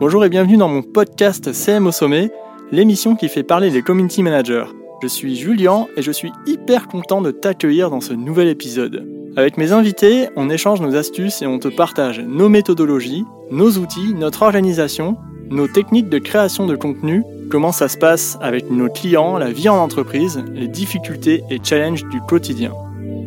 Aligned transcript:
Bonjour 0.00 0.24
et 0.24 0.28
bienvenue 0.28 0.56
dans 0.56 0.68
mon 0.68 0.82
podcast 0.82 1.52
CM 1.52 1.88
au 1.88 1.90
sommet, 1.90 2.30
l'émission 2.70 3.16
qui 3.16 3.28
fait 3.28 3.42
parler 3.42 3.68
les 3.68 3.82
community 3.82 4.22
managers. 4.22 4.66
Je 5.02 5.08
suis 5.08 5.34
Julien 5.34 5.88
et 5.96 6.02
je 6.02 6.12
suis 6.12 6.30
hyper 6.46 6.86
content 6.86 7.20
de 7.20 7.32
t'accueillir 7.32 7.90
dans 7.90 8.00
ce 8.00 8.12
nouvel 8.12 8.46
épisode. 8.46 9.04
Avec 9.36 9.56
mes 9.56 9.72
invités, 9.72 10.28
on 10.36 10.50
échange 10.50 10.80
nos 10.80 10.94
astuces 10.94 11.42
et 11.42 11.48
on 11.48 11.58
te 11.58 11.66
partage 11.66 12.20
nos 12.20 12.48
méthodologies, 12.48 13.24
nos 13.50 13.72
outils, 13.72 14.14
notre 14.14 14.42
organisation, 14.42 15.16
nos 15.50 15.66
techniques 15.66 16.08
de 16.08 16.20
création 16.20 16.68
de 16.68 16.76
contenu, 16.76 17.24
comment 17.50 17.72
ça 17.72 17.88
se 17.88 17.98
passe 17.98 18.38
avec 18.40 18.70
nos 18.70 18.88
clients, 18.88 19.36
la 19.36 19.50
vie 19.50 19.68
en 19.68 19.82
entreprise, 19.82 20.44
les 20.54 20.68
difficultés 20.68 21.42
et 21.50 21.58
challenges 21.60 22.04
du 22.04 22.20
quotidien. 22.20 22.72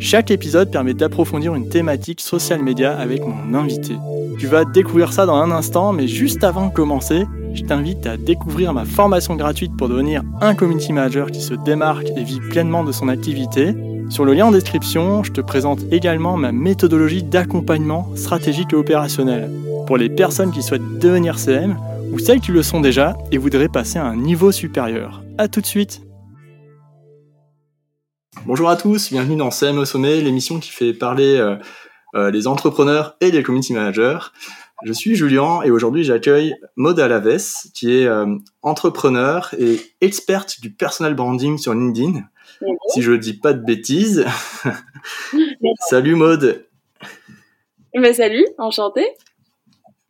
Chaque 0.04 0.32
épisode 0.32 0.72
permet 0.72 0.96
d'approfondir 0.96 1.54
une 1.54 1.70
thématique 1.70 2.22
social 2.22 2.64
média 2.64 2.98
avec 2.98 3.22
mon 3.24 3.54
invité. 3.54 3.96
Tu 4.40 4.48
vas 4.48 4.66
découvrir 4.66 5.14
ça 5.14 5.28
dans 5.28 5.36
un 5.36 5.52
instant, 5.52 5.94
mais 5.94 6.08
juste 6.08 6.44
avant 6.44 6.70
de 6.70 6.74
commencer, 6.74 7.28
je 7.54 7.62
t'invite 7.62 8.08
à 8.08 8.18
découvrir 8.18 8.74
ma 8.74 8.84
formation 8.84 9.36
gratuite 9.36 9.78
pour 9.78 9.90
devenir 9.90 10.24
un 10.42 10.56
community 10.56 10.92
manager 10.92 11.30
qui 11.30 11.40
se 11.40 11.54
démarque 11.54 12.08
et 12.18 12.24
vit 12.24 12.40
pleinement 12.40 12.84
de 12.84 12.92
son 12.92 13.10
activité. 13.10 13.76
Sur 14.10 14.26
le 14.26 14.34
lien 14.34 14.48
en 14.48 14.52
description, 14.52 15.24
je 15.24 15.34
te 15.34 15.40
présente 15.40 15.82
également 15.92 16.36
ma 16.36 16.52
méthodologie 16.52 17.22
d'accompagnement 17.22 18.10
stratégique 18.16 18.74
et 18.74 18.78
opérationnel 18.78 19.52
pour 19.86 19.98
les 19.98 20.10
personnes 20.10 20.52
qui 20.52 20.64
souhaitent 20.64 20.98
devenir 21.00 21.38
CM 21.38 21.78
ou 22.12 22.18
celles 22.18 22.40
qui 22.40 22.52
le 22.52 22.64
sont 22.64 22.82
déjà 22.82 23.16
et 23.32 23.38
voudraient 23.38 23.70
passer 23.70 24.00
à 24.00 24.06
un 24.06 24.16
niveau 24.16 24.52
supérieur. 24.52 25.22
A 25.38 25.48
tout 25.48 25.62
de 25.62 25.68
suite 25.68 26.02
Bonjour 28.46 28.70
à 28.70 28.78
tous, 28.78 29.12
bienvenue 29.12 29.36
dans 29.36 29.52
CM 29.52 29.78
au 29.78 29.86
sommet, 29.86 30.22
l'émission 30.22 30.60
qui 30.60 30.72
fait 30.72 30.94
parler 30.94 31.36
euh, 31.36 31.58
euh, 32.16 32.32
les 32.32 32.48
entrepreneurs 32.48 33.16
et 33.20 33.30
les 33.30 33.44
community 33.44 33.74
managers. 33.74 34.20
Je 34.84 34.94
suis 34.94 35.16
Julien 35.16 35.62
et 35.64 35.70
aujourd'hui 35.70 36.04
j'accueille 36.04 36.56
Maud 36.76 37.00
Alaves 37.00 37.68
qui 37.76 37.94
est 37.94 38.06
euh, 38.06 38.38
entrepreneur 38.64 39.54
et 39.60 39.80
experte 40.00 40.60
du 40.62 40.72
personal 40.72 41.14
branding 41.14 41.58
sur 41.58 41.74
LinkedIn. 41.74 42.22
Si 42.88 43.02
je 43.02 43.12
ne 43.12 43.18
dis 43.18 43.34
pas 43.34 43.54
de 43.54 43.64
bêtises. 43.64 44.26
salut 45.90 46.16
Maud. 46.16 46.66
Bah, 47.94 48.14
salut, 48.14 48.48
enchanté. 48.58 49.08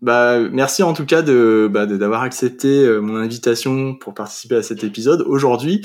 Bah, 0.01 0.39
merci 0.39 0.83
en 0.83 0.93
tout 0.93 1.05
cas 1.05 1.21
de 1.21 1.67
bah, 1.69 1.85
d'avoir 1.85 2.21
accepté 2.21 2.87
mon 3.01 3.15
invitation 3.15 3.95
pour 3.95 4.13
participer 4.13 4.55
à 4.55 4.63
cet 4.63 4.83
épisode. 4.83 5.21
Aujourd'hui, 5.27 5.81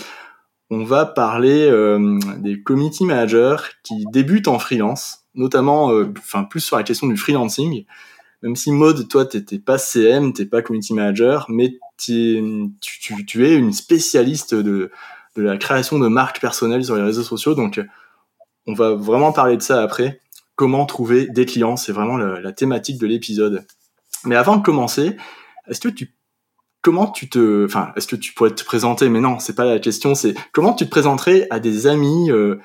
on 0.70 0.84
va 0.84 1.06
parler 1.06 1.68
euh, 1.68 2.18
des 2.38 2.62
community 2.62 3.04
managers 3.04 3.56
qui 3.82 4.04
débutent 4.12 4.48
en 4.48 4.58
freelance, 4.58 5.26
notamment, 5.34 5.92
euh, 5.92 6.12
enfin 6.18 6.44
plus 6.44 6.60
sur 6.60 6.76
la 6.76 6.82
question 6.82 7.06
du 7.06 7.16
freelancing. 7.16 7.84
Même 8.42 8.56
si 8.56 8.70
mode, 8.70 9.08
toi, 9.08 9.24
t'étais 9.24 9.58
pas 9.58 9.78
CM, 9.78 10.32
t'es 10.32 10.46
pas 10.46 10.62
community 10.62 10.92
manager, 10.92 11.46
mais 11.48 11.78
tu, 11.96 12.70
tu, 13.26 13.46
es 13.46 13.54
une 13.54 13.72
spécialiste 13.72 14.54
de, 14.54 14.90
de 15.36 15.42
la 15.42 15.56
création 15.56 15.98
de 15.98 16.08
marques 16.08 16.40
personnelles 16.40 16.84
sur 16.84 16.96
les 16.96 17.02
réseaux 17.02 17.22
sociaux. 17.22 17.54
Donc, 17.54 17.80
on 18.66 18.74
va 18.74 18.94
vraiment 18.94 19.32
parler 19.32 19.56
de 19.56 19.62
ça 19.62 19.82
après. 19.82 20.20
Comment 20.54 20.84
trouver 20.84 21.26
des 21.26 21.46
clients, 21.46 21.76
c'est 21.76 21.92
vraiment 21.92 22.16
la, 22.16 22.40
la 22.40 22.52
thématique 22.52 22.98
de 22.98 23.06
l'épisode. 23.06 23.64
Mais 24.24 24.36
avant 24.36 24.56
de 24.56 24.62
commencer, 24.62 25.16
est-ce 25.68 25.80
que 25.80 25.88
tu 25.88 26.15
comment 26.86 27.08
tu 27.08 27.28
te, 27.28 27.64
enfin, 27.64 27.90
est-ce 27.96 28.06
que 28.06 28.14
tu 28.14 28.32
pourrais 28.32 28.54
te 28.54 28.62
présenter? 28.62 29.08
Mais 29.08 29.20
non, 29.20 29.40
c'est 29.40 29.56
pas 29.56 29.64
la 29.64 29.80
question. 29.80 30.14
C'est 30.14 30.34
comment 30.52 30.72
tu 30.72 30.84
te 30.84 30.90
présenterais 30.90 31.48
à 31.50 31.58
des 31.58 31.88
amis, 31.88 32.30
euh, 32.30 32.60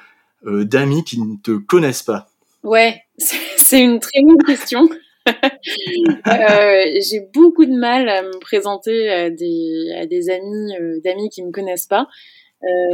euh, 0.46 0.64
d'amis 0.64 1.04
qui 1.04 1.20
ne 1.20 1.38
te 1.38 1.58
connaissent 1.58 2.04
pas? 2.04 2.28
Ouais, 2.62 3.02
c'est 3.18 3.82
une 3.82 4.00
très 4.00 4.22
bonne 4.22 4.44
question. 4.46 4.88
euh, 5.28 6.84
j'ai 7.00 7.28
beaucoup 7.34 7.66
de 7.66 7.76
mal 7.76 8.10
à 8.10 8.22
me 8.22 8.38
présenter 8.38 9.10
à 9.10 9.32
des, 9.32 9.92
à 10.00 10.06
des 10.06 10.30
amis, 10.30 10.72
d'amis 11.04 11.30
qui 11.30 11.42
me 11.42 11.52
connaissent 11.52 11.88
pas. 11.88 12.08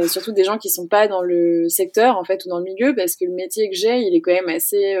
Surtout 0.06 0.32
des 0.32 0.44
gens 0.44 0.56
qui 0.56 0.70
sont 0.70 0.88
pas 0.88 1.08
dans 1.08 1.20
le 1.20 1.68
secteur 1.68 2.16
en 2.16 2.24
fait 2.24 2.46
ou 2.46 2.48
dans 2.48 2.58
le 2.58 2.64
milieu 2.64 2.94
parce 2.94 3.16
que 3.16 3.26
le 3.26 3.34
métier 3.34 3.68
que 3.68 3.76
j'ai 3.76 3.98
il 3.98 4.16
est 4.16 4.22
quand 4.22 4.32
même 4.32 4.48
assez 4.48 4.96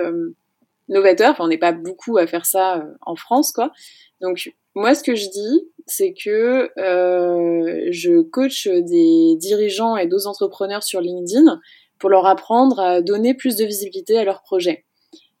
novateur 0.88 1.30
enfin 1.30 1.44
on 1.44 1.48
n'est 1.48 1.56
pas 1.56 1.72
beaucoup 1.72 2.18
à 2.18 2.26
faire 2.26 2.44
ça 2.44 2.84
en 3.00 3.16
France 3.16 3.52
quoi 3.52 3.72
donc 4.20 4.52
moi 4.74 4.94
ce 4.94 5.02
que 5.02 5.14
je 5.14 5.30
dis 5.30 5.68
c'est 5.88 6.14
que 6.14 6.70
euh, 6.78 7.88
je 7.90 8.20
coach 8.22 8.68
des 8.68 9.36
dirigeants 9.36 9.96
et 9.96 10.06
d'autres 10.06 10.26
entrepreneurs 10.26 10.82
sur 10.82 11.00
LinkedIn 11.00 11.60
pour 11.98 12.10
leur 12.10 12.26
apprendre 12.26 12.80
à 12.80 13.00
donner 13.00 13.34
plus 13.34 13.56
de 13.56 13.64
visibilité 13.64 14.18
à 14.18 14.24
leurs 14.24 14.42
projets. 14.42 14.84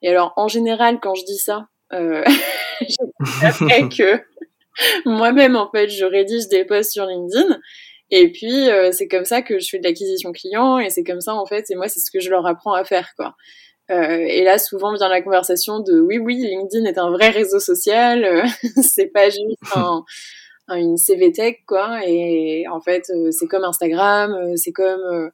Et 0.02 0.08
alors, 0.08 0.32
en 0.36 0.48
général, 0.48 1.00
quand 1.00 1.14
je 1.14 1.24
dis 1.24 1.38
ça, 1.38 1.66
euh, 1.92 2.24
je 2.80 3.88
que 3.96 4.20
moi-même, 5.04 5.56
en 5.56 5.70
fait, 5.70 5.88
je 5.88 6.04
rédige 6.04 6.48
des 6.48 6.64
posts 6.64 6.92
sur 6.92 7.06
LinkedIn. 7.06 7.58
Et 8.10 8.32
puis, 8.32 8.70
euh, 8.70 8.90
c'est 8.92 9.08
comme 9.08 9.24
ça 9.24 9.42
que 9.42 9.58
je 9.58 9.68
fais 9.68 9.78
de 9.78 9.84
l'acquisition 9.84 10.32
client. 10.32 10.78
Et 10.78 10.90
c'est 10.90 11.04
comme 11.04 11.20
ça, 11.20 11.34
en 11.34 11.46
fait, 11.46 11.70
et 11.70 11.74
moi, 11.74 11.88
c'est 11.88 12.00
ce 12.00 12.10
que 12.10 12.20
je 12.20 12.30
leur 12.30 12.46
apprends 12.46 12.72
à 12.72 12.84
faire, 12.84 13.12
quoi. 13.16 13.34
Euh, 13.90 14.18
et 14.18 14.44
là, 14.44 14.58
souvent 14.58 14.92
vient 14.92 15.08
la 15.08 15.22
conversation 15.22 15.80
de 15.80 15.98
oui, 15.98 16.18
oui, 16.18 16.36
LinkedIn 16.36 16.84
est 16.84 16.98
un 16.98 17.10
vrai 17.10 17.30
réseau 17.30 17.58
social. 17.58 18.24
Euh, 18.24 18.44
c'est 18.82 19.06
pas 19.06 19.30
juste 19.30 19.56
un, 19.74 20.04
une 20.68 20.98
CVTech, 20.98 21.64
quoi. 21.66 22.00
Et 22.06 22.66
en 22.68 22.80
fait, 22.80 23.10
euh, 23.10 23.30
c'est 23.30 23.46
comme 23.46 23.64
Instagram, 23.64 24.32
euh, 24.32 24.56
c'est 24.56 24.72
comme 24.72 25.30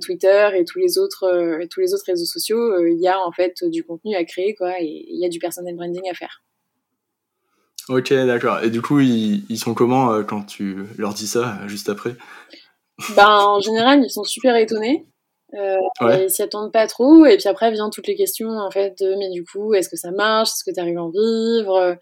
Twitter 0.00 0.50
et 0.54 0.64
tous 0.64 0.78
les 0.78 0.98
autres, 0.98 1.66
tous 1.68 1.80
les 1.80 1.94
autres 1.94 2.04
réseaux 2.06 2.24
sociaux. 2.24 2.86
Il 2.86 3.00
y 3.00 3.08
a 3.08 3.18
en 3.18 3.32
fait 3.32 3.64
du 3.64 3.82
contenu 3.82 4.14
à 4.14 4.24
créer, 4.24 4.54
quoi, 4.54 4.80
et 4.80 5.04
il 5.08 5.20
y 5.20 5.26
a 5.26 5.28
du 5.28 5.40
personal 5.40 5.74
branding 5.74 6.08
à 6.08 6.14
faire. 6.14 6.42
Ok, 7.88 8.12
d'accord. 8.12 8.62
Et 8.62 8.70
du 8.70 8.82
coup, 8.82 9.00
ils, 9.00 9.44
ils 9.48 9.58
sont 9.58 9.74
comment 9.74 10.22
quand 10.22 10.44
tu 10.44 10.84
leur 10.96 11.12
dis 11.12 11.26
ça 11.26 11.58
juste 11.66 11.88
après? 11.88 12.14
Ben, 13.16 13.26
en 13.26 13.58
général, 13.58 14.04
ils 14.04 14.10
sont 14.10 14.22
super 14.22 14.54
étonnés. 14.54 15.06
Euh, 15.54 15.76
ouais. 16.00 16.24
Ils 16.24 16.30
s'y 16.30 16.42
attendent 16.42 16.72
pas 16.72 16.86
trop. 16.86 17.26
Et 17.26 17.36
puis 17.36 17.48
après, 17.48 17.70
vient 17.70 17.90
toutes 17.90 18.06
les 18.06 18.14
questions, 18.14 18.50
en 18.50 18.70
fait, 18.70 18.94
de 19.00 19.16
mais 19.16 19.30
du 19.30 19.44
coup, 19.44 19.74
est-ce 19.74 19.88
que 19.88 19.96
ça 19.96 20.10
marche? 20.10 20.50
Est-ce 20.50 20.64
que 20.64 20.74
tu 20.74 20.80
arrives 20.80 20.98
à 20.98 21.02
en 21.02 21.10
vivre? 21.10 21.96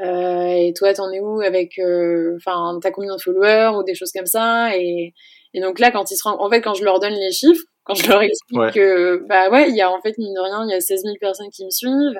Euh, 0.00 0.48
et 0.48 0.72
toi, 0.74 0.92
t'en 0.92 1.10
es 1.10 1.20
où 1.20 1.40
avec, 1.40 1.78
euh, 1.78 2.36
enfin, 2.36 2.78
t'as 2.82 2.90
combien 2.90 3.16
de 3.16 3.20
followers 3.20 3.76
ou 3.76 3.82
des 3.82 3.94
choses 3.94 4.12
comme 4.12 4.26
ça? 4.26 4.76
Et, 4.76 5.14
et 5.54 5.60
donc 5.60 5.78
là, 5.78 5.90
quand 5.90 6.10
ils 6.10 6.16
se 6.16 6.22
rendent, 6.22 6.40
en 6.40 6.50
fait, 6.50 6.60
quand 6.60 6.74
je 6.74 6.84
leur 6.84 7.00
donne 7.00 7.14
les 7.14 7.32
chiffres, 7.32 7.64
quand 7.84 7.94
je 7.94 8.08
leur 8.08 8.20
explique 8.20 8.72
que, 8.74 9.24
bah 9.28 9.48
ouais, 9.48 9.70
il 9.70 9.76
y 9.76 9.80
a 9.80 9.90
en 9.90 10.00
fait, 10.00 10.18
mine 10.18 10.34
de 10.34 10.40
rien, 10.40 10.64
il 10.66 10.72
y 10.72 10.74
a 10.74 10.80
16 10.80 11.02
000 11.02 11.14
personnes 11.20 11.50
qui 11.50 11.64
me 11.64 11.70
suivent, 11.70 12.18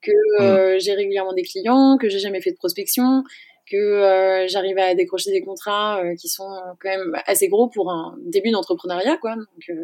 que 0.00 0.10
mm. 0.10 0.42
euh, 0.42 0.78
j'ai 0.78 0.94
régulièrement 0.94 1.32
des 1.32 1.42
clients, 1.42 1.98
que 2.00 2.08
j'ai 2.08 2.20
jamais 2.20 2.40
fait 2.40 2.52
de 2.52 2.56
prospection, 2.56 3.24
que 3.70 3.76
euh, 3.76 4.48
j'arrive 4.48 4.78
à 4.78 4.94
décrocher 4.94 5.30
des 5.32 5.42
contrats 5.42 6.00
euh, 6.02 6.14
qui 6.14 6.28
sont 6.28 6.48
quand 6.80 6.88
même 6.88 7.12
assez 7.26 7.48
gros 7.48 7.68
pour 7.68 7.90
un 7.90 8.16
début 8.22 8.50
d'entrepreneuriat, 8.50 9.18
quoi. 9.18 9.34
Donc, 9.34 9.76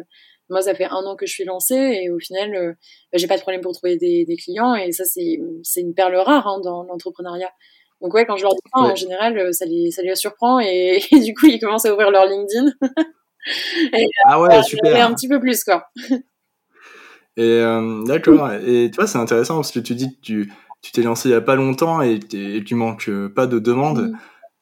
moi, 0.49 0.61
ça 0.61 0.75
fait 0.75 0.85
un 0.85 1.03
an 1.05 1.15
que 1.15 1.25
je 1.25 1.31
suis 1.31 1.43
lancée 1.43 2.01
et 2.03 2.09
au 2.09 2.19
final, 2.19 2.55
euh, 2.55 2.73
bah, 3.11 3.17
j'ai 3.17 3.27
pas 3.27 3.37
de 3.37 3.41
problème 3.41 3.61
pour 3.61 3.73
trouver 3.73 3.97
des, 3.97 4.25
des 4.25 4.35
clients 4.35 4.75
et 4.75 4.91
ça, 4.91 5.03
c'est, 5.05 5.39
c'est 5.63 5.81
une 5.81 5.93
perle 5.93 6.15
rare 6.15 6.47
hein, 6.47 6.59
dans 6.63 6.83
l'entrepreneuriat. 6.83 7.49
Donc 8.01 8.13
ouais, 8.13 8.25
quand 8.25 8.37
je 8.37 8.43
leur 8.43 8.53
dis 8.53 8.61
ça, 8.73 8.81
en 8.81 8.95
général, 8.95 9.37
euh, 9.37 9.51
ça 9.51 9.65
les, 9.65 9.89
ça 9.91 10.01
les 10.03 10.15
surprend 10.15 10.59
et, 10.61 10.99
du 11.11 11.33
coup, 11.33 11.47
ils 11.47 11.59
commencent 11.59 11.85
à 11.85 11.93
ouvrir 11.93 12.11
leur 12.11 12.25
LinkedIn. 12.25 12.71
et, 13.93 14.07
ah 14.25 14.41
ouais, 14.41 14.61
super. 14.63 15.07
un 15.07 15.13
petit 15.13 15.27
peu 15.27 15.39
plus, 15.39 15.63
quoi. 15.63 15.87
et 17.37 17.41
euh, 17.41 18.03
d'accord. 18.03 18.51
Et 18.53 18.89
tu 18.91 18.95
vois, 18.95 19.07
c'est 19.07 19.17
intéressant 19.17 19.55
parce 19.55 19.71
que 19.71 19.79
tu 19.79 19.95
dis 19.95 20.15
que 20.15 20.21
tu, 20.21 20.53
tu 20.81 20.91
t'es 20.91 21.01
lancé 21.01 21.29
il 21.29 21.31
y 21.31 21.35
a 21.35 21.41
pas 21.41 21.55
longtemps 21.55 22.01
et, 22.01 22.19
et 22.33 22.63
tu 22.63 22.75
manques 22.75 23.09
pas 23.33 23.47
de 23.47 23.57
demandes. 23.59 24.11
Mm. 24.11 24.17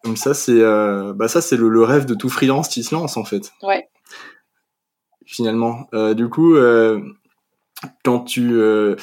Donc 0.05 0.17
ça, 0.17 0.33
c'est 0.33 0.51
euh, 0.51 1.13
bah 1.13 1.27
ça, 1.29 1.41
c'est 1.41 1.55
le, 1.55 1.69
le, 1.69 1.83
rêve 1.83 2.05
de 2.05 2.13
tout 2.13 2.29
freelance 2.29 2.67
qui 2.67 2.83
se 2.83 2.94
lance 2.94 3.15
en 3.15 3.23
fait. 3.23 3.53
Ouais 3.61 3.88
finalement. 5.25 5.88
Euh, 5.94 6.13
du 6.13 6.29
coup, 6.29 6.56
euh, 6.56 7.01
quand 8.03 8.22
tu, 8.22 8.53
euh, 8.53 8.95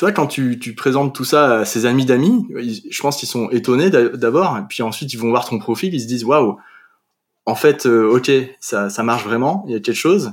vois, 0.00 0.12
quand 0.12 0.26
tu, 0.26 0.58
présentes 0.76 1.14
tout 1.14 1.24
ça 1.24 1.60
à 1.60 1.64
ses 1.64 1.86
amis 1.86 2.04
d'amis, 2.04 2.46
je 2.90 3.00
pense 3.00 3.16
qu'ils 3.16 3.28
sont 3.28 3.48
étonnés 3.50 3.90
d'abord, 3.90 4.58
puis 4.68 4.82
ensuite 4.82 5.12
ils 5.12 5.18
vont 5.18 5.30
voir 5.30 5.48
ton 5.48 5.58
profil, 5.58 5.94
ils 5.94 6.00
se 6.00 6.06
disent 6.06 6.24
waouh, 6.24 6.58
en 7.46 7.54
fait, 7.54 7.86
ok, 7.86 8.30
ça, 8.60 8.90
ça 8.90 9.02
marche 9.02 9.24
vraiment, 9.24 9.64
il 9.66 9.72
y 9.72 9.76
a 9.76 9.80
quelque 9.80 9.96
chose. 9.96 10.32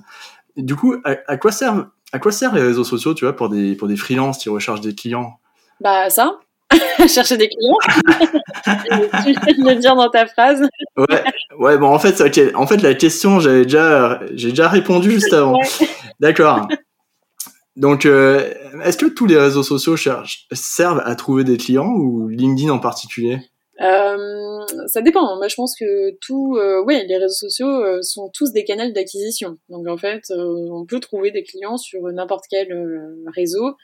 du 0.58 0.76
coup, 0.76 0.96
à, 1.06 1.38
quoi 1.38 1.52
servent, 1.52 1.88
à 2.12 2.20
quoi 2.20 2.34
servent 2.34 2.56
les 2.56 2.64
réseaux 2.64 2.84
sociaux, 2.84 3.14
tu 3.14 3.24
vois, 3.24 3.36
pour 3.36 3.50
des, 3.50 3.76
pour 3.76 3.88
des 3.88 3.96
freelances 3.96 4.38
qui 4.40 4.50
recherchent 4.50 4.82
des 4.82 4.96
clients? 4.96 5.40
Bah 5.80 6.10
ça, 6.10 6.40
chercher 7.08 7.38
des 7.38 7.50
clients. 7.50 7.78
tu 9.24 9.32
viens 9.32 9.74
le 9.74 9.76
dire 9.76 9.96
dans 9.96 10.10
ta 10.10 10.26
phrase. 10.26 10.62
Ouais, 10.98 11.24
ouais, 11.60 11.78
bon, 11.78 11.88
en 11.88 12.00
fait, 12.00 12.22
en 12.56 12.68
fait, 12.68 12.82
la 12.82 12.94
question, 12.94 13.40
j'avais 13.40 13.64
déjà, 13.64 14.22
j'ai 14.34 14.50
déjà 14.50 14.70
répondu 14.70 15.12
juste 15.12 15.34
avant. 15.34 15.60
D'accord. 16.20 16.68
Donc, 17.76 18.06
euh, 18.06 18.54
est-ce 18.84 18.98
que 18.98 19.08
tous 19.08 19.26
les 19.26 19.38
réseaux 19.38 19.64
sociaux 19.64 19.98
cherchent, 19.98 20.48
servent 20.54 21.02
à 21.06 21.16
trouver 21.16 21.44
des 21.44 21.58
clients 21.58 21.92
ou 21.92 22.30
LinkedIn 22.30 22.70
en 22.70 22.80
particulier? 22.80 23.40
Euh, 23.82 24.66
ça 24.88 25.02
dépend. 25.02 25.36
Moi, 25.36 25.48
je 25.50 25.56
pense 25.56 25.78
que 25.78 26.12
tout, 26.22 26.56
euh, 26.56 26.86
les 26.88 27.18
réseaux 27.18 27.50
sociaux 27.50 27.68
euh, 27.68 28.02
sont 28.02 28.30
tous 28.34 28.54
des 28.54 28.64
canaux 28.64 28.92
d'acquisition. 28.94 29.58
Donc, 29.70 29.88
en 29.88 29.98
fait, 29.98 30.24
on 30.30 30.86
peut 30.86 31.02
trouver 31.02 31.32
des 31.32 31.44
clients 31.44 31.78
sur 31.78 32.02
n'importe 32.14 32.46
quel 32.50 32.70
réseau 33.36 33.76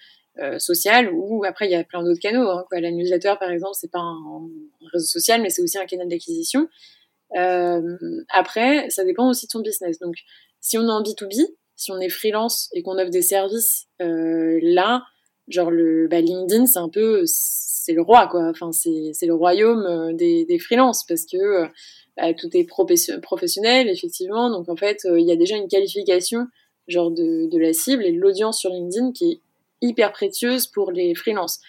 social 0.58 1.12
ou 1.14 1.44
après 1.46 1.68
il 1.68 1.72
y 1.72 1.76
a 1.76 1.84
plein 1.84 2.04
d'autres 2.04 2.20
canaux. 2.20 2.50
Hein, 2.50 2.66
quoi. 2.70 2.80
La 2.80 2.92
newsletter 2.92 3.34
par 3.40 3.52
exemple, 3.52 3.74
c'est 3.74 3.92
pas 3.92 4.00
un, 4.00 4.50
réseau 4.94 5.06
social, 5.06 5.42
mais 5.42 5.50
c'est 5.50 5.62
aussi 5.62 5.78
un 5.78 5.86
canal 5.86 6.08
d'acquisition. 6.08 6.68
après, 7.34 8.90
ça 8.90 9.04
dépend 9.04 9.30
aussi 9.30 9.48
de 9.48 9.52
ton 9.52 9.60
business. 9.60 10.00
Donc, 10.00 10.16
si 10.60 10.78
on 10.78 10.84
est 10.84 10.92
en 10.92 11.02
B2B, 11.02 11.48
si 11.76 11.92
on 11.92 12.00
est 12.00 12.10
freelance 12.10 12.70
et 12.74 12.84
qu'on 12.84 12.98
offre 12.98 13.12
des 13.12 13.22
services, 13.22 13.88
là, 14.00 15.04
genre 15.48 15.72
le 15.72 16.08
bah, 16.08 16.22
LinkedIn, 16.22 16.66
c'est 16.66 16.80
un 16.80 16.90
peu 16.90 17.24
c'est 17.26 17.94
le 17.94 18.02
roi 18.02 18.28
quoi. 18.28 18.50
Enfin, 18.50 18.72
c'est 18.72 19.26
le 19.26 19.34
royaume 19.34 20.16
des, 20.16 20.46
des 20.46 20.60
freelances 20.60 21.06
parce 21.06 21.26
que 21.26 21.68
bah, 22.18 22.34
tout 22.34 22.50
est 22.56 22.66
professionnel, 22.66 23.90
effectivement. 23.90 24.50
Donc, 24.50 24.70
en 24.70 24.76
fait, 24.76 25.06
euh, 25.06 25.20
il 25.20 25.26
y 25.26 25.32
a 25.32 25.36
déjà 25.36 25.56
une 25.56 25.68
qualification 25.68 26.48
genre 26.88 27.12
de, 27.12 27.48
de 27.50 27.58
la 27.58 27.74
cible 27.74 28.06
et 28.06 28.12
de 28.12 28.20
l'audience 28.20 28.60
sur 28.60 28.70
LinkedIn 28.70 29.12
qui 29.14 29.32
est 29.32 29.42
hyper 29.82 30.12
précieuse 30.12 30.68
pour 30.68 30.92
les 30.92 31.16
freelances. 31.16 31.60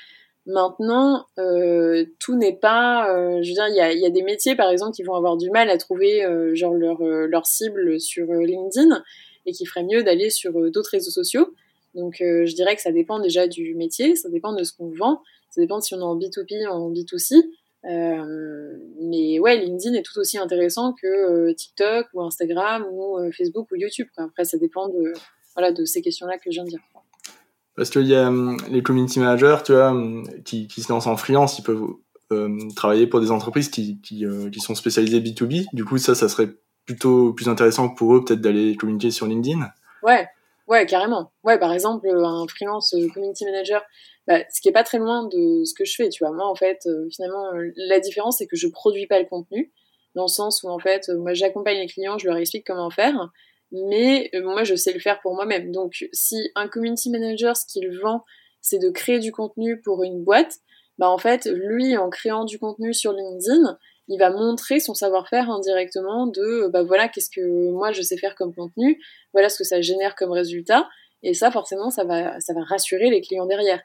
Maintenant, 0.47 1.27
euh, 1.39 2.05
tout 2.19 2.37
n'est 2.37 2.57
pas. 2.57 3.15
Euh, 3.15 3.43
je 3.43 3.49
veux 3.49 3.55
dire, 3.55 3.69
il 3.69 4.01
y 4.01 4.07
a, 4.07 4.11
des 4.11 4.23
métiers, 4.23 4.57
par 4.57 4.71
exemple, 4.71 4.95
qui 4.95 5.05
vont 5.05 5.15
avoir 5.15 5.37
du 5.37 5.51
mal 5.51 5.71
à 5.71 5.79
trouver 5.79 6.25
euh, 6.25 6.55
genre 6.55 6.75
leur, 6.75 7.01
leur 7.03 7.47
cible 7.47 8.01
sur 8.01 8.27
LinkedIn 8.27 9.03
et 9.47 9.53
qui 9.53 9.67
ferait 9.67 9.85
mieux 9.85 10.03
d'aller 10.03 10.31
sur 10.31 10.53
d'autres 10.71 10.91
réseaux 10.91 11.11
sociaux. 11.11 11.55
Donc, 11.95 12.17
je 12.21 12.55
dirais 12.55 12.75
que 12.75 12.83
ça 12.83 12.91
dépend 12.91 13.21
déjà 13.21 13.47
du 13.47 13.75
métier, 13.75 14.17
ça 14.17 14.31
dépend 14.31 14.55
de 14.55 14.65
ce 14.65 14.73
qu'on 14.73 14.89
vend, 14.89 15.21
ça 15.51 15.61
dépend 15.61 15.81
si 15.81 15.95
on 15.95 15.99
est 15.99 16.03
en 16.03 16.17
B2B 16.17 16.67
ou 16.67 16.71
en 16.71 16.91
B2C. 16.91 17.43
Euh, 17.85 18.77
mais 19.01 19.39
ouais, 19.41 19.59
LinkedIn 19.59 19.95
est 19.95 20.03
tout 20.03 20.19
aussi 20.19 20.39
intéressant 20.39 20.93
que 20.93 21.53
TikTok 21.53 22.07
ou 22.15 22.23
Instagram 22.23 22.87
ou 22.91 23.19
Facebook 23.33 23.71
ou 23.71 23.77
YouTube. 23.77 24.09
Après, 24.17 24.45
ça 24.45 24.59
dépend 24.59 24.89
de, 24.89 25.13
voilà, 25.55 25.71
de 25.71 25.85
ces 25.85 26.03
questions-là 26.03 26.39
que 26.39 26.51
je 26.51 26.55
viens 26.55 26.65
de 26.65 26.71
dire. 26.71 26.81
Parce 27.77 27.91
qu'il 27.91 28.07
y 28.07 28.15
a 28.15 28.29
hum, 28.29 28.57
les 28.71 28.83
community 28.83 29.19
managers, 29.19 29.59
tu 29.65 29.73
vois, 29.73 29.91
hum, 29.91 30.27
qui, 30.45 30.69
qui 30.69 30.83
se 30.83 30.93
lancent 30.93 31.07
en 31.07 31.17
freelance, 31.17 31.59
ils 31.59 31.63
peuvent 31.63 31.87
travailler 32.75 33.07
pour 33.07 33.21
des 33.21 33.31
entreprises 33.31 33.69
qui, 33.69 34.01
qui, 34.01 34.25
qui, 34.51 34.61
sont 34.61 34.75
spécialisées 34.75 35.21
B2B. 35.21 35.67
Du 35.75 35.85
coup, 35.85 35.99
ça, 35.99 36.15
ça 36.15 36.31
serait 36.31 36.49
plutôt 36.87 37.35
plus 37.35 37.47
intéressant 37.47 37.91
pour 37.91 38.17
eux 38.17 38.25
peut-être 38.25 38.41
d'aller 38.41 38.75
communiquer 38.75 39.11
sur 39.11 39.27
LinkedIn. 39.27 39.61
Ouais, 40.03 40.27
ouais, 40.67 40.87
carrément. 40.87 41.31
Ouais, 41.45 41.59
par 41.59 41.75
exemple, 41.75 42.09
un 42.09 42.47
freelance 42.49 42.97
community 43.13 43.45
manager 43.45 43.83
bah, 44.27 44.39
ce 44.51 44.61
qui 44.61 44.69
est 44.69 44.73
pas 44.73 44.85
très 44.85 44.99
loin 44.99 45.25
de 45.25 45.65
ce 45.65 45.75
que 45.75 45.85
je 45.85 45.95
fais, 45.95 46.09
tu 46.09 46.25
vois. 46.25 46.33
Moi, 46.33 46.47
en 46.47 46.55
fait, 46.55 46.79
euh, 46.87 47.09
finalement, 47.11 47.53
euh, 47.55 47.73
la 47.77 47.99
différence, 47.99 48.39
c'est 48.39 48.47
que 48.47 48.57
je 48.57 48.69
produis 48.69 49.07
pas 49.07 49.19
le 49.19 49.27
contenu, 49.27 49.73
dans 50.15 50.25
le 50.25 50.29
sens 50.29 50.63
où, 50.63 50.69
en 50.69 50.79
fait, 50.79 51.09
euh, 51.09 51.19
moi, 51.19 51.35
j'accompagne 51.35 51.79
les 51.79 51.87
clients, 51.87 52.19
je 52.19 52.29
leur 52.29 52.37
explique 52.37 52.67
comment 52.67 52.91
faire, 52.91 53.31
mais 53.73 54.31
moi, 54.43 54.65
je 54.65 54.75
sais 54.75 54.93
le 54.93 55.01
faire 55.01 55.21
pour 55.21 55.35
moi-même. 55.35 55.73
Donc, 55.73 56.07
si 56.13 56.51
un 56.55 56.69
community 56.69 57.11
manager, 57.11 57.57
ce 57.57 57.67
qu'il 57.67 57.89
vend, 58.01 58.25
c'est 58.61 58.79
de 58.79 58.91
créer 58.91 59.19
du 59.19 59.33
contenu 59.33 59.81
pour 59.81 60.05
une 60.05 60.23
boîte, 60.23 60.59
bah, 60.99 61.09
en 61.09 61.19
fait, 61.19 61.47
lui, 61.47 61.97
en 61.97 62.11
créant 62.11 62.45
du 62.45 62.59
contenu 62.59 62.95
sur 62.95 63.13
LinkedIn, 63.13 63.79
il 64.09 64.19
va 64.19 64.31
montrer 64.31 64.79
son 64.79 64.95
savoir-faire 64.95 65.51
indirectement 65.51 66.27
de, 66.27 66.69
bah 66.69 66.83
voilà, 66.83 67.09
qu'est-ce 67.09 67.31
que 67.31 67.71
moi 67.71 67.93
je 67.93 68.03
sais 68.03 68.17
faire 68.17 68.35
comme 68.35 68.55
contenu, 68.55 69.01
voilà 69.33 69.49
ce 69.49 69.57
que 69.57 69.65
ça 69.65 69.81
génère 69.81 70.17
comme 70.17 70.33
résultat, 70.33 70.89
et 71.23 71.35
ça, 71.35 71.51
forcément, 71.51 71.91
ça 71.91 72.05
va, 72.05 72.41
ça 72.41 72.53
va 72.53 72.63
rassurer 72.65 73.09
les 73.11 73.21
clients 73.21 73.47
derrière. 73.47 73.81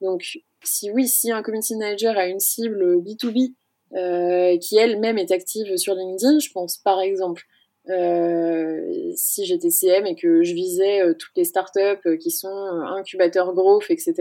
Donc, 0.00 0.38
si 0.62 0.90
oui, 0.90 1.08
si 1.08 1.32
un 1.32 1.42
community 1.42 1.74
manager 1.76 2.16
a 2.18 2.26
une 2.26 2.40
cible 2.40 2.98
B2B 2.98 3.54
euh, 3.94 4.58
qui 4.58 4.76
elle-même 4.76 5.18
est 5.18 5.30
active 5.30 5.76
sur 5.76 5.94
LinkedIn, 5.94 6.38
je 6.38 6.50
pense 6.52 6.78
par 6.78 7.00
exemple, 7.00 7.42
euh, 7.88 9.12
si 9.16 9.44
j'étais 9.44 9.70
CM 9.70 10.06
et 10.06 10.14
que 10.14 10.42
je 10.42 10.54
visais 10.54 11.02
euh, 11.02 11.14
toutes 11.14 11.36
les 11.36 11.44
startups 11.44 12.18
qui 12.20 12.30
sont 12.30 12.48
incubateurs 12.48 13.54
growth, 13.54 13.90
etc. 13.90 14.14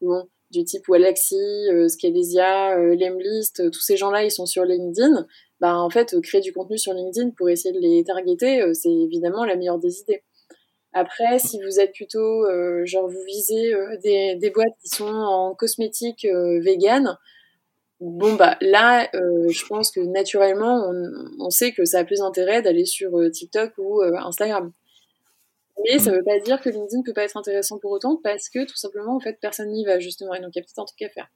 Bon, 0.00 0.28
du 0.50 0.64
type 0.64 0.88
Walaxy, 0.88 1.36
Scalesia, 1.88 2.76
Lemlist, 2.76 3.70
tous 3.70 3.80
ces 3.80 3.96
gens-là, 3.96 4.24
ils 4.24 4.30
sont 4.30 4.46
sur 4.46 4.64
LinkedIn. 4.64 5.26
Bah, 5.60 5.78
en 5.78 5.90
fait, 5.90 6.20
créer 6.22 6.40
du 6.40 6.52
contenu 6.52 6.76
sur 6.76 6.92
LinkedIn 6.92 7.30
pour 7.30 7.48
essayer 7.48 7.72
de 7.72 7.80
les 7.80 8.04
targeter, 8.04 8.62
c'est 8.74 8.92
évidemment 8.92 9.44
la 9.44 9.56
meilleure 9.56 9.78
des 9.78 10.00
idées. 10.00 10.22
Après, 10.94 11.38
si 11.38 11.58
vous 11.62 11.80
êtes 11.80 11.92
plutôt, 11.92 12.44
euh, 12.46 12.84
genre, 12.84 13.08
vous 13.08 13.24
visez 13.26 13.74
euh, 13.74 13.96
des, 14.02 14.50
boîtes 14.50 14.76
qui 14.82 14.90
sont 14.90 15.06
en 15.06 15.54
cosmétiques 15.54 16.26
euh, 16.26 16.60
bon, 18.02 18.34
bah 18.34 18.56
là, 18.60 19.08
euh, 19.14 19.48
je 19.48 19.66
pense 19.66 19.90
que 19.90 20.00
naturellement, 20.00 20.84
on, 20.88 21.46
on, 21.46 21.50
sait 21.50 21.72
que 21.72 21.84
ça 21.84 22.00
a 22.00 22.04
plus 22.04 22.18
d'intérêt 22.18 22.62
d'aller 22.62 22.84
sur 22.84 23.10
TikTok 23.30 23.72
ou 23.78 24.02
Instagram. 24.02 24.72
Mais 25.84 25.98
ça 25.98 26.10
ne 26.10 26.16
veut 26.16 26.24
pas 26.24 26.38
dire 26.38 26.60
que 26.60 26.68
LinkedIn 26.68 26.98
ne 26.98 27.04
peut 27.04 27.14
pas 27.14 27.24
être 27.24 27.36
intéressant 27.36 27.78
pour 27.78 27.90
autant, 27.92 28.20
parce 28.22 28.48
que 28.48 28.64
tout 28.66 28.76
simplement, 28.76 29.16
en 29.16 29.20
fait, 29.20 29.38
personne 29.40 29.70
n'y 29.70 29.84
va, 29.84 29.98
justement, 29.98 30.34
et 30.34 30.40
donc 30.40 30.50
il 30.54 30.58
y 30.58 30.60
a 30.60 30.62
peut-être 30.62 30.78
un 30.78 30.84
truc 30.84 31.02
à 31.02 31.08
faire. 31.08 31.28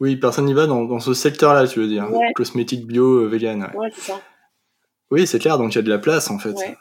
Oui, 0.00 0.16
personne 0.16 0.44
n'y 0.44 0.54
va 0.54 0.66
dans, 0.66 0.84
dans 0.84 1.00
ce 1.00 1.14
secteur-là, 1.14 1.66
tu 1.66 1.80
veux 1.80 1.88
dire. 1.88 2.08
Cosmétique 2.34 2.86
bio, 2.86 3.28
vegan. 3.28 3.70
Ouais, 3.74 3.88
c'est 3.94 4.12
ça. 4.12 4.20
Oui, 5.10 5.26
c'est 5.26 5.38
clair, 5.38 5.58
donc 5.58 5.72
il 5.74 5.76
y 5.76 5.78
a 5.78 5.82
de 5.82 5.90
la 5.90 5.98
place, 5.98 6.30
en 6.30 6.38
fait. 6.38 6.52
Ouais. 6.52 6.76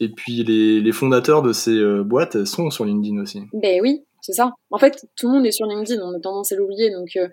Et 0.00 0.08
puis 0.08 0.44
les, 0.44 0.80
les 0.80 0.92
fondateurs 0.92 1.42
de 1.42 1.52
ces 1.52 1.76
euh, 1.76 2.04
boîtes 2.04 2.44
sont 2.44 2.70
sur 2.70 2.84
LinkedIn 2.84 3.20
aussi. 3.20 3.42
Ben 3.52 3.80
oui, 3.82 4.04
c'est 4.28 4.34
ça. 4.34 4.52
En 4.70 4.76
fait, 4.76 5.06
tout 5.16 5.26
le 5.26 5.32
monde 5.32 5.46
est 5.46 5.52
sur 5.52 5.64
LinkedIn, 5.64 6.02
on 6.02 6.14
a 6.14 6.20
tendance 6.20 6.52
à 6.52 6.56
l'oublier. 6.56 6.90
Donc, 6.90 7.16
euh, 7.16 7.28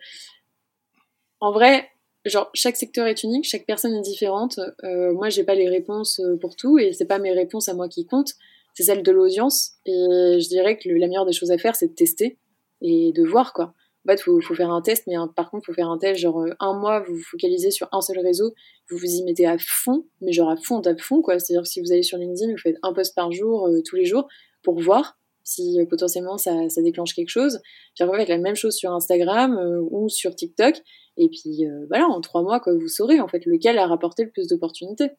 en 1.41 1.51
vrai, 1.51 1.89
genre 2.23 2.49
chaque 2.53 2.77
secteur 2.77 3.05
est 3.05 3.21
unique, 3.21 3.43
chaque 3.43 3.65
personne 3.65 3.93
est 3.93 4.01
différente. 4.01 4.61
Euh, 4.85 5.11
moi, 5.11 5.27
j'ai 5.27 5.43
pas 5.43 5.55
les 5.55 5.67
réponses 5.67 6.21
euh, 6.21 6.37
pour 6.37 6.55
tout, 6.55 6.77
et 6.77 6.93
c'est 6.93 7.05
pas 7.05 7.19
mes 7.19 7.33
réponses 7.33 7.67
à 7.67 7.73
moi 7.73 7.89
qui 7.89 8.05
comptent, 8.05 8.31
c'est 8.75 8.83
celles 8.83 9.03
de 9.03 9.11
l'audience. 9.11 9.73
Et 9.85 9.91
je 9.91 10.47
dirais 10.47 10.77
que 10.77 10.87
la 10.87 11.07
meilleure 11.07 11.25
des 11.25 11.33
choses 11.33 11.51
à 11.51 11.57
faire, 11.57 11.75
c'est 11.75 11.89
de 11.89 11.95
tester 11.95 12.37
et 12.81 13.11
de 13.11 13.23
voir 13.25 13.51
quoi 13.51 13.73
en 14.07 14.11
fait, 14.11 14.21
faut, 14.21 14.39
faut 14.39 14.53
faire 14.53 14.69
un 14.69 14.81
test, 14.81 15.05
mais 15.07 15.15
par 15.35 15.49
contre, 15.49 15.65
faut 15.65 15.73
faire 15.73 15.89
un 15.89 15.97
test, 15.97 16.19
genre 16.21 16.39
euh, 16.39 16.53
un 16.59 16.79
mois, 16.79 16.99
vous 17.01 17.15
vous 17.15 17.23
focalisez 17.23 17.71
sur 17.71 17.89
un 17.91 18.01
seul 18.01 18.19
réseau, 18.19 18.53
vous 18.89 18.97
vous 18.97 19.05
y 19.05 19.23
mettez 19.23 19.47
à 19.47 19.57
fond, 19.57 20.05
mais 20.21 20.31
genre 20.31 20.49
à 20.49 20.55
fond, 20.55 20.79
à 20.81 20.95
fond, 20.95 21.21
quoi. 21.21 21.39
C'est-à-dire 21.39 21.65
si 21.65 21.81
vous 21.81 21.91
allez 21.91 22.03
sur 22.03 22.19
LinkedIn, 22.19 22.51
vous 22.51 22.57
faites 22.57 22.77
un 22.83 22.93
post 22.93 23.15
par 23.15 23.31
jour, 23.31 23.67
tous 23.83 23.95
les 23.95 24.05
jours, 24.05 24.27
pour 24.61 24.79
voir 24.79 25.17
si 25.45 25.79
euh, 25.79 25.85
potentiellement 25.85 26.37
ça, 26.37 26.67
ça, 26.67 26.81
déclenche 26.81 27.13
quelque 27.13 27.29
chose. 27.29 27.61
Puis 27.95 28.03
après, 28.03 28.19
faites 28.19 28.29
la 28.29 28.37
même 28.37 28.55
chose 28.55 28.75
sur 28.75 28.91
Instagram 28.91 29.57
ou 29.89 30.09
sur 30.09 30.35
TikTok, 30.35 30.75
et 31.17 31.29
puis 31.29 31.65
voilà, 31.87 32.07
en 32.07 32.19
trois 32.19 32.41
mois, 32.41 32.59
quoi, 32.59 32.73
vous 32.73 32.89
saurez 32.89 33.21
en 33.21 33.29
fait 33.29 33.45
lequel 33.45 33.77
a 33.77 33.87
rapporté 33.87 34.25
le 34.25 34.31
plus 34.31 34.47
d'opportunités. 34.47 35.11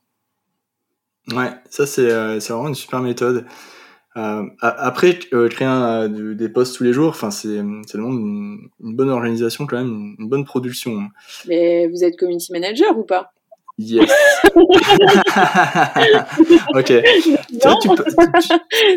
Ouais, 1.32 1.50
ça 1.70 1.86
c'est 1.86 2.08
vraiment 2.10 2.68
une 2.68 2.74
super 2.74 3.00
méthode. 3.00 3.46
Euh, 4.16 4.44
après, 4.60 5.18
euh, 5.34 5.48
créer 5.48 5.68
un, 5.68 6.08
des 6.08 6.48
posts 6.48 6.76
tous 6.76 6.84
les 6.84 6.94
jours, 6.94 7.08
enfin, 7.08 7.30
c'est 7.30 7.58
vraiment 7.58 8.12
une, 8.12 8.70
une, 8.80 8.96
bonne 8.96 9.10
organisation 9.10 9.66
quand 9.66 9.76
même, 9.76 10.16
une, 10.18 10.28
bonne 10.28 10.46
production. 10.46 11.08
Mais 11.46 11.86
vous 11.88 12.02
êtes 12.02 12.16
community 12.16 12.50
manager 12.50 12.98
ou 12.98 13.04
pas? 13.04 13.32
Yes. 13.78 14.10
ok. 16.74 16.92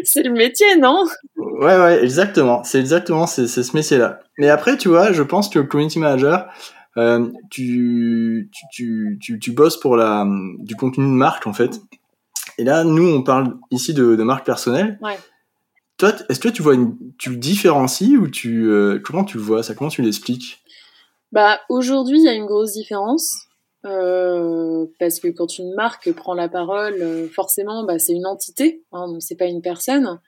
c'est 0.06 0.24
le 0.24 0.32
métier, 0.32 0.78
non? 0.78 1.06
Ouais, 1.36 1.78
ouais, 1.78 2.04
exactement. 2.04 2.64
C'est 2.64 2.80
exactement 2.80 3.28
c'est 3.28 3.48
ce 3.48 3.76
métier-là. 3.76 4.22
Mais 4.38 4.50
après, 4.50 4.78
tu 4.78 4.88
vois, 4.88 5.12
je 5.12 5.24
pense 5.24 5.50
que 5.50 5.60
community 5.60 6.00
manager, 6.00 6.48
euh, 6.98 7.30
tu, 7.52 8.50
tu, 8.72 9.18
tu, 9.22 9.40
tu, 9.40 9.52
bosses 9.52 9.78
pour 9.78 9.98
la, 9.98 10.26
du 10.60 10.76
contenu 10.76 11.06
de 11.06 11.12
marque 11.12 11.46
en 11.46 11.54
fait. 11.54 11.82
Et 12.58 12.64
là, 12.64 12.84
nous, 12.84 13.08
on 13.08 13.22
parle 13.22 13.58
ici 13.72 13.94
de, 13.94 14.16
de 14.16 14.24
marque 14.24 14.46
personnelle. 14.46 14.98
Ouais. 15.02 15.18
Toi, 15.98 16.14
est-ce 16.30 16.40
que 16.40 16.48
tu 16.48 16.62
vois 16.62 16.76
une, 16.76 16.96
tu 17.18 17.32
le 17.32 17.36
différencies 17.36 18.16
ou 18.16 18.30
tu, 18.30 18.70
euh, 18.70 19.00
comment 19.04 19.26
tu 19.26 19.38
le 19.38 19.44
vois? 19.44 19.64
Ça 19.64 19.76
Comment 19.76 19.90
tu 19.90 20.02
l'expliques? 20.02 20.64
Bah, 21.34 21.60
aujourd'hui, 21.68 22.20
il 22.20 22.24
y 22.24 22.30
a 22.30 22.34
une 22.34 22.46
grosse 22.46 22.74
différence. 22.74 23.49
Euh, 23.86 24.86
parce 25.00 25.20
que 25.20 25.30
quand 25.30 25.58
une 25.58 25.74
marque 25.74 26.12
prend 26.12 26.34
la 26.34 26.50
parole, 26.50 27.02
euh, 27.02 27.28
forcément, 27.30 27.86
bah, 27.86 27.98
c'est 27.98 28.14
une 28.14 28.26
entité, 28.26 28.84
hein, 28.92 29.08
donc 29.08 29.22
c'est 29.22 29.38
pas 29.38 29.46
une 29.46 29.62
personne. 29.62 30.20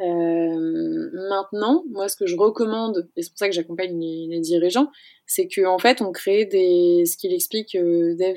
Euh, 0.00 1.10
maintenant, 1.28 1.84
moi, 1.90 2.08
ce 2.08 2.16
que 2.16 2.26
je 2.26 2.36
recommande, 2.36 3.08
et 3.16 3.22
c'est 3.22 3.30
pour 3.30 3.38
ça 3.38 3.48
que 3.48 3.54
j'accompagne 3.54 3.98
les, 3.98 4.40
dirigeants, 4.40 4.88
c'est 5.26 5.48
qu'en 5.48 5.74
en 5.74 5.78
fait, 5.78 6.02
on 6.02 6.12
crée 6.12 6.44
des, 6.44 7.04
ce 7.06 7.16
qu'il 7.16 7.32
explique 7.32 7.74
euh, 7.74 8.14
Dave, 8.16 8.36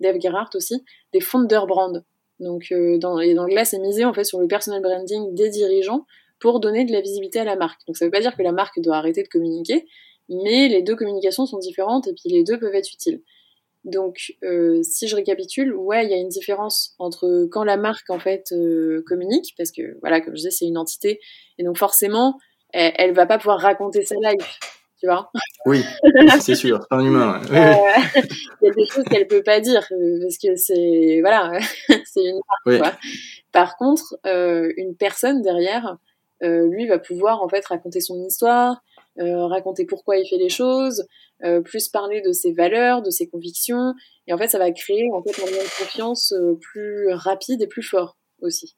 Dave 0.00 0.20
Gerhardt 0.20 0.50
aussi, 0.54 0.82
des 1.12 1.20
founder 1.20 1.60
brand. 1.66 2.04
Donc, 2.40 2.72
dans, 3.00 3.18
et 3.18 3.34
dans 3.34 3.46
le 3.46 3.64
c'est 3.64 3.80
misé 3.80 4.04
en 4.04 4.14
fait 4.14 4.22
sur 4.22 4.38
le 4.38 4.46
personal 4.46 4.80
branding 4.80 5.34
des 5.34 5.50
dirigeants 5.50 6.06
pour 6.38 6.60
donner 6.60 6.84
de 6.84 6.92
la 6.92 7.00
visibilité 7.00 7.40
à 7.40 7.44
la 7.44 7.56
marque. 7.56 7.80
Donc, 7.88 7.96
ça 7.96 8.04
veut 8.04 8.12
pas 8.12 8.20
dire 8.20 8.36
que 8.36 8.42
la 8.44 8.52
marque 8.52 8.80
doit 8.80 8.96
arrêter 8.96 9.24
de 9.24 9.28
communiquer, 9.28 9.86
mais 10.28 10.68
les 10.68 10.82
deux 10.82 10.94
communications 10.94 11.46
sont 11.46 11.58
différentes 11.58 12.06
et 12.06 12.12
puis 12.12 12.30
les 12.30 12.44
deux 12.44 12.58
peuvent 12.60 12.74
être 12.76 12.92
utiles. 12.92 13.22
Donc, 13.84 14.34
euh, 14.42 14.82
si 14.82 15.08
je 15.08 15.16
récapitule, 15.16 15.74
ouais, 15.74 16.04
il 16.04 16.10
y 16.10 16.14
a 16.14 16.16
une 16.16 16.28
différence 16.28 16.94
entre 16.98 17.48
quand 17.50 17.64
la 17.64 17.76
marque 17.76 18.10
en 18.10 18.18
fait 18.18 18.52
euh, 18.52 19.02
communique, 19.06 19.54
parce 19.56 19.70
que 19.70 19.98
voilà, 20.00 20.20
comme 20.20 20.34
je 20.34 20.38
disais, 20.38 20.50
c'est 20.50 20.66
une 20.66 20.78
entité, 20.78 21.20
et 21.58 21.64
donc 21.64 21.78
forcément, 21.78 22.38
elle, 22.72 22.92
elle 22.96 23.14
va 23.14 23.26
pas 23.26 23.38
pouvoir 23.38 23.60
raconter 23.60 24.04
sa 24.04 24.16
life 24.16 24.58
tu 25.00 25.06
vois. 25.06 25.30
Oui, 25.64 25.84
c'est 26.40 26.56
sûr, 26.56 26.80
c'est 26.80 26.96
un 26.96 27.04
humain. 27.04 27.40
Euh, 27.52 27.72
il 28.60 28.66
y 28.66 28.68
a 28.68 28.74
des 28.74 28.86
choses 28.86 29.04
qu'elle 29.04 29.28
peut 29.28 29.44
pas 29.44 29.60
dire 29.60 29.86
parce 29.88 30.38
que 30.38 30.56
c'est 30.56 31.20
voilà, 31.20 31.56
c'est 32.04 32.24
une 32.24 32.40
marque. 32.66 32.96
Par 33.52 33.76
contre, 33.76 34.18
une 34.24 34.96
personne 34.96 35.40
derrière, 35.40 35.98
lui 36.42 36.88
va 36.88 36.98
pouvoir 36.98 37.42
en 37.42 37.48
fait 37.48 37.64
raconter 37.66 38.00
son 38.00 38.20
histoire, 38.26 38.82
raconter 39.18 39.84
pourquoi 39.84 40.16
il 40.16 40.28
fait 40.28 40.36
les 40.36 40.48
choses, 40.48 41.06
plus 41.64 41.88
parler 41.88 42.20
de 42.20 42.32
ses 42.32 42.52
valeurs, 42.52 43.02
de 43.02 43.10
ses 43.10 43.28
convictions, 43.28 43.94
et 44.26 44.32
en 44.32 44.38
fait 44.38 44.48
ça 44.48 44.58
va 44.58 44.70
créer 44.70 45.08
en 45.12 45.22
fait 45.22 45.42
un 45.42 45.46
lien 45.46 45.62
de 45.62 45.84
confiance 45.84 46.32
plus 46.60 47.12
rapide 47.12 47.62
et 47.62 47.66
plus 47.66 47.82
fort 47.82 48.16
aussi. 48.40 48.76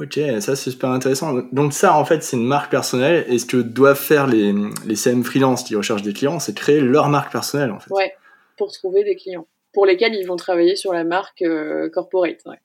Ok, 0.00 0.18
ça 0.40 0.56
c'est 0.56 0.72
super 0.72 0.90
intéressant. 0.90 1.34
Donc 1.52 1.72
ça, 1.72 1.96
en 1.96 2.04
fait, 2.04 2.22
c'est 2.24 2.36
une 2.36 2.46
marque 2.46 2.70
personnelle. 2.70 3.24
Et 3.28 3.38
ce 3.38 3.46
que 3.46 3.58
doivent 3.58 4.00
faire 4.00 4.26
les, 4.26 4.52
les 4.86 4.96
CM 4.96 5.22
freelance 5.22 5.62
qui 5.62 5.76
recherchent 5.76 6.02
des 6.02 6.12
clients, 6.12 6.40
c'est 6.40 6.52
créer 6.54 6.80
leur 6.80 7.08
marque 7.08 7.30
personnelle, 7.30 7.70
en 7.70 7.78
fait. 7.78 7.92
Ouais, 7.92 8.12
pour 8.58 8.72
trouver 8.72 9.04
des 9.04 9.14
clients, 9.14 9.46
pour 9.72 9.86
lesquels 9.86 10.14
ils 10.14 10.26
vont 10.26 10.34
travailler 10.34 10.74
sur 10.74 10.92
la 10.92 11.04
marque 11.04 11.42
euh, 11.42 11.88
corporate. 11.90 12.38
Ouais. 12.44 12.58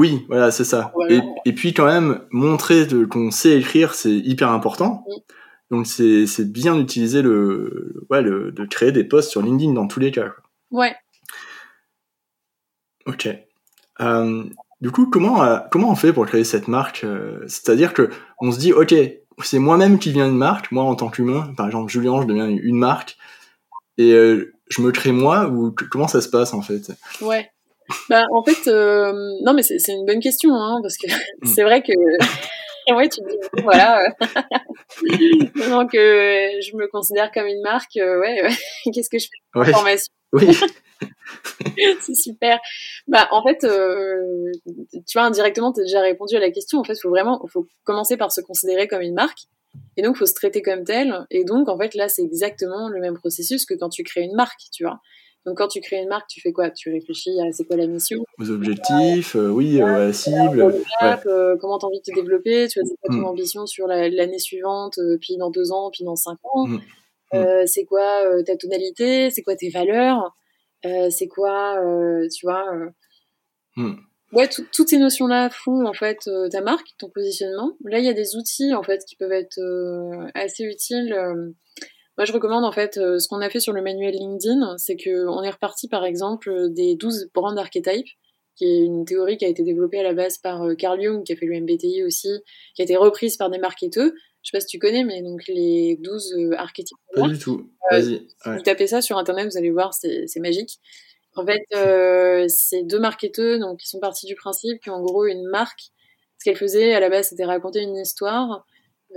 Oui, 0.00 0.24
voilà, 0.28 0.50
c'est 0.50 0.64
ça. 0.64 0.94
Et, 1.10 1.20
et, 1.44 1.52
puis 1.52 1.74
quand 1.74 1.84
même, 1.84 2.22
montrer 2.30 2.88
qu'on 3.10 3.30
sait 3.30 3.58
écrire, 3.58 3.92
c'est 3.92 4.14
hyper 4.14 4.50
important. 4.50 5.04
Donc 5.70 5.86
c'est 5.86 6.50
bien 6.50 6.74
d'utiliser 6.74 7.20
le, 7.20 8.06
ouais, 8.08 8.22
le, 8.22 8.50
de 8.50 8.64
créer 8.64 8.92
des 8.92 9.04
posts 9.04 9.30
sur 9.30 9.42
LinkedIn 9.42 9.74
dans 9.74 9.88
tous 9.88 10.00
les 10.00 10.10
cas. 10.10 10.32
Ouais. 10.70 10.96
Ok. 13.04 13.28
Euh, 14.00 14.44
du 14.80 14.90
coup, 14.90 15.04
comment, 15.04 15.42
euh, 15.42 15.58
comment 15.70 15.90
on 15.90 15.96
fait 15.96 16.14
pour 16.14 16.24
créer 16.24 16.44
cette 16.44 16.66
marque 16.66 17.04
euh, 17.04 17.44
C'est-à-dire 17.46 17.92
que 17.92 18.08
on 18.40 18.52
se 18.52 18.58
dit, 18.58 18.72
ok, 18.72 18.94
c'est 19.42 19.58
moi-même 19.58 19.98
qui 19.98 20.12
viens 20.12 20.28
une 20.28 20.38
marque, 20.38 20.72
moi 20.72 20.84
en 20.84 20.94
tant 20.94 21.10
qu'humain, 21.10 21.52
par 21.58 21.66
exemple 21.66 21.92
Julien, 21.92 22.22
je 22.22 22.26
deviens 22.26 22.48
une 22.48 22.78
marque, 22.78 23.18
et 23.98 24.12
je 24.12 24.80
me 24.80 24.92
crée 24.92 25.12
moi, 25.12 25.46
ou 25.50 25.74
comment 25.90 26.08
ça 26.08 26.22
se 26.22 26.30
passe 26.30 26.54
en 26.54 26.62
fait? 26.62 26.90
Ouais. 27.20 27.50
Bah, 28.08 28.24
en 28.32 28.42
fait, 28.42 28.66
non, 28.66 29.52
mais 29.54 29.62
c'est 29.62 29.92
une 29.92 30.06
bonne 30.06 30.20
question, 30.20 30.54
hein, 30.54 30.80
parce 30.82 30.96
que 30.96 31.06
mm. 31.06 31.46
c'est 31.54 31.62
vrai 31.62 31.82
que. 31.82 31.92
ouais, 32.94 33.08
tu 33.08 33.20
dis, 33.28 33.62
voilà. 33.62 34.08
Donc, 35.68 35.90
je 35.92 36.76
me 36.76 36.88
considère 36.88 37.30
comme 37.32 37.46
une 37.46 37.62
marque, 37.62 37.96
ouais, 37.96 38.48
qu'est-ce 38.92 39.10
que 39.10 39.18
je 39.18 39.26
fais 39.26 39.58
ouais. 39.58 39.72
formation? 39.72 40.12
Oui. 40.32 40.46
c'est 42.00 42.14
super. 42.14 42.58
Bah, 43.08 43.28
en 43.30 43.42
fait, 43.42 43.64
euh, 43.64 44.52
tu 45.06 45.18
vois, 45.18 45.22
indirectement, 45.22 45.72
tu 45.72 45.80
as 45.80 45.84
déjà 45.84 46.00
répondu 46.00 46.36
à 46.36 46.40
la 46.40 46.50
question. 46.50 46.78
En 46.78 46.84
fait, 46.84 46.94
il 46.94 47.00
faut 47.00 47.10
vraiment 47.10 47.44
faut 47.48 47.66
commencer 47.84 48.16
par 48.16 48.32
se 48.32 48.40
considérer 48.40 48.88
comme 48.88 49.02
une 49.02 49.14
marque. 49.14 49.40
Et 49.96 50.02
donc, 50.02 50.16
il 50.16 50.18
faut 50.18 50.26
se 50.26 50.34
traiter 50.34 50.62
comme 50.62 50.84
tel. 50.84 51.26
Et 51.30 51.44
donc, 51.44 51.68
en 51.68 51.78
fait, 51.78 51.94
là, 51.94 52.08
c'est 52.08 52.22
exactement 52.22 52.88
le 52.88 53.00
même 53.00 53.16
processus 53.16 53.66
que 53.66 53.74
quand 53.74 53.88
tu 53.88 54.02
crées 54.02 54.22
une 54.22 54.34
marque, 54.34 54.60
tu 54.72 54.84
vois. 54.84 55.00
Donc, 55.46 55.56
quand 55.56 55.68
tu 55.68 55.80
crées 55.80 56.02
une 56.02 56.08
marque, 56.08 56.28
tu 56.28 56.40
fais 56.40 56.52
quoi? 56.52 56.70
Tu 56.70 56.92
réfléchis 56.92 57.40
à 57.40 57.50
c'est 57.52 57.64
quoi 57.64 57.76
la 57.76 57.86
mission? 57.86 58.22
Aux 58.38 58.50
objectifs, 58.50 59.36
euh, 59.36 59.48
oui, 59.48 59.80
euh, 59.80 59.86
à 59.86 59.98
la 59.98 60.12
cible. 60.12 60.74
comment 61.60 61.78
tu 61.78 61.84
as 61.84 61.88
envie 61.88 61.98
de 61.98 62.04
te 62.04 62.14
développer? 62.14 62.68
Tu 62.68 62.80
as 62.80 62.82
quoi 62.82 63.08
ton 63.08 63.22
mm. 63.22 63.24
ambition 63.24 63.66
sur 63.66 63.86
l'année 63.86 64.38
suivante, 64.38 64.98
puis 65.20 65.36
dans 65.38 65.50
deux 65.50 65.72
ans, 65.72 65.90
puis 65.90 66.04
dans 66.04 66.16
cinq 66.16 66.38
ans? 66.42 66.66
Mm. 66.66 66.80
Mm. 67.32 67.66
C'est 67.66 67.84
quoi 67.84 68.42
ta 68.44 68.56
tonalité? 68.56 69.30
C'est 69.30 69.42
quoi 69.42 69.56
tes 69.56 69.70
valeurs? 69.70 70.34
Euh, 70.86 71.10
c'est 71.10 71.28
quoi, 71.28 71.78
euh, 71.84 72.26
tu 72.28 72.46
vois. 72.46 72.64
Euh. 72.74 72.90
Hmm. 73.76 73.94
Ouais, 74.32 74.48
toutes 74.48 74.88
ces 74.88 74.98
notions-là 74.98 75.50
font 75.50 75.84
en 75.86 75.92
fait 75.92 76.30
ta 76.52 76.60
marque, 76.60 76.86
ton 76.98 77.10
positionnement. 77.10 77.76
Là, 77.84 77.98
il 77.98 78.04
y 78.04 78.08
a 78.08 78.12
des 78.12 78.36
outils 78.36 78.72
en 78.74 78.82
fait 78.84 79.04
qui 79.04 79.16
peuvent 79.16 79.32
être 79.32 79.58
assez 80.34 80.62
utiles. 80.62 81.12
Moi, 82.20 82.26
je 82.26 82.34
recommande 82.34 82.66
en 82.66 82.72
fait 82.72 82.96
ce 82.96 83.26
qu'on 83.28 83.40
a 83.40 83.48
fait 83.48 83.60
sur 83.60 83.72
le 83.72 83.80
manuel 83.80 84.12
LinkedIn, 84.12 84.76
c'est 84.76 84.96
que 84.96 85.26
on 85.26 85.42
est 85.42 85.48
reparti 85.48 85.88
par 85.88 86.04
exemple 86.04 86.68
des 86.68 86.94
12 86.94 87.30
brand 87.32 87.58
archetypes, 87.58 88.08
qui 88.56 88.66
est 88.66 88.80
une 88.80 89.06
théorie 89.06 89.38
qui 89.38 89.46
a 89.46 89.48
été 89.48 89.62
développée 89.62 90.00
à 90.00 90.02
la 90.02 90.12
base 90.12 90.36
par 90.36 90.62
Carl 90.76 91.00
Jung, 91.00 91.24
qui 91.24 91.32
a 91.32 91.36
fait 91.36 91.46
le 91.46 91.58
MBTI 91.58 92.04
aussi, 92.04 92.28
qui 92.74 92.82
a 92.82 92.84
été 92.84 92.98
reprise 92.98 93.38
par 93.38 93.48
des 93.48 93.56
marketeurs. 93.56 94.10
Je 94.42 94.50
sais 94.50 94.54
pas 94.54 94.60
si 94.60 94.66
tu 94.66 94.78
connais, 94.78 95.02
mais 95.02 95.22
donc 95.22 95.46
les 95.48 95.96
12 96.02 96.34
euh, 96.34 96.50
archétypes. 96.58 96.98
Pas 97.14 97.26
du 97.26 97.38
tout. 97.38 97.70
Euh, 97.90 97.98
Vas-y. 97.98 98.26
Vous 98.44 98.62
tapez 98.64 98.86
ça 98.86 99.00
sur 99.00 99.16
internet, 99.16 99.46
vous 99.50 99.56
allez 99.56 99.70
voir, 99.70 99.94
c'est 99.94 100.28
magique. 100.40 100.78
En 101.36 101.46
fait, 101.46 101.62
euh, 101.74 102.44
c'est 102.48 102.82
deux 102.82 103.00
marketeurs 103.00 103.60
donc 103.60 103.78
qui 103.78 103.88
sont 103.88 103.98
partis 103.98 104.26
du 104.26 104.34
principe 104.34 104.84
qu'en 104.84 105.00
gros 105.00 105.24
une 105.24 105.48
marque, 105.48 105.84
ce 106.36 106.44
qu'elle 106.44 106.56
faisait 106.56 106.92
à 106.92 107.00
la 107.00 107.08
base, 107.08 107.28
c'était 107.28 107.46
raconter 107.46 107.80
une 107.80 107.96
histoire 107.96 108.66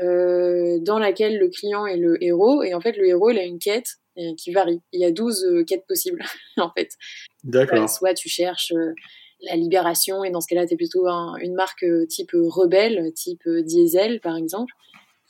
euh, 0.01 0.79
dans 0.79 0.99
laquelle 0.99 1.37
le 1.37 1.49
client 1.49 1.85
est 1.85 1.97
le 1.97 2.21
héros, 2.23 2.63
et 2.63 2.73
en 2.73 2.81
fait 2.81 2.97
le 2.97 3.07
héros 3.07 3.29
il 3.29 3.37
a 3.37 3.43
une 3.43 3.59
quête 3.59 3.97
qui 4.37 4.51
varie. 4.51 4.79
Il 4.91 5.01
y 5.01 5.05
a 5.05 5.11
12 5.11 5.63
quêtes 5.65 5.85
possibles 5.87 6.23
en 6.57 6.71
fait. 6.71 6.89
D'accord. 7.43 7.89
soit 7.89 8.13
tu 8.13 8.29
cherches 8.29 8.73
la 9.41 9.55
libération, 9.55 10.23
et 10.23 10.29
dans 10.29 10.39
ce 10.39 10.47
cas-là, 10.47 10.67
tu 10.67 10.75
es 10.75 10.77
plutôt 10.77 11.07
une 11.07 11.55
marque 11.55 11.85
type 12.07 12.31
rebelle, 12.33 13.11
type 13.13 13.47
diesel 13.47 14.19
par 14.19 14.37
exemple 14.37 14.73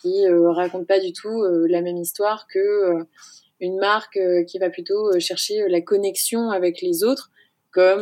qui 0.03 0.27
euh, 0.27 0.51
raconte 0.51 0.85
pas 0.85 0.99
du 0.99 1.13
tout 1.13 1.41
euh, 1.41 1.65
la 1.67 1.81
même 1.81 1.97
histoire 1.97 2.47
que 2.47 2.59
euh, 2.59 3.03
une 3.59 3.77
marque 3.77 4.19
qui 4.47 4.59
va 4.59 4.69
plutôt 4.69 5.17
chercher 5.19 5.69
la 5.69 5.79
connexion 5.79 6.51
avec 6.51 6.81
les 6.81 7.05
autres, 7.05 7.31
comme 7.71 8.01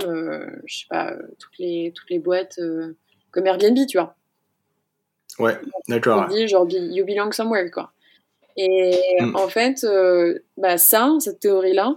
je 0.66 0.80
sais 0.80 0.86
pas 0.90 1.16
toutes 1.38 1.60
les 1.60 1.94
toutes 1.94 2.10
les 2.10 2.18
boîtes 2.18 2.60
comme 3.30 3.46
Airbnb, 3.46 3.78
tu 3.88 4.00
vois. 4.00 4.16
Ouais, 5.40 5.58
d'accord. 5.88 6.28
dit 6.28 6.48
genre 6.48 6.68
you 6.70 7.06
belong 7.06 7.32
somewhere 7.32 7.70
quoi. 7.72 7.92
Et 8.58 9.00
hmm. 9.20 9.36
en 9.36 9.48
fait, 9.48 9.86
bah 10.58 10.78
ça, 10.78 11.16
cette 11.20 11.40
théorie-là, 11.40 11.96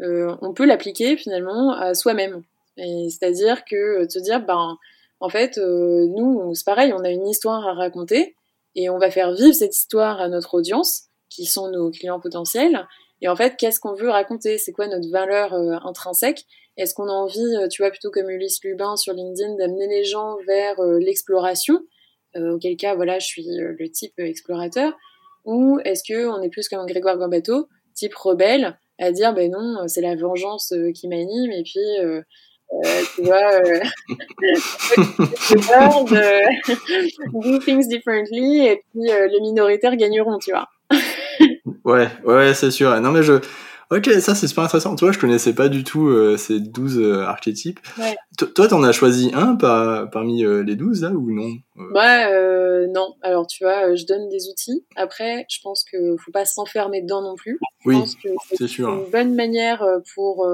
on 0.00 0.52
peut 0.54 0.66
l'appliquer 0.66 1.16
finalement 1.16 1.72
à 1.72 1.94
soi-même. 1.94 2.42
C'est-à-dire 2.76 3.64
que 3.64 4.04
te 4.04 4.18
dire, 4.18 4.44
ben, 4.44 4.76
en 5.20 5.28
fait, 5.30 5.56
nous, 5.56 6.54
c'est 6.54 6.66
pareil, 6.66 6.92
on 6.92 7.02
a 7.04 7.10
une 7.10 7.26
histoire 7.26 7.66
à 7.66 7.72
raconter, 7.72 8.36
et 8.74 8.90
on 8.90 8.98
va 8.98 9.10
faire 9.10 9.32
vivre 9.32 9.54
cette 9.54 9.74
histoire 9.74 10.20
à 10.20 10.28
notre 10.28 10.54
audience, 10.54 11.04
qui 11.30 11.46
sont 11.46 11.70
nos 11.70 11.90
clients 11.90 12.20
potentiels. 12.20 12.86
Et 13.20 13.28
en 13.28 13.36
fait, 13.36 13.56
qu'est-ce 13.56 13.80
qu'on 13.80 13.94
veut 13.94 14.10
raconter? 14.10 14.58
C'est 14.58 14.72
quoi 14.72 14.86
notre 14.86 15.10
valeur 15.10 15.54
euh, 15.54 15.76
intrinsèque? 15.84 16.44
Est-ce 16.76 16.94
qu'on 16.94 17.08
a 17.08 17.12
envie, 17.12 17.56
euh, 17.56 17.68
tu 17.68 17.82
vois, 17.82 17.90
plutôt 17.90 18.10
comme 18.10 18.28
Ulysse 18.28 18.62
Lubin 18.62 18.96
sur 18.96 19.14
LinkedIn, 19.14 19.56
d'amener 19.56 19.86
les 19.86 20.04
gens 20.04 20.36
vers 20.46 20.80
euh, 20.80 20.98
l'exploration? 20.98 21.80
Auquel 22.36 22.76
cas, 22.76 22.94
voilà, 22.94 23.18
je 23.18 23.26
suis 23.26 23.46
le 23.48 23.88
type 23.90 24.18
explorateur. 24.18 24.92
Ou 25.44 25.78
est-ce 25.84 26.02
que 26.02 26.26
on 26.26 26.42
est 26.42 26.48
plus 26.48 26.68
comme 26.68 26.86
Grégoire 26.86 27.18
Gambato, 27.18 27.68
type 27.94 28.14
rebelle, 28.14 28.78
à 28.98 29.12
dire, 29.12 29.34
ben 29.34 29.50
non, 29.50 29.86
c'est 29.88 30.00
la 30.00 30.16
vengeance 30.16 30.72
qui 30.94 31.08
m'anime, 31.08 31.52
et 31.52 31.62
puis 31.62 31.80
euh, 32.72 33.02
tu 33.14 33.22
vois, 33.22 33.52
euh, 33.52 33.80
do 37.32 37.58
things 37.60 37.88
differently 37.88 38.66
et 38.66 38.82
puis 38.90 39.08
euh, 39.10 39.28
les 39.28 39.40
minoritaires 39.40 39.96
gagneront, 39.96 40.38
tu 40.38 40.50
vois. 40.50 40.68
ouais, 41.84 42.08
ouais, 42.24 42.54
c'est 42.54 42.70
sûr. 42.70 42.98
Non, 43.00 43.10
mais 43.10 43.22
je. 43.22 43.34
Ok, 43.94 44.10
ça 44.20 44.34
c'est 44.34 44.48
super 44.48 44.64
intéressant. 44.64 44.96
Toi, 44.96 45.12
je 45.12 45.18
connaissais 45.18 45.54
pas 45.54 45.68
du 45.68 45.84
tout 45.84 46.12
ces 46.36 46.58
12 46.58 47.22
archétypes. 47.26 47.78
Ouais. 47.98 48.16
Toi, 48.54 48.66
t'en 48.66 48.82
as 48.82 48.92
choisi 48.92 49.30
un 49.34 49.54
par, 49.54 50.10
parmi 50.10 50.42
les 50.42 50.74
12 50.74 51.02
là 51.02 51.10
ou 51.10 51.30
non 51.32 51.52
Ouais, 51.76 52.86
non. 52.88 53.14
Alors, 53.22 53.46
tu 53.46 53.62
vois, 53.62 53.94
je 53.94 54.04
donne 54.04 54.28
des 54.28 54.48
outils. 54.48 54.84
Après, 54.96 55.46
je 55.48 55.58
pense 55.62 55.84
qu'il 55.84 56.16
faut 56.18 56.32
pas 56.32 56.44
s'enfermer 56.44 57.02
dedans 57.02 57.22
non 57.22 57.36
plus. 57.36 57.58
Je 57.84 57.90
oui, 57.90 57.98
c'est 58.56 58.66
sûr. 58.66 58.88
une 58.88 59.10
bonne 59.10 59.34
manière 59.34 59.86
pour 60.14 60.44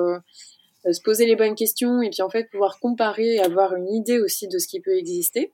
euh, 0.86 0.92
se 0.92 1.00
poser 1.00 1.26
les 1.26 1.36
bonnes 1.36 1.54
questions 1.54 2.00
et 2.00 2.10
puis 2.10 2.22
en 2.22 2.30
fait 2.30 2.48
pouvoir 2.50 2.78
comparer 2.80 3.34
et 3.34 3.40
avoir 3.40 3.74
une 3.74 3.88
idée 3.88 4.18
aussi 4.18 4.48
de 4.48 4.58
ce 4.58 4.66
qui 4.66 4.80
peut 4.80 4.96
exister. 4.96 5.52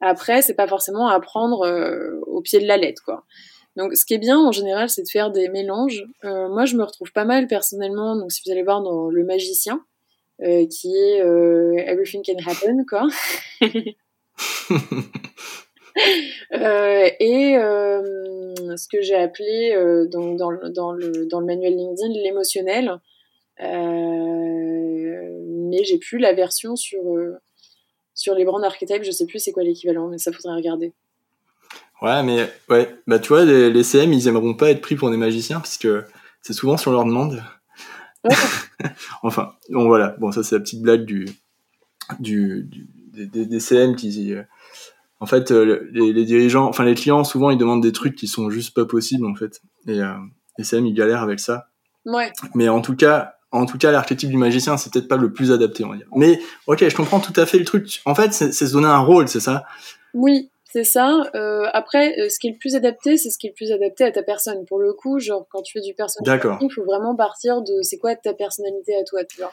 Après, 0.00 0.42
c'est 0.42 0.54
pas 0.54 0.66
forcément 0.66 1.08
à 1.08 1.20
prendre 1.20 1.64
euh, 1.64 2.20
au 2.26 2.40
pied 2.40 2.60
de 2.60 2.66
la 2.66 2.76
lettre, 2.76 3.02
quoi. 3.04 3.24
Donc, 3.76 3.96
ce 3.96 4.04
qui 4.04 4.14
est 4.14 4.18
bien 4.18 4.38
en 4.38 4.52
général, 4.52 4.90
c'est 4.90 5.02
de 5.02 5.08
faire 5.08 5.30
des 5.30 5.48
mélanges. 5.48 6.04
Euh, 6.24 6.48
moi, 6.48 6.66
je 6.66 6.76
me 6.76 6.84
retrouve 6.84 7.10
pas 7.12 7.24
mal 7.24 7.46
personnellement. 7.46 8.16
Donc, 8.16 8.30
si 8.30 8.42
vous 8.44 8.52
allez 8.52 8.62
voir 8.62 8.82
dans 8.82 9.08
Le 9.08 9.24
Magicien, 9.24 9.82
euh, 10.42 10.66
qui 10.66 10.94
est 10.94 11.22
euh, 11.22 11.78
Everything 11.78 12.22
Can 12.22 12.36
Happen, 12.46 12.84
quoi. 12.88 13.08
et 17.20 17.56
ce 18.74 18.88
que 18.88 19.00
j'ai 19.00 19.14
appelé 19.14 19.74
dans, 20.10 20.34
dans, 20.34 20.50
le, 20.50 21.26
dans 21.26 21.40
le 21.40 21.46
manuel 21.46 21.74
LinkedIn 21.74 22.12
l'émotionnel, 22.22 22.98
mais 23.58 23.74
j'ai 25.84 25.98
plus 25.98 26.18
la 26.18 26.34
version 26.34 26.76
sur, 26.76 27.00
sur 28.14 28.34
les 28.34 28.44
brands 28.44 28.62
archetypes, 28.62 29.02
je 29.02 29.10
sais 29.10 29.26
plus 29.26 29.38
c'est 29.38 29.52
quoi 29.52 29.62
l'équivalent, 29.62 30.08
mais 30.08 30.18
ça 30.18 30.32
faudrait 30.32 30.56
regarder. 30.56 30.92
Ouais, 32.02 32.22
mais 32.24 32.52
ouais, 32.68 32.96
bah 33.06 33.20
tu 33.20 33.28
vois, 33.28 33.44
les, 33.44 33.82
CM, 33.84 34.12
ils 34.12 34.26
aimeront 34.26 34.54
pas 34.54 34.70
être 34.70 34.80
pris 34.80 34.96
pour 34.96 35.10
des 35.10 35.16
magiciens, 35.16 35.60
puisque 35.60 35.88
c'est 36.42 36.52
souvent 36.52 36.76
sur 36.76 36.90
leur 36.90 37.04
demande. 37.04 37.42
enfin, 39.22 39.52
bon 39.70 39.86
voilà, 39.86 40.16
bon 40.18 40.32
ça 40.32 40.42
c'est 40.42 40.56
la 40.56 40.60
petite 40.60 40.82
blague 40.82 41.04
du, 41.04 41.26
du, 42.18 42.68
des, 43.12 43.60
CM 43.60 43.94
qui, 43.94 44.34
euh, 44.34 44.42
en 45.20 45.26
fait, 45.26 45.50
les, 45.52 46.24
dirigeants, 46.24 46.68
enfin 46.68 46.84
les 46.84 46.94
clients, 46.94 47.22
souvent 47.22 47.50
ils 47.50 47.58
demandent 47.58 47.82
des 47.82 47.92
trucs 47.92 48.16
qui 48.16 48.26
sont 48.26 48.50
juste 48.50 48.74
pas 48.74 48.84
possibles 48.84 49.26
en 49.26 49.34
fait, 49.36 49.60
et 49.86 50.00
les 50.58 50.64
CM 50.64 50.86
ils 50.86 50.94
galèrent 50.94 51.22
avec 51.22 51.38
ça. 51.38 51.68
Ouais. 52.04 52.32
Mais 52.54 52.68
en 52.68 52.80
tout 52.80 52.96
cas, 52.96 53.34
en 53.52 53.66
tout 53.66 53.78
cas, 53.78 53.92
l'archétype 53.92 54.30
du 54.30 54.38
magicien, 54.38 54.76
c'est 54.76 54.92
peut-être 54.92 55.08
pas 55.08 55.16
le 55.16 55.32
plus 55.32 55.52
adapté, 55.52 55.84
on 55.84 55.90
va 55.90 55.96
dire. 55.96 56.06
Mais 56.16 56.40
ok, 56.66 56.88
je 56.88 56.96
comprends 56.96 57.20
tout 57.20 57.38
à 57.38 57.46
fait 57.46 57.58
le 57.58 57.64
truc. 57.64 58.00
En 58.06 58.14
fait, 58.14 58.32
c'est 58.32 58.52
se 58.52 58.72
donner 58.72 58.88
un 58.88 58.98
rôle, 58.98 59.28
c'est 59.28 59.40
ça? 59.40 59.64
Oui, 60.14 60.50
C'est 60.72 60.84
ça. 60.84 61.20
Euh, 61.34 61.66
après, 61.74 62.18
euh, 62.18 62.30
ce 62.30 62.38
qui 62.38 62.48
est 62.48 62.52
le 62.52 62.56
plus 62.56 62.74
adapté, 62.76 63.18
c'est 63.18 63.28
ce 63.28 63.36
qui 63.36 63.46
est 63.46 63.50
le 63.50 63.54
plus 63.54 63.72
adapté 63.72 64.04
à 64.04 64.10
ta 64.10 64.22
personne. 64.22 64.64
Pour 64.64 64.78
le 64.78 64.94
coup, 64.94 65.18
genre 65.20 65.46
quand 65.50 65.60
tu 65.60 65.74
fais 65.74 65.84
du 65.84 65.92
personnel, 65.92 66.40
il 66.62 66.72
faut 66.72 66.84
vraiment 66.84 67.14
partir 67.14 67.60
de 67.60 67.82
c'est 67.82 67.98
quoi 67.98 68.16
ta 68.16 68.32
personnalité 68.32 68.96
à 68.96 69.04
toi, 69.04 69.22
tu 69.24 69.36
vois. 69.36 69.52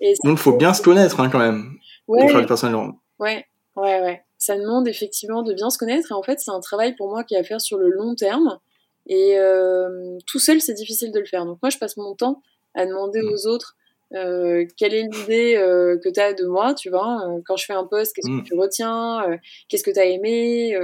Et 0.00 0.12
Donc, 0.24 0.38
il 0.38 0.42
faut 0.42 0.52
bien 0.52 0.74
se 0.74 0.82
connaître 0.82 1.20
hein, 1.20 1.30
quand 1.30 1.38
même 1.38 1.78
ouais, 2.06 2.20
pour 2.20 2.30
faire 2.30 2.40
du 2.40 2.46
personnel. 2.46 2.90
Ouais, 3.18 3.46
ouais, 3.76 4.00
ouais. 4.02 4.22
Ça 4.36 4.58
demande 4.58 4.86
effectivement 4.88 5.42
de 5.42 5.54
bien 5.54 5.70
se 5.70 5.78
connaître. 5.78 6.12
Et 6.12 6.14
en 6.14 6.22
fait, 6.22 6.38
c'est 6.38 6.50
un 6.50 6.60
travail 6.60 6.94
pour 6.96 7.08
moi 7.08 7.24
qui 7.24 7.34
est 7.34 7.38
à 7.38 7.44
faire 7.44 7.62
sur 7.62 7.78
le 7.78 7.88
long 7.88 8.14
terme. 8.14 8.58
Et 9.06 9.38
euh, 9.38 10.18
tout 10.26 10.38
seul, 10.38 10.60
c'est 10.60 10.74
difficile 10.74 11.12
de 11.12 11.18
le 11.18 11.24
faire. 11.24 11.46
Donc 11.46 11.58
moi, 11.62 11.70
je 11.70 11.78
passe 11.78 11.96
mon 11.96 12.14
temps 12.14 12.42
à 12.74 12.84
demander 12.84 13.22
mmh. 13.22 13.32
aux 13.32 13.46
autres 13.46 13.77
euh, 14.14 14.64
quelle 14.78 14.94
est 14.94 15.02
l'idée 15.02 15.56
euh, 15.56 15.98
que 16.02 16.08
tu 16.08 16.18
as 16.18 16.32
de 16.32 16.46
moi, 16.46 16.74
tu 16.74 16.88
vois 16.88 17.20
euh, 17.26 17.40
Quand 17.44 17.56
je 17.56 17.66
fais 17.66 17.74
un 17.74 17.84
post, 17.84 18.14
qu'est-ce 18.14 18.28
que 18.28 18.40
mm. 18.40 18.44
tu 18.44 18.54
retiens 18.54 19.38
Qu'est-ce 19.68 19.84
que 19.84 19.90
tu 19.90 19.98
as 19.98 20.06
aimé 20.06 20.74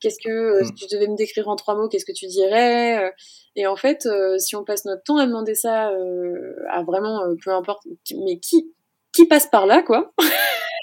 Qu'est-ce 0.00 0.18
que, 0.22 0.60
mm. 0.60 0.64
si 0.64 0.74
tu 0.74 0.94
devais 0.94 1.08
me 1.08 1.16
décrire 1.16 1.48
en 1.48 1.56
trois 1.56 1.74
mots, 1.74 1.88
qu'est-ce 1.88 2.04
que 2.04 2.12
tu 2.12 2.26
dirais 2.26 3.12
Et 3.56 3.66
en 3.66 3.76
fait, 3.76 4.08
si 4.38 4.54
on 4.54 4.64
passe 4.64 4.84
notre 4.84 5.02
temps 5.02 5.16
à 5.16 5.26
demander 5.26 5.54
ça 5.54 5.90
à 6.70 6.82
vraiment, 6.84 7.22
peu 7.44 7.50
importe, 7.50 7.82
mais 8.24 8.38
qui, 8.38 8.72
qui 9.12 9.26
passe 9.26 9.46
par 9.46 9.66
là, 9.66 9.82
quoi 9.82 10.12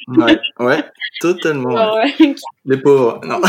Ouais, 0.07 0.39
ouais, 0.59 0.83
totalement. 1.19 1.75
Les 2.65 2.77
pauvres, 2.77 3.19
non. 3.23 3.39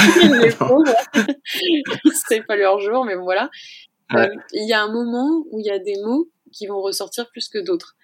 Les 0.43 0.51
pauvres, 0.59 0.85
c'est 2.29 2.47
pas 2.47 2.57
leur 2.57 2.81
jour, 2.81 3.05
mais 3.05 3.15
voilà. 3.15 3.51
Il 4.53 4.69
y 4.69 4.73
a 4.73 4.83
un 4.83 4.91
moment 4.91 5.45
où 5.51 5.59
il 5.59 5.67
y 5.67 5.71
a 5.71 5.79
des 5.79 5.97
mots 6.03 6.29
qui 6.53 6.67
vont 6.67 6.81
ressortir 6.81 7.29
plus 7.31 7.49
que 7.49 7.59
d'autres. 7.59 7.97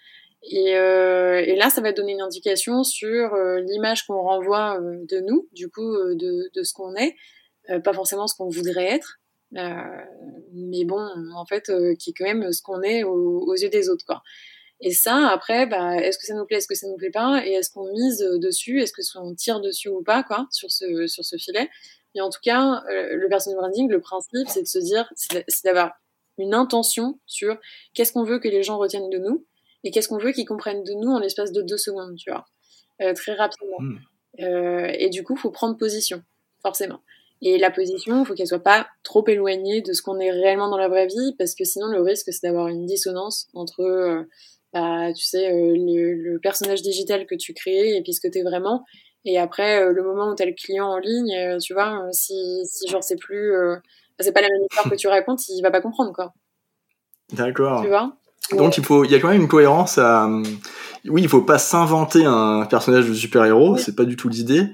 Et, 0.45 0.75
euh, 0.77 1.41
et, 1.47 1.55
là, 1.55 1.71
ça 1.71 1.81
va 1.81 1.93
donner 1.93 2.13
une 2.13 2.21
indication 2.21 2.83
sur 2.83 3.35
euh, 3.35 3.61
l'image 3.61 4.07
qu'on 4.07 4.21
renvoie 4.21 4.81
euh, 4.81 4.99
de 5.09 5.21
nous, 5.21 5.49
du 5.53 5.69
coup, 5.71 5.95
euh, 5.95 6.15
de, 6.17 6.51
de, 6.53 6.63
ce 6.65 6.73
qu'on 6.73 6.95
est, 6.97 7.15
pas 7.85 7.93
forcément 7.93 8.27
ce 8.27 8.35
qu'on 8.35 8.49
voudrait 8.49 8.91
être, 8.91 9.21
mais 9.53 10.85
bon, 10.85 11.01
en 11.37 11.47
fait, 11.47 11.71
qui 11.97 12.11
est 12.11 12.13
quand 12.13 12.25
même 12.25 12.53
ce 12.53 12.61
qu'on 12.61 12.83
est 12.83 13.05
aux, 13.05 13.55
yeux 13.55 13.69
des 13.69 13.89
autres, 13.89 14.05
quoi. 14.05 14.23
Et 14.81 14.91
ça, 14.91 15.29
après, 15.29 15.67
bah, 15.67 15.97
est-ce 15.99 16.19
que 16.19 16.27
ça 16.27 16.35
nous 16.35 16.45
plaît, 16.45 16.57
est-ce 16.57 16.67
que 16.67 16.75
ça 16.75 16.89
nous 16.89 16.97
plaît 16.97 17.13
pas, 17.13 17.47
et 17.47 17.53
est-ce 17.53 17.71
qu'on 17.71 17.93
mise 17.93 18.19
dessus, 18.19 18.83
est-ce 18.83 18.93
que 18.93 19.03
on 19.17 19.33
tire 19.37 19.61
dessus 19.61 19.89
ou 19.91 20.03
pas, 20.03 20.25
quoi, 20.25 20.49
sur 20.51 20.73
ce 20.73 21.07
sur 21.07 21.25
ce 21.25 21.37
filet? 21.37 21.71
Et 22.17 22.21
en 22.21 22.31
tout 22.31 22.41
cas, 22.43 22.83
le 22.89 23.29
personal 23.29 23.61
branding, 23.61 23.89
le 23.89 24.01
principe, 24.01 24.49
c'est 24.49 24.63
de 24.63 24.67
se 24.67 24.81
dire, 24.81 25.09
c'est 25.15 25.65
d'avoir 25.65 25.93
une 26.37 26.53
intention 26.53 27.21
sur 27.27 27.57
qu'est-ce 27.95 28.13
qu'on 28.13 28.25
veut 28.25 28.41
que 28.41 28.49
les 28.49 28.65
gens 28.65 28.79
retiennent 28.79 29.11
de 29.11 29.19
nous 29.19 29.47
et 29.85 29.91
qu'est-ce 29.91 30.09
qu'on 30.09 30.19
veut 30.19 30.33
qu'ils 30.33 30.47
comprennent 30.47 30.85
de 30.85 30.93
nous 30.93 31.11
en 31.11 31.19
l'espace 31.19 31.53
de 31.53 31.63
deux 31.63 31.77
secondes, 31.77 32.17
tu 32.17 32.31
vois, 32.31 32.45
euh, 33.01 33.15
très 33.15 33.35
rapidement. 33.35 33.81
Hmm. 33.81 33.99
Euh, 34.41 34.91
et 34.99 35.11
du 35.11 35.25
coup, 35.25 35.35
il 35.37 35.41
faut 35.41 35.51
prendre 35.51 35.77
position, 35.77 36.23
forcément. 36.63 37.01
Et 37.41 37.59
la 37.59 37.71
position, 37.71 38.23
il 38.23 38.27
faut 38.27 38.35
qu'elle 38.35 38.47
soit 38.47 38.63
pas 38.63 38.87
trop 39.03 39.27
éloignée 39.27 39.83
de 39.83 39.93
ce 39.93 40.03
qu'on 40.03 40.21
est 40.21 40.31
réellement 40.31 40.69
dans 40.69 40.77
la 40.77 40.89
vraie 40.89 41.09
vie, 41.09 41.35
parce 41.39 41.55
que 41.55 41.65
sinon, 41.65 41.89
le 41.89 42.01
risque, 42.01 42.33
c'est 42.33 42.47
d'avoir 42.47 42.69
une 42.69 42.87
dissonance 42.87 43.49
entre, 43.55 43.81
euh, 43.81 44.23
bah, 44.73 45.13
tu 45.13 45.25
sais, 45.25 45.51
le, 45.51 46.39
personnage 46.39 46.83
digital 46.83 47.27
que 47.27 47.35
tu 47.35 47.53
crées 47.53 47.97
et 47.97 48.03
puis 48.03 48.15
ce 48.15 48.21
que 48.21 48.29
tu 48.29 48.39
es 48.39 48.43
vraiment. 48.43 48.85
Et 49.25 49.39
après, 49.39 49.93
le 49.93 50.03
moment 50.03 50.31
où 50.31 50.35
tu 50.35 50.43
as 50.43 50.47
le 50.47 50.53
client 50.53 50.87
en 50.87 50.99
ligne, 50.99 51.59
tu 51.61 51.75
vois, 51.75 52.09
si, 52.13 52.35
si 52.65 52.89
genre 52.89 53.05
c'est 53.05 53.19
plus, 53.19 53.53
c'est 54.19 54.33
pas 54.33 54.41
la 54.41 54.49
même 54.49 54.63
histoire 54.69 54.91
que 54.91 54.97
tu 54.97 55.09
racontes, 55.09 55.47
il 55.49 55.63
va 55.63 55.71
pas 55.71 55.81
comprendre, 55.81 56.13
quoi. 56.13 56.33
D'accord. 57.33 57.83
Tu 57.83 57.89
vois? 57.89 58.17
Donc 58.51 58.77
il 58.77 58.85
faut, 58.85 59.05
il 59.05 59.11
y 59.11 59.15
a 59.15 59.21
quand 59.21 59.29
même 59.29 59.43
une 59.43 59.49
cohérence 59.49 59.99
à. 59.99 60.29
Oui, 61.07 61.23
il 61.23 61.29
faut 61.29 61.43
pas 61.43 61.59
s'inventer 61.59 62.25
un 62.25 62.65
personnage 62.67 63.09
de 63.09 63.15
super-héros, 63.15 63.77
c'est 63.77 63.97
pas 63.97 64.05
du 64.05 64.17
tout 64.17 64.29
l'idée. 64.29 64.69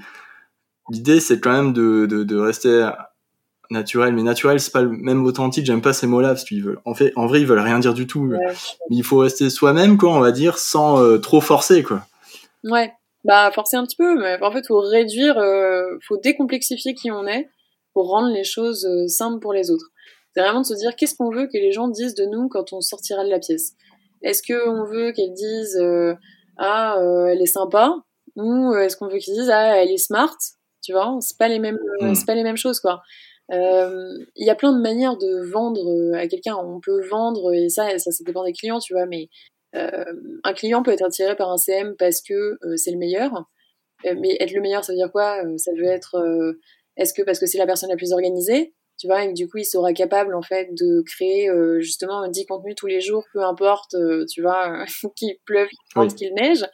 L'idée, 0.90 1.20
c'est 1.20 1.40
quand 1.40 1.52
même 1.52 1.72
de, 1.72 2.06
de, 2.06 2.22
de, 2.22 2.37
rester 2.37 2.90
naturel, 3.70 4.14
mais 4.14 4.22
naturel, 4.22 4.60
c'est 4.60 4.72
pas 4.72 4.82
le 4.82 4.90
même 4.90 5.25
authentique. 5.25 5.66
J'aime 5.66 5.82
pas 5.82 5.92
ces 5.92 6.06
mots-là 6.06 6.28
parce 6.28 6.45
qu'ils 6.45 6.62
veulent. 6.62 6.80
En 6.84 6.95
fait, 6.95 7.12
en 7.16 7.26
vrai, 7.26 7.40
ils 7.40 7.47
veulent 7.47 7.58
rien 7.58 7.78
dire 7.78 7.95
du 7.95 8.06
tout. 8.06 8.23
Mais 8.23 8.38
il 8.90 9.04
faut 9.04 9.19
rester 9.19 9.50
soi-même, 9.50 9.99
quoi, 9.99 10.12
on 10.12 10.21
va 10.21 10.32
dire, 10.32 10.58
sans 10.58 11.02
euh, 11.02 11.19
trop 11.19 11.40
forcer, 11.40 11.82
quoi. 11.82 12.06
Ouais, 12.64 12.93
bah 13.25 13.50
forcer 13.54 13.76
un 13.76 13.84
petit 13.84 13.97
peu, 13.97 14.19
mais 14.19 14.38
en 14.43 14.50
fait, 14.50 14.66
faut 14.66 14.80
réduire, 14.80 15.38
euh, 15.38 15.99
faut 16.06 16.16
décomplexifier 16.16 16.95
qui 16.95 17.10
on 17.10 17.26
est 17.26 17.49
pour 17.93 18.08
rendre 18.08 18.32
les 18.32 18.45
choses 18.45 18.84
euh, 18.86 19.06
simples 19.08 19.40
pour 19.40 19.52
les 19.52 19.71
autres. 19.71 19.90
C'est 20.34 20.43
vraiment 20.43 20.60
de 20.60 20.67
se 20.67 20.75
dire 20.75 20.95
qu'est-ce 20.97 21.14
qu'on 21.17 21.30
veut 21.30 21.47
que 21.47 21.56
les 21.56 21.73
gens 21.73 21.88
disent 21.88 22.14
de 22.14 22.25
nous 22.25 22.49
quand 22.49 22.73
on 22.73 22.80
sortira 22.80 23.25
de 23.25 23.30
la 23.30 23.38
pièce? 23.38 23.73
Est-ce 24.23 24.43
qu'on 24.43 24.84
veut 24.84 25.12
qu'elles 25.12 25.32
disent 25.32 25.78
euh, 25.80 26.14
ah 26.58 26.99
euh, 26.99 27.26
elle 27.26 27.41
est 27.41 27.47
sympa? 27.47 27.95
Ou 28.36 28.73
euh, 28.73 28.80
est-ce 28.80 28.97
qu'on 28.97 29.08
veut 29.08 29.19
qu'ils 29.19 29.34
disent 29.34 29.50
ah 29.50 29.82
elle 29.82 29.91
est 29.91 29.99
smart? 29.99 30.36
Tu 30.82 30.93
vois 30.93 31.17
c'est 31.21 31.38
pas 31.38 31.49
les 31.49 31.58
mêmes 31.58 31.78
hmm. 32.00 32.14
c'est 32.14 32.26
pas 32.26 32.34
les 32.34 32.43
mêmes 32.43 32.56
choses 32.56 32.80
quoi. 32.80 33.02
Il 33.50 34.47
y 34.47 34.50
a 34.50 34.54
plein 34.54 34.73
de 34.73 34.80
manières 34.80 35.17
de 35.17 35.50
vendre 35.50 36.14
à 36.14 36.26
quelqu'un. 36.28 36.56
On 36.56 36.80
peut 36.80 37.06
vendre 37.08 37.52
et 37.54 37.69
ça 37.69 37.99
ça 37.99 38.10
ça 38.10 38.25
dépend 38.25 38.45
des 38.45 38.52
clients 38.52 38.78
tu 38.78 38.93
vois 38.93 39.06
mais 39.06 39.28
un 39.73 40.52
client 40.54 40.82
peut 40.82 40.93
être 40.93 41.04
attiré 41.04 41.36
par 41.36 41.50
un 41.50 41.56
CM 41.56 41.95
parce 41.99 42.21
que 42.23 42.58
c'est 42.76 42.91
le 42.91 42.99
meilleur. 42.99 43.47
Mais 44.04 44.36
être 44.41 44.52
le 44.52 44.60
meilleur 44.60 44.84
ça 44.84 44.93
veut 44.93 44.99
dire 44.99 45.10
quoi? 45.10 45.41
Ça 45.56 45.73
veut 45.76 45.86
être 45.86 46.54
est-ce 46.97 47.14
que 47.14 47.23
parce 47.23 47.38
que 47.38 47.47
c'est 47.47 47.58
la 47.58 47.67
personne 47.67 47.91
la 47.91 47.97
plus 47.97 48.12
organisée? 48.12 48.75
Tu 48.99 49.06
vois, 49.06 49.25
et 49.25 49.32
du 49.32 49.49
coup, 49.49 49.58
il 49.58 49.65
sera 49.65 49.93
capable, 49.93 50.34
en 50.34 50.43
fait, 50.43 50.75
de 50.75 51.02
créer, 51.02 51.49
euh, 51.49 51.80
justement, 51.80 52.26
10 52.26 52.47
contenus 52.47 52.75
tous 52.76 52.89
les 52.89 53.00
jours, 53.00 53.25
peu 53.32 53.43
importe, 53.45 53.95
euh, 53.95 54.26
tu 54.28 54.43
vois, 54.43 54.84
qu'il 55.17 55.37
pleuve, 55.45 55.69
qu'il 56.17 56.34
neige. 56.34 56.67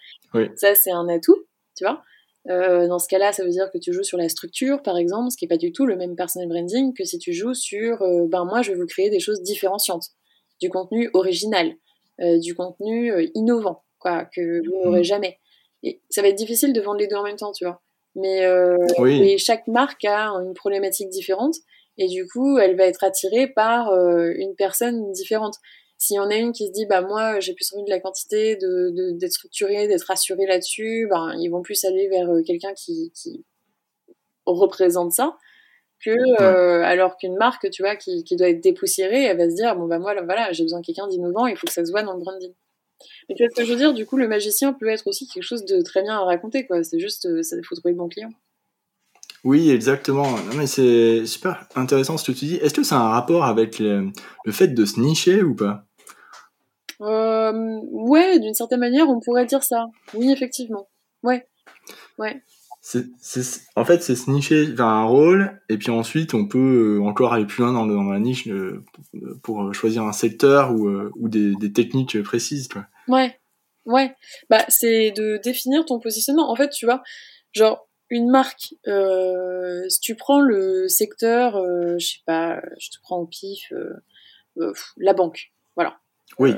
Ça, 0.57 0.75
c'est 0.75 0.91
un 0.91 1.07
atout, 1.09 1.45
tu 1.77 1.85
vois. 1.85 2.03
Euh, 2.49 2.89
dans 2.89 2.99
ce 2.99 3.09
cas-là, 3.09 3.33
ça 3.33 3.45
veut 3.45 3.51
dire 3.51 3.71
que 3.71 3.79
tu 3.79 3.93
joues 3.93 4.03
sur 4.03 4.19
la 4.19 4.29
structure, 4.29 4.83
par 4.83 4.97
exemple, 4.97 5.31
ce 5.31 5.37
qui 5.37 5.45
n'est 5.45 5.49
pas 5.49 5.59
du 5.59 5.71
tout 5.71 5.87
le 5.87 5.97
même 5.97 6.17
personal 6.17 6.49
branding 6.49 6.95
que 6.95 7.05
si 7.05 7.19
tu 7.19 7.33
joues 7.33 7.55
sur, 7.55 7.99
ben 8.29 8.45
moi, 8.45 8.63
je 8.63 8.73
vais 8.73 8.79
vous 8.79 8.87
créer 8.87 9.11
des 9.11 9.21
choses 9.21 9.43
différenciantes, 9.43 10.09
du 10.61 10.71
contenu 10.71 11.11
original, 11.15 11.75
du 12.19 12.55
contenu 12.55 13.31
innovant, 13.35 13.85
quoi, 13.99 14.25
que 14.25 14.67
vous 14.67 14.85
n'aurez 14.85 15.01
mmh. 15.01 15.05
jamais. 15.05 15.39
Et 15.83 16.01
ça 16.11 16.23
va 16.23 16.29
être 16.29 16.39
difficile 16.39 16.73
de 16.73 16.81
vendre 16.81 16.99
les 16.99 17.07
deux 17.07 17.17
en 17.17 17.23
même 17.23 17.37
temps, 17.37 17.53
tu 17.53 17.65
vois. 17.65 17.83
Mais, 18.15 18.47
mais 18.99 19.39
chaque 19.39 19.67
marque 19.67 20.05
a 20.05 20.29
une 20.31 20.55
problématique 20.55 21.11
différente 21.11 21.55
et 21.99 22.09
du 22.09 22.27
coup 22.27 22.59
elle 22.59 22.77
va 22.77 22.85
être 22.85 23.05
attirée 23.05 23.47
par 23.47 23.91
euh, 23.91 24.33
une 24.37 24.55
personne 24.55 25.13
différente. 25.13 25.57
S'il 25.97 26.17
y 26.17 26.21
en 26.21 26.31
a 26.31 26.37
une 26.37 26.53
qui 26.53 26.67
se 26.67 26.73
dit 26.73 26.87
bah 26.87 27.01
moi 27.03 27.41
j'ai 27.41 27.55
plus 27.55 27.73
envie 27.73 27.85
de 27.85 27.91
la 27.91 28.01
quantité, 28.01 28.57
de 28.57 29.13
d'être 29.19 29.33
structurée, 29.33 29.89
d'être 29.89 30.05
rassurée 30.05 30.47
là-dessus, 30.47 31.07
ben 31.09 31.35
ils 31.39 31.49
vont 31.49 31.63
plus 31.63 31.85
aller 31.85 32.09
vers 32.09 32.31
euh, 32.31 32.43
quelqu'un 32.43 32.75
qui, 32.75 33.13
qui 33.15 33.45
représente 34.47 35.13
ça 35.13 35.37
que 36.05 36.11
euh, 36.43 36.83
alors 36.85 37.17
qu'une 37.17 37.37
marque 37.37 37.71
tu 37.71 37.83
vois 37.83 37.97
qui, 37.97 38.25
qui 38.25 38.37
doit 38.37 38.49
être 38.49 38.61
dépoussiérée, 38.61 39.25
elle 39.25 39.39
va 39.39 39.49
se 39.49 39.55
dire 39.55 39.77
bon 39.77 39.87
bah 39.87 39.99
moi 39.99 40.15
voilà 40.23 40.53
j'ai 40.53 40.65
besoin 40.65 40.81
de 40.81 40.87
quelqu'un 40.87 41.09
d'innovant, 41.09 41.47
il 41.47 41.57
faut 41.57 41.67
que 41.67 41.73
ça 41.73 41.85
se 41.85 41.91
voit 41.91 42.03
dans 42.03 42.15
le 42.15 42.21
branding. 42.21 42.53
Mais 43.29 43.35
tu 43.35 43.43
vois 43.43 43.51
ce 43.51 43.57
que 43.61 43.67
je 43.67 43.73
veux 43.73 43.79
dire? 43.79 43.93
Du 43.93 44.07
coup, 44.07 44.17
le 44.17 44.29
magicien 44.29 44.73
peut 44.73 44.89
être 44.89 45.07
aussi 45.07 45.27
quelque 45.27 45.43
chose 45.43 45.65
de 45.65 45.83
très 45.83 46.03
bien 46.03 46.15
à 46.15 46.25
raconter, 46.25 46.67
quoi. 46.67 46.83
C'est 46.85 46.99
juste, 46.99 47.43
ça 47.43 47.57
faut 47.65 47.75
trouver 47.75 47.93
le 47.93 47.99
bon 47.99 48.09
client. 48.09 48.31
Oui, 49.45 49.71
exactement. 49.71 50.31
Non, 50.31 50.55
mais 50.57 50.67
c'est 50.67 51.27
super 51.27 51.67
intéressant 51.77 52.17
ce 52.17 52.33
que 52.33 52.37
tu 52.37 52.47
dis. 52.47 52.57
Est-ce 52.57 52.73
que 52.73 52.83
ça 52.83 52.97
a 52.97 53.01
un 53.01 53.11
rapport 53.11 53.45
avec 53.45 53.79
le, 53.79 54.11
fait 54.51 54.69
de 54.69 54.85
se 54.87 54.99
nicher 54.99 55.43
ou 55.43 55.55
pas? 55.55 55.85
Euh, 57.03 57.81
Ouais, 57.91 58.39
d'une 58.39 58.55
certaine 58.55 58.81
manière, 58.81 59.09
on 59.09 59.21
pourrait 59.21 59.45
dire 59.45 59.63
ça. 59.63 59.87
Oui, 60.15 60.31
effectivement. 60.31 60.89
Ouais. 61.23 61.47
Ouais. 62.19 62.43
en 63.77 63.85
fait, 63.85 64.03
c'est 64.03 64.17
se 64.17 64.31
nicher 64.31 64.65
vers 64.67 64.87
un 64.87 65.05
rôle, 65.05 65.61
et 65.69 65.77
puis 65.79 65.91
ensuite, 65.91 66.35
on 66.35 66.47
peut 66.47 66.99
euh, 66.99 67.03
encore 67.03 67.33
aller 67.35 67.47
plus 67.47 67.63
loin 67.63 67.73
dans, 67.73 67.87
la 67.87 68.21
niche 68.21 68.47
euh, 68.49 68.85
pour 69.43 69.75
choisir 69.75 70.05
un 70.05 70.13
secteur 70.13 70.73
ou, 70.73 70.89
euh, 70.89 71.11
ou 71.17 71.29
des, 71.29 71.55
des, 71.57 71.73
techniques 71.73 72.23
précises. 72.23 72.69
Quoi. 72.69 72.87
Ouais, 73.09 73.39
ouais. 73.87 74.15
Bah, 74.49 74.65
c'est 74.69 75.13
de 75.13 75.39
définir 75.43 75.85
ton 75.85 75.99
positionnement. 75.99 76.51
En 76.51 76.57
fait, 76.57 76.71
tu 76.71 76.87
vois, 76.87 77.03
genre, 77.53 77.84
une 78.11 78.31
marque, 78.31 78.75
euh, 78.87 79.89
si 79.89 80.01
tu 80.01 80.15
prends 80.15 80.41
le 80.41 80.89
secteur, 80.89 81.57
euh, 81.57 81.97
je 81.99 82.07
sais 82.07 82.23
pas, 82.27 82.61
je 82.79 82.91
te 82.91 82.97
prends 83.03 83.19
au 83.19 83.27
pif, 83.27 83.73
euh, 83.73 84.73
la 84.97 85.15
banque, 85.15 85.53
voilà. 85.77 85.97
Oui, 86.39 86.55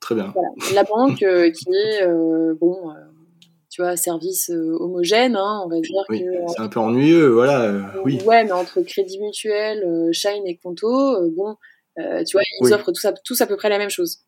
très 0.00 0.14
bien. 0.14 0.34
La 0.74 0.84
banque 0.84 1.18
qui 1.18 1.24
est, 1.74 2.06
bon, 2.60 2.92
tu 3.70 3.82
vois, 3.82 3.96
service 3.96 4.50
homogène, 4.50 5.36
hein, 5.36 5.62
on 5.64 5.68
va 5.68 5.80
dire 5.80 6.04
oui, 6.08 6.24
C'est 6.48 6.60
un 6.60 6.68
peu 6.68 6.80
ennuyeux, 6.80 7.28
voilà, 7.28 7.92
oui. 8.04 8.20
Ouais, 8.24 8.44
mais 8.44 8.52
entre 8.52 8.82
Crédit 8.82 9.18
Mutuel, 9.20 10.12
Shine 10.12 10.46
et 10.46 10.56
Conto, 10.56 11.30
bon, 11.30 11.56
tu 11.96 12.32
vois, 12.36 12.42
ils 12.60 12.72
offrent 12.72 12.92
tous 12.92 13.04
à, 13.04 13.12
tous 13.12 13.40
à 13.40 13.46
peu 13.46 13.56
près 13.56 13.68
la 13.68 13.78
même 13.78 13.90
chose. 13.90 14.20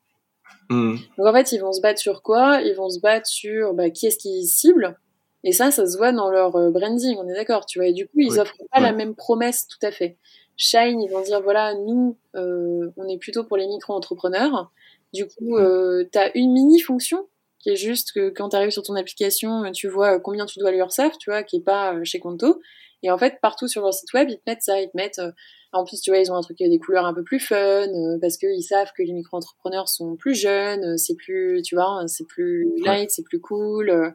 Mmh. 0.70 0.96
Donc 1.16 1.26
en 1.26 1.32
fait, 1.32 1.52
ils 1.52 1.60
vont 1.60 1.72
se 1.72 1.80
battre 1.80 1.98
sur 1.98 2.22
quoi? 2.22 2.60
Ils 2.60 2.74
vont 2.74 2.90
se 2.90 3.00
battre 3.00 3.26
sur 3.26 3.72
bah, 3.72 3.88
qui 3.90 4.06
est-ce 4.06 4.18
qu'ils 4.18 4.46
ciblent 4.46 4.98
et 5.44 5.52
ça, 5.52 5.70
ça 5.70 5.86
se 5.86 5.96
voit 5.96 6.12
dans 6.12 6.30
leur 6.30 6.56
euh, 6.56 6.70
branding, 6.70 7.16
on 7.18 7.28
est 7.28 7.34
d'accord, 7.34 7.66
tu 7.66 7.78
vois. 7.78 7.88
Et 7.88 7.92
du 7.92 8.06
coup, 8.06 8.18
ils 8.20 8.40
offrent 8.40 8.56
pas 8.72 8.80
la 8.80 8.92
même 8.92 9.14
promesse 9.14 9.66
tout 9.68 9.84
à 9.86 9.90
fait. 9.90 10.16
Shine, 10.56 11.00
ils 11.00 11.10
vont 11.10 11.22
dire, 11.22 11.40
voilà, 11.40 11.74
nous, 11.74 12.16
euh, 12.34 12.90
on 12.96 13.06
est 13.08 13.18
plutôt 13.18 13.44
pour 13.44 13.56
les 13.56 13.68
micro-entrepreneurs. 13.68 14.72
Du 15.14 15.26
coup, 15.26 15.56
euh, 15.56 16.04
tu 16.12 16.18
as 16.18 16.36
une 16.36 16.52
mini-fonction 16.52 17.28
qui 17.60 17.70
est 17.70 17.76
juste 17.76 18.12
que 18.12 18.30
quand 18.30 18.50
tu 18.50 18.56
arrives 18.56 18.70
sur 18.70 18.82
ton 18.82 18.94
application, 18.94 19.70
tu 19.72 19.88
vois 19.88 20.20
combien 20.20 20.46
tu 20.46 20.58
dois 20.58 20.70
lui 20.70 20.78
URSAF, 20.78 21.16
tu 21.18 21.30
vois, 21.30 21.42
qui 21.42 21.56
est 21.56 21.64
pas 21.64 22.02
chez 22.04 22.18
Conto. 22.18 22.60
Et 23.02 23.10
en 23.10 23.18
fait, 23.18 23.38
partout 23.40 23.68
sur 23.68 23.82
leur 23.82 23.94
site 23.94 24.12
web, 24.12 24.28
ils 24.28 24.36
te 24.36 24.42
mettent 24.46 24.62
ça, 24.62 24.80
ils 24.80 24.90
te 24.90 24.96
mettent. 24.96 25.20
Euh, 25.20 25.30
en 25.72 25.84
plus, 25.84 26.00
tu 26.00 26.10
vois, 26.10 26.18
ils 26.18 26.32
ont 26.32 26.34
un 26.34 26.40
truc 26.40 26.58
des 26.58 26.78
couleurs 26.78 27.04
un 27.04 27.12
peu 27.12 27.22
plus 27.22 27.40
fun 27.40 27.56
euh, 27.56 28.18
parce 28.20 28.38
qu'ils 28.38 28.62
savent 28.62 28.90
que 28.96 29.02
les 29.02 29.12
micro-entrepreneurs 29.12 29.88
sont 29.88 30.16
plus 30.16 30.34
jeunes, 30.34 30.96
c'est 30.96 31.14
plus, 31.14 31.62
tu 31.62 31.74
vois, 31.74 32.02
c'est 32.06 32.26
plus 32.26 32.66
light, 32.84 33.10
c'est 33.10 33.22
plus 33.22 33.40
cool, 33.40 34.14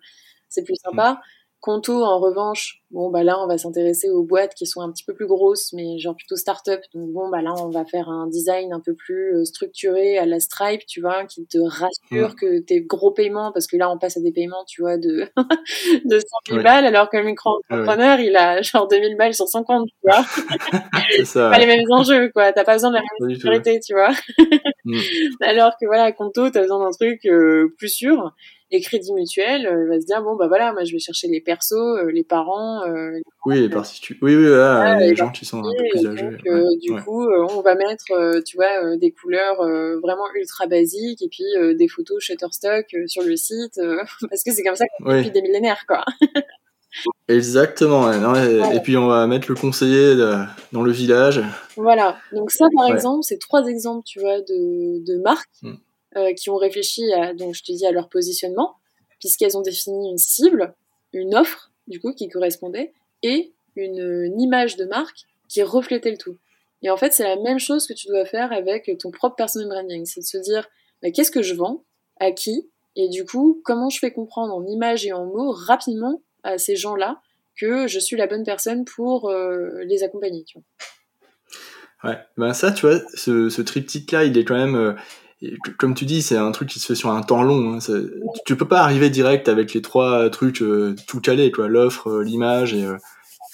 c'est 0.53 0.63
plus 0.63 0.75
sympa. 0.75 1.19
Conto, 1.63 2.03
en 2.03 2.19
revanche, 2.19 2.81
bon, 2.91 3.09
bah 3.09 3.23
là, 3.23 3.39
on 3.39 3.47
va 3.47 3.57
s'intéresser 3.57 4.09
aux 4.09 4.23
boîtes 4.23 4.53
qui 4.53 4.65
sont 4.65 4.81
un 4.81 4.91
petit 4.91 5.05
peu 5.05 5.13
plus 5.13 5.27
grosses, 5.27 5.71
mais 5.71 5.97
genre 5.97 6.13
plutôt 6.13 6.35
start-up. 6.35 6.81
Donc, 6.93 7.13
bon, 7.13 7.29
bah 7.29 7.41
là, 7.41 7.53
on 7.57 7.69
va 7.69 7.85
faire 7.85 8.09
un 8.09 8.27
design 8.27 8.73
un 8.73 8.81
peu 8.81 8.93
plus 8.93 9.33
euh, 9.33 9.45
structuré 9.45 10.17
à 10.17 10.25
la 10.25 10.41
Stripe, 10.41 10.85
tu 10.85 10.99
vois, 10.99 11.23
qui 11.23 11.45
te 11.45 11.59
rassure 11.59 12.35
que 12.35 12.59
tes 12.59 12.81
gros 12.81 13.11
paiements, 13.11 13.53
parce 13.53 13.67
que 13.67 13.77
là, 13.77 13.89
on 13.89 13.97
passe 13.97 14.17
à 14.17 14.19
des 14.19 14.33
paiements, 14.33 14.65
tu 14.67 14.81
vois, 14.81 14.97
de, 14.97 15.25
de 16.03 16.19
100 16.19 16.25
000 16.49 16.63
balles, 16.63 16.85
alors 16.85 17.09
que 17.09 17.15
le 17.15 17.23
micro-entrepreneur, 17.23 18.19
il 18.19 18.35
a 18.35 18.61
genre 18.61 18.89
2000 18.89 19.15
balles 19.15 19.33
sur 19.33 19.47
50, 19.47 19.87
tu 19.87 19.95
vois. 20.03 20.21
c'est 21.23 21.39
pas 21.39 21.59
les 21.59 21.65
mêmes 21.65 21.89
enjeux, 21.91 22.29
quoi. 22.33 22.51
T'as 22.51 22.65
pas 22.65 22.73
besoin 22.73 22.89
de 22.89 22.95
la 22.95 23.03
même 23.03 23.35
sécurité, 23.35 23.79
tu 23.79 23.93
vois. 23.93 24.11
Mm. 24.83 24.97
Alors 25.41 25.77
que 25.79 25.85
voilà, 25.85 26.11
Conto, 26.11 26.49
t'as 26.49 26.63
besoin 26.63 26.79
d'un 26.79 26.91
truc 26.91 27.25
euh, 27.25 27.73
plus 27.77 27.87
sûr. 27.87 28.33
Et 28.75 28.81
Crédit 28.81 29.13
Mutuel 29.13 29.67
euh, 29.67 29.87
va 29.87 30.01
se 30.01 30.05
dire 30.07 30.23
bon 30.23 30.35
bah 30.35 30.47
voilà, 30.47 30.73
moi 30.73 30.83
je 30.83 30.93
vais 30.93 30.99
chercher 30.99 31.27
les 31.27 31.41
persos, 31.41 31.73
euh, 31.73 32.11
les 32.11 32.23
parents. 32.23 32.81
Euh, 32.87 33.19
oui, 33.45 33.59
les 33.59 33.69
particuliers. 33.69 34.19
Oui, 34.23 34.35
oui, 34.35 34.45
les, 34.99 35.15
gens 35.15 35.29
qui 35.29 35.45
sont 35.45 35.59
un 35.59 35.71
peu 35.71 35.83
plus 35.91 36.07
âgés. 36.07 36.37
du 36.81 36.95
coup, 37.03 37.23
on 37.29 37.61
va 37.61 37.75
mettre, 37.75 38.05
tu 38.43 38.57
vois, 38.57 38.97
des 38.97 39.11
couleurs 39.11 39.57
vraiment 39.57 40.25
ultra 40.33 40.65
basiques 40.65 41.21
et 41.21 41.27
puis 41.29 41.43
des 41.75 41.87
photos 41.87 42.23
Shutterstock 42.23 42.85
sur 43.05 43.21
le 43.21 43.35
site 43.35 43.79
parce 44.29 44.43
que 44.43 44.51
c'est 44.51 44.63
comme 44.63 44.75
ça 44.75 44.85
qu'on 44.97 45.11
fait 45.11 45.17
depuis 45.17 45.31
des 45.31 45.41
millénaires, 45.43 45.85
quoi. 45.87 46.03
Exactement. 47.27 48.11
et, 48.11 48.79
puis 48.79 48.97
on 48.97 49.07
va 49.07 49.27
mettre 49.27 49.49
le 49.49 49.55
conseiller 49.55 50.15
dans 50.71 50.81
le 50.81 50.91
village. 50.91 51.43
Voilà. 51.75 52.17
Donc 52.31 52.49
ça, 52.49 52.65
par 52.75 52.87
exemple, 52.87 53.19
c'est 53.21 53.39
trois 53.39 53.67
exemples, 53.67 54.05
tu 54.07 54.19
vois, 54.19 54.39
de, 54.39 55.05
de 55.05 55.21
marques. 55.21 55.49
Hmm. 55.61 55.75
Euh, 56.15 56.33
qui 56.33 56.49
ont 56.51 56.57
réfléchi 56.57 57.11
à, 57.13 57.33
donc 57.33 57.55
je 57.55 57.63
te 57.63 57.71
dis, 57.71 57.85
à 57.85 57.91
leur 57.91 58.07
positionnement, 58.07 58.75
puisqu'elles 59.19 59.57
ont 59.57 59.61
défini 59.61 60.11
une 60.11 60.17
cible, 60.17 60.75
une 61.11 61.33
offre, 61.33 61.71
du 61.87 61.99
coup, 61.99 62.13
qui 62.13 62.27
correspondait, 62.29 62.93
et 63.23 63.53
une, 63.75 64.39
image 64.39 64.75
de 64.75 64.85
marque 64.85 65.25
qui 65.49 65.63
reflétait 65.63 66.11
le 66.11 66.17
tout. 66.17 66.37
Et 66.83 66.91
en 66.91 66.97
fait, 66.97 67.13
c'est 67.13 67.23
la 67.23 67.37
même 67.37 67.57
chose 67.57 67.87
que 67.87 67.93
tu 67.93 68.07
dois 68.07 68.25
faire 68.25 68.51
avec 68.51 68.91
ton 68.99 69.09
propre 69.09 69.35
personal 69.35 69.69
branding. 69.69 70.05
C'est 70.05 70.19
de 70.19 70.25
se 70.25 70.37
dire, 70.37 70.67
bah, 71.01 71.09
qu'est-ce 71.09 71.31
que 71.31 71.41
je 71.41 71.55
vends, 71.55 71.83
à 72.19 72.31
qui, 72.31 72.69
et 72.95 73.09
du 73.09 73.25
coup, 73.25 73.61
comment 73.65 73.89
je 73.89 73.97
fais 73.97 74.11
comprendre 74.11 74.53
en 74.53 74.65
images 74.67 75.05
et 75.05 75.13
en 75.13 75.25
mots 75.25 75.51
rapidement 75.51 76.21
à 76.43 76.59
ces 76.59 76.75
gens-là 76.75 77.21
que 77.59 77.87
je 77.87 77.99
suis 77.99 78.17
la 78.17 78.27
bonne 78.27 78.43
personne 78.43 78.85
pour 78.85 79.29
euh, 79.29 79.83
les 79.85 80.03
accompagner. 80.03 80.43
Tu. 80.43 80.59
Ouais, 82.03 82.17
ben 82.37 82.53
ça, 82.53 82.71
tu 82.71 82.85
vois, 82.85 82.99
ce, 83.15 83.49
ce 83.49 83.61
triptyque-là, 83.61 84.25
il 84.25 84.37
est 84.37 84.43
quand 84.43 84.57
même, 84.57 84.75
euh, 84.75 84.93
comme 85.77 85.93
tu 85.93 86.05
dis, 86.05 86.21
c'est 86.21 86.37
un 86.37 86.51
truc 86.51 86.69
qui 86.69 86.79
se 86.79 86.85
fait 86.85 86.95
sur 86.95 87.09
un 87.09 87.21
temps 87.21 87.43
long. 87.43 87.75
Hein. 87.75 87.79
Tu 88.45 88.55
peux 88.55 88.67
pas 88.67 88.81
arriver 88.81 89.09
direct 89.09 89.47
avec 89.47 89.73
les 89.73 89.81
trois 89.81 90.29
trucs 90.29 90.61
euh, 90.61 90.95
tout 91.07 91.21
calés, 91.21 91.51
quoi. 91.51 91.67
L'offre, 91.67 92.09
euh, 92.09 92.23
l'image 92.23 92.73
et, 92.73 92.85
euh, 92.85 92.97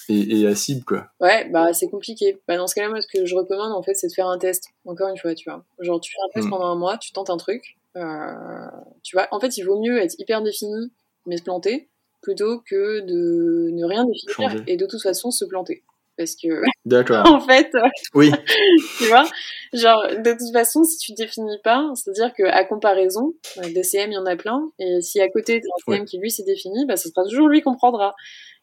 et, 0.08 0.40
et, 0.40 0.42
la 0.44 0.54
cible, 0.54 0.84
quoi. 0.84 1.06
Ouais, 1.20 1.48
bah 1.50 1.72
c'est 1.72 1.88
compliqué. 1.88 2.38
Bah, 2.46 2.56
dans 2.56 2.66
ce 2.66 2.74
cas-là, 2.74 2.88
moi, 2.88 3.00
ce 3.00 3.08
que 3.08 3.24
je 3.24 3.34
recommande, 3.34 3.72
en 3.72 3.82
fait, 3.82 3.94
c'est 3.94 4.08
de 4.08 4.12
faire 4.12 4.28
un 4.28 4.38
test. 4.38 4.68
Encore 4.84 5.08
une 5.08 5.18
fois, 5.18 5.34
tu 5.34 5.48
vois. 5.48 5.64
Genre, 5.80 6.00
tu 6.00 6.12
fais 6.12 6.18
un 6.28 6.32
test 6.34 6.46
mm. 6.46 6.50
pendant 6.50 6.66
un 6.66 6.76
mois, 6.76 6.98
tu 6.98 7.12
tentes 7.12 7.30
un 7.30 7.36
truc. 7.36 7.76
tu 7.94 9.16
vois, 9.16 9.28
en 9.30 9.40
fait, 9.40 9.56
il 9.56 9.64
vaut 9.64 9.80
mieux 9.80 9.98
être 9.98 10.14
hyper 10.18 10.42
défini, 10.42 10.92
mais 11.26 11.36
se 11.36 11.42
planter, 11.42 11.88
plutôt 12.22 12.60
que 12.60 13.00
de 13.00 13.70
ne 13.72 13.84
rien 13.84 14.04
définir 14.04 14.62
et 14.66 14.76
de 14.76 14.86
toute 14.86 15.02
façon 15.02 15.30
se 15.30 15.44
planter 15.44 15.82
parce 16.20 16.36
que 16.36 16.62
D'accord. 16.84 17.24
en 17.32 17.40
fait 17.40 17.72
oui. 18.14 18.30
tu 18.98 19.06
vois 19.06 19.24
genre 19.72 20.06
de 20.08 20.32
toute 20.32 20.52
façon 20.52 20.84
si 20.84 20.98
tu 20.98 21.12
définis 21.14 21.58
pas 21.64 21.90
c'est 21.94 22.10
à 22.10 22.12
dire 22.12 22.34
que 22.36 22.42
à 22.42 22.62
comparaison 22.64 23.32
euh, 23.56 23.72
des 23.72 23.82
CM 23.82 24.10
il 24.10 24.14
y 24.14 24.18
en 24.18 24.26
a 24.26 24.36
plein 24.36 24.70
et 24.78 25.00
si 25.00 25.18
à 25.18 25.30
côté 25.30 25.62
t'as 25.62 25.92
un 25.92 25.96
CM 25.96 26.04
qui 26.04 26.18
lui 26.18 26.30
s'est 26.30 26.42
défini 26.42 26.84
bah 26.84 26.98
ce 26.98 27.08
sera 27.08 27.24
toujours 27.24 27.48
lui 27.48 27.62
qu'on 27.62 27.74
prendra. 27.74 28.14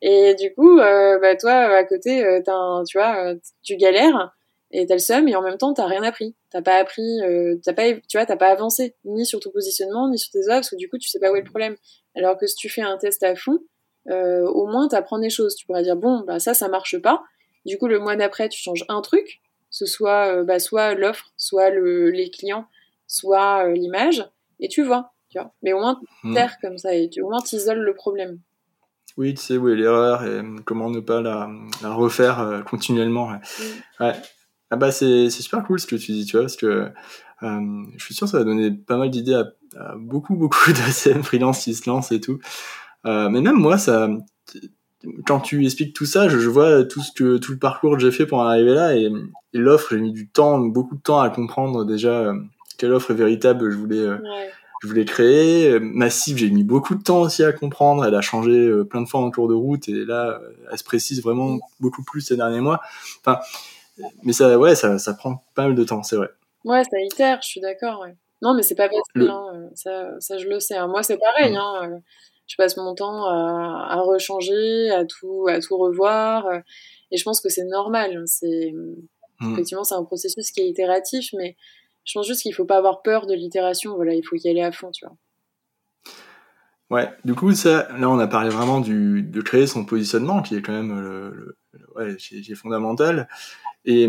Et 0.04 0.36
du 0.36 0.54
coup 0.54 0.78
euh, 0.78 1.18
bah 1.20 1.36
toi 1.36 1.54
à 1.54 1.84
côté 1.84 2.24
euh, 2.24 2.42
as 2.46 2.52
un, 2.52 2.84
tu 2.84 3.00
vois 3.00 3.34
tu 3.64 3.76
galères 3.76 4.36
et 4.70 4.86
t'as 4.86 4.96
le 4.96 5.00
seum 5.00 5.28
et 5.28 5.36
en 5.36 5.42
même 5.42 5.58
temps 5.58 5.74
t'as 5.74 5.88
rien 5.88 6.04
appris. 6.04 6.36
T'as 6.52 6.62
pas 6.62 6.76
appris 6.76 7.20
t'as 7.64 7.74
pas 7.74 7.94
tu 7.94 8.18
vois 8.18 8.28
t'as 8.28 8.38
pas 8.38 8.50
avancé 8.50 8.96
ni 9.04 9.26
sur 9.26 9.40
ton 9.40 9.50
positionnement 9.50 10.10
ni 10.10 10.20
sur 10.20 10.30
tes 10.32 10.42
offres 10.42 10.58
parce 10.58 10.70
que 10.70 10.76
du 10.76 10.90
coup 10.90 11.00
tu 11.00 11.10
sais 11.10 11.20
pas 11.20 11.32
où 11.32 11.36
est 11.36 11.42
le 11.42 11.50
problème. 11.50 11.76
Alors 12.16 12.38
que 12.38 12.46
si 12.46 12.56
tu 12.56 12.70
fais 12.70 12.84
un 12.84 12.98
test 12.98 13.24
à 13.24 13.36
fond 13.36 13.58
au 14.10 14.68
moins 14.68 14.88
t'apprends 14.88 15.20
des 15.20 15.32
choses. 15.32 15.56
Tu 15.56 15.66
pourrais 15.66 15.84
dire 15.84 15.96
bon 15.96 16.24
bah 16.28 16.40
ça 16.40 16.54
ça 16.54 16.68
marche 16.68 17.00
pas 17.00 17.24
du 17.66 17.78
coup, 17.78 17.88
le 17.88 18.00
mois 18.00 18.16
d'après, 18.16 18.50
tu 18.50 18.62
changes 18.62 18.86
un 18.90 19.02
truc, 19.02 19.42
ce 19.70 19.86
soit 19.86 20.34
euh, 20.34 20.44
bah, 20.44 20.60
soit 20.60 20.96
l'offre, 20.96 21.32
soit 21.38 21.70
le, 21.70 22.10
les 22.10 22.30
clients, 22.30 22.68
soit 23.06 23.66
euh, 23.66 23.74
l'image, 23.74 24.26
et 24.60 24.68
tu 24.68 24.84
vois, 24.84 25.14
tu 25.30 25.40
vois. 25.40 25.54
Mais 25.62 25.74
au 25.74 25.80
moins, 25.80 26.00
tu 26.22 26.30
mmh. 26.30 26.48
comme 26.62 26.78
ça, 26.78 26.94
et 26.96 27.10
tu, 27.10 27.22
au 27.22 27.30
moins, 27.30 27.42
tu 27.42 27.56
isoles 27.56 27.80
le 27.80 27.94
problème. 27.94 28.40
Oui, 29.18 29.34
tu 29.34 29.42
sais 29.42 29.58
où 29.58 29.70
est 29.70 29.76
l'erreur 29.76 30.24
et 30.24 30.40
hum, 30.40 30.62
comment 30.64 30.90
ne 30.90 31.00
pas 31.00 31.22
la, 31.22 31.50
la 31.82 31.94
refaire 31.94 32.40
euh, 32.40 32.62
continuellement. 32.62 33.30
Mmh. 33.30 34.04
Ouais. 34.04 34.14
Ah 34.70 34.76
bah 34.76 34.92
c'est 34.92 35.30
super 35.30 35.64
cool 35.64 35.80
ce 35.80 35.88
que 35.88 35.96
tu 35.96 36.12
dis, 36.12 36.26
tu 36.26 36.34
vois, 36.34 36.44
parce 36.44 36.58
que 36.58 36.92
hum, 37.42 37.92
je 37.98 38.04
suis 38.04 38.14
sûr 38.14 38.26
que 38.26 38.32
ça 38.32 38.40
va 38.40 38.44
donner 38.44 38.72
pas 38.72 38.98
mal 38.98 39.10
d'idées 39.10 39.36
à, 39.36 39.96
beaucoup, 39.96 40.36
beaucoup 40.36 40.72
de 40.72 40.92
CM 40.92 41.24
freelance 41.24 41.64
qui 41.64 41.74
se 41.74 41.90
lancent 41.90 42.12
et 42.12 42.20
tout. 42.20 42.40
mais 43.06 43.42
même 43.42 43.56
moi, 43.56 43.78
ça, 43.78 44.10
quand 45.26 45.40
tu 45.40 45.64
expliques 45.64 45.94
tout 45.94 46.06
ça, 46.06 46.30
je, 46.30 46.38
vois 46.48 46.84
tout 46.84 47.02
ce 47.02 47.12
que 47.12 47.38
tout 47.38 47.52
le 47.52 47.60
parcours 47.60 47.94
que 47.94 48.00
j'ai 48.00 48.12
fait 48.12 48.26
pour 48.26 48.40
en 48.40 48.46
arriver 48.46 48.74
là 48.74 48.96
et, 48.96 49.10
l'offre, 49.54 49.90
j'ai 49.92 50.00
mis 50.00 50.12
du 50.12 50.28
temps, 50.28 50.60
beaucoup 50.60 50.96
de 50.96 51.02
temps 51.02 51.20
à 51.20 51.30
comprendre 51.30 51.84
déjà 51.84 52.10
euh, 52.10 52.40
quelle 52.78 52.94
offre 52.94 53.10
est 53.10 53.16
véritable 53.16 53.72
je 53.72 53.76
voulais 53.78 53.98
euh, 53.98 54.18
je 54.84 54.88
voulais 54.88 55.06
créer. 55.06 55.72
Euh, 55.72 55.80
Massive, 55.80 56.38
j'ai 56.38 56.52
mis 56.52 56.64
beaucoup 56.64 56.94
de 56.94 57.02
temps 57.02 57.22
aussi 57.22 57.44
à 57.44 57.52
comprendre, 57.52 58.06
elle 58.06 58.14
a 58.14 58.22
changé 58.22 58.72
plein 58.90 59.02
de 59.02 59.08
fois 59.08 59.22
en 59.22 59.32
cours 59.32 59.48
de 59.48 59.56
route 59.56 59.90
et 59.90 60.06
là 60.06 60.40
elle 60.72 60.78
se 60.78 60.84
précise 60.84 61.24
vraiment 61.24 61.60
beaucoup 61.80 62.04
plus 62.04 62.22
ces 62.22 62.36
derniers 62.36 62.62
mois. 62.62 62.82
Enfin 63.22 63.40
mais 64.24 64.34
ça 64.34 64.60
ouais, 64.60 64.76
ça, 64.76 65.00
ça 65.00 65.14
prend 65.14 65.44
pas 65.56 65.64
mal 65.64 65.76
de 65.76 65.84
temps, 65.84 66.04
c'est 66.04 66.18
vrai. 66.18 66.30
Ouais, 66.64 66.84
ça 66.84 67.00
itère, 67.00 67.40
je 67.42 67.48
suis 67.48 67.62
d'accord, 67.62 68.02
ouais. 68.02 68.16
Non, 68.42 68.54
mais 68.54 68.62
c'est 68.62 68.76
pas 68.76 68.88
facile, 68.88 69.30
hein, 69.30 69.70
ça, 69.74 70.12
ça 70.20 70.38
je 70.38 70.48
le 70.48 70.60
sais. 70.60 70.78
Hein. 70.78 70.88
Moi, 70.88 71.02
c'est 71.02 71.18
pareil. 71.18 71.54
Mm. 71.54 71.56
Hein, 71.56 72.02
je 72.48 72.56
passe 72.56 72.78
mon 72.78 72.96
temps 72.96 73.26
à, 73.26 73.88
à, 73.90 74.02
rechanger, 74.02 74.90
à 74.90 75.06
tout, 75.06 75.48
à 75.48 75.60
tout 75.60 75.78
revoir. 75.78 76.46
Euh, 76.48 76.60
et 77.12 77.18
je 77.18 77.24
pense 77.24 77.42
que 77.42 77.50
c'est 77.50 77.66
normal. 77.66 78.24
C'est 78.26 78.74
mm. 79.40 79.54
effectivement 79.54 79.84
c'est 79.84 79.96
un 79.96 80.04
processus 80.04 80.52
qui 80.52 80.62
est 80.62 80.68
itératif, 80.68 81.30
mais 81.38 81.56
je 82.06 82.14
pense 82.14 82.28
juste 82.28 82.42
qu'il 82.42 82.54
faut 82.54 82.66
pas 82.66 82.78
avoir 82.78 83.02
peur 83.02 83.28
de 83.28 83.34
l'itération. 83.34 83.96
Voilà, 83.96 84.14
il 84.14 84.24
faut 84.24 84.36
y 84.38 84.50
aller 84.50 84.62
à 84.62 84.72
fond, 84.72 84.92
tu 84.92 85.06
vois. 85.06 85.16
Ouais, 86.90 87.10
du 87.26 87.36
coup, 87.36 87.52
ça, 87.52 87.90
là, 87.98 88.10
on 88.10 88.18
a 88.18 88.28
parlé 88.28 88.50
vraiment 88.50 88.80
du, 88.80 89.22
de 89.22 89.42
créer 89.42 89.68
son 89.68 89.84
positionnement, 89.84 90.42
qui 90.42 90.56
est 90.56 90.62
quand 90.62 90.72
même 90.72 90.98
le, 91.02 91.58
le 91.74 91.86
ouais, 91.96 92.16
qui 92.16 92.50
est 92.50 92.56
fondamental. 92.56 93.28
Et 93.84 94.08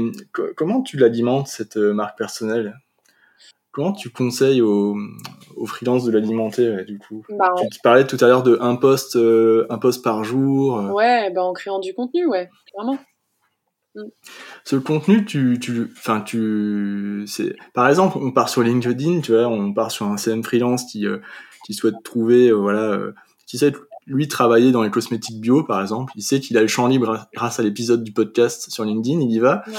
comment 0.56 0.82
tu 0.82 0.96
l'alimentes, 0.96 1.48
cette 1.48 1.76
euh, 1.76 1.92
marque 1.92 2.16
personnelle? 2.16 2.76
Comment 3.72 3.92
tu 3.92 4.10
conseilles 4.10 4.62
aux, 4.62 4.96
aux 5.56 5.66
freelances 5.66 6.04
de 6.04 6.10
l'alimenter 6.10 6.84
du 6.84 6.98
coup? 6.98 7.24
Bah, 7.30 7.54
Tu 7.70 7.80
parlais 7.82 8.06
tout 8.06 8.16
à 8.20 8.26
l'heure 8.26 8.42
de 8.42 8.58
un 8.60 8.76
post, 8.76 9.16
euh, 9.16 9.66
un 9.70 9.78
post 9.78 10.02
par 10.02 10.24
jour. 10.24 10.78
Euh. 10.78 10.90
Ouais, 10.90 11.30
bah 11.30 11.42
en 11.42 11.52
créant 11.52 11.78
du 11.78 11.94
contenu, 11.94 12.26
ouais, 12.26 12.48
clairement. 12.72 12.98
Mm. 13.94 14.04
Ce 14.64 14.76
contenu, 14.76 15.24
tu, 15.24 15.58
tu, 15.60 15.92
enfin, 15.96 16.20
tu, 16.20 17.24
c'est, 17.26 17.56
par 17.74 17.88
exemple, 17.88 18.18
on 18.18 18.32
part 18.32 18.48
sur 18.48 18.62
LinkedIn, 18.62 19.20
tu 19.20 19.32
vois, 19.32 19.46
on 19.48 19.72
part 19.72 19.90
sur 19.90 20.06
un 20.06 20.16
CM 20.16 20.42
freelance 20.42 20.84
qui, 20.84 21.06
euh, 21.06 21.18
qui 21.66 21.74
souhaite 21.74 22.02
trouver, 22.02 22.50
voilà, 22.52 22.98
qui 23.46 23.58
sait 23.58 23.72
lui 24.06 24.26
travailler 24.26 24.72
dans 24.72 24.82
les 24.82 24.90
cosmétiques 24.90 25.40
bio, 25.40 25.62
par 25.62 25.82
exemple. 25.82 26.12
Il 26.16 26.22
sait 26.22 26.40
qu'il 26.40 26.56
a 26.56 26.62
le 26.62 26.68
champ 26.68 26.86
libre 26.86 27.28
grâce 27.34 27.60
à 27.60 27.62
l'épisode 27.62 28.02
du 28.02 28.12
podcast 28.12 28.70
sur 28.70 28.84
LinkedIn, 28.84 29.20
il 29.20 29.30
y 29.30 29.38
va. 29.38 29.62
Ouais. 29.66 29.74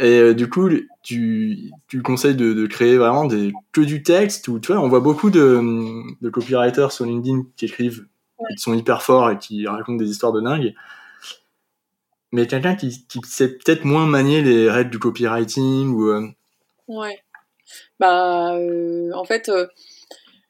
Et 0.00 0.18
euh, 0.18 0.34
du 0.34 0.48
coup, 0.48 0.70
tu, 1.02 1.70
tu 1.86 2.02
conseilles 2.02 2.34
de, 2.34 2.54
de, 2.54 2.66
créer 2.66 2.96
vraiment 2.96 3.26
des, 3.26 3.52
que 3.70 3.82
du 3.82 4.02
texte 4.02 4.48
ou 4.48 4.58
tu 4.58 4.72
vois, 4.72 4.80
on 4.80 4.88
voit 4.88 5.00
beaucoup 5.00 5.28
de, 5.28 5.60
de 6.22 6.30
copywriters 6.30 6.90
sur 6.90 7.04
LinkedIn 7.04 7.42
qui 7.54 7.66
écrivent, 7.66 8.06
qui 8.50 8.56
sont 8.56 8.72
hyper 8.72 9.02
forts 9.02 9.30
et 9.30 9.38
qui 9.38 9.66
racontent 9.66 9.98
des 10.02 10.08
histoires 10.08 10.32
de 10.32 10.40
dingue. 10.40 10.72
Mais 12.32 12.46
quelqu'un 12.46 12.76
qui, 12.76 13.06
qui 13.08 13.20
sait 13.24 13.48
peut-être 13.58 13.84
moins 13.84 14.06
manier 14.06 14.40
les 14.40 14.70
règles 14.70 14.90
du 14.90 14.98
copywriting 14.98 15.92
ou. 15.92 16.08
Euh, 16.08 16.26
ouais. 16.88 17.22
Bah, 17.98 18.54
euh, 18.54 19.10
en 19.12 19.24
fait, 19.24 19.50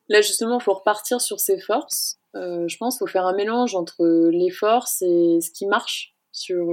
là 0.08 0.20
justement, 0.20 0.60
il 0.60 0.62
faut 0.62 0.74
repartir 0.74 1.20
sur 1.20 1.40
ses 1.40 1.58
forces. 1.58 2.20
je 2.34 2.76
pense 2.76 2.98
qu'il 2.98 3.08
faut 3.08 3.12
faire 3.12 3.26
un 3.26 3.34
mélange 3.34 3.74
entre 3.74 4.30
les 4.30 4.50
forces 4.50 5.02
et 5.02 5.40
ce 5.40 5.50
qui 5.50 5.66
marche 5.66 6.14
sur, 6.30 6.68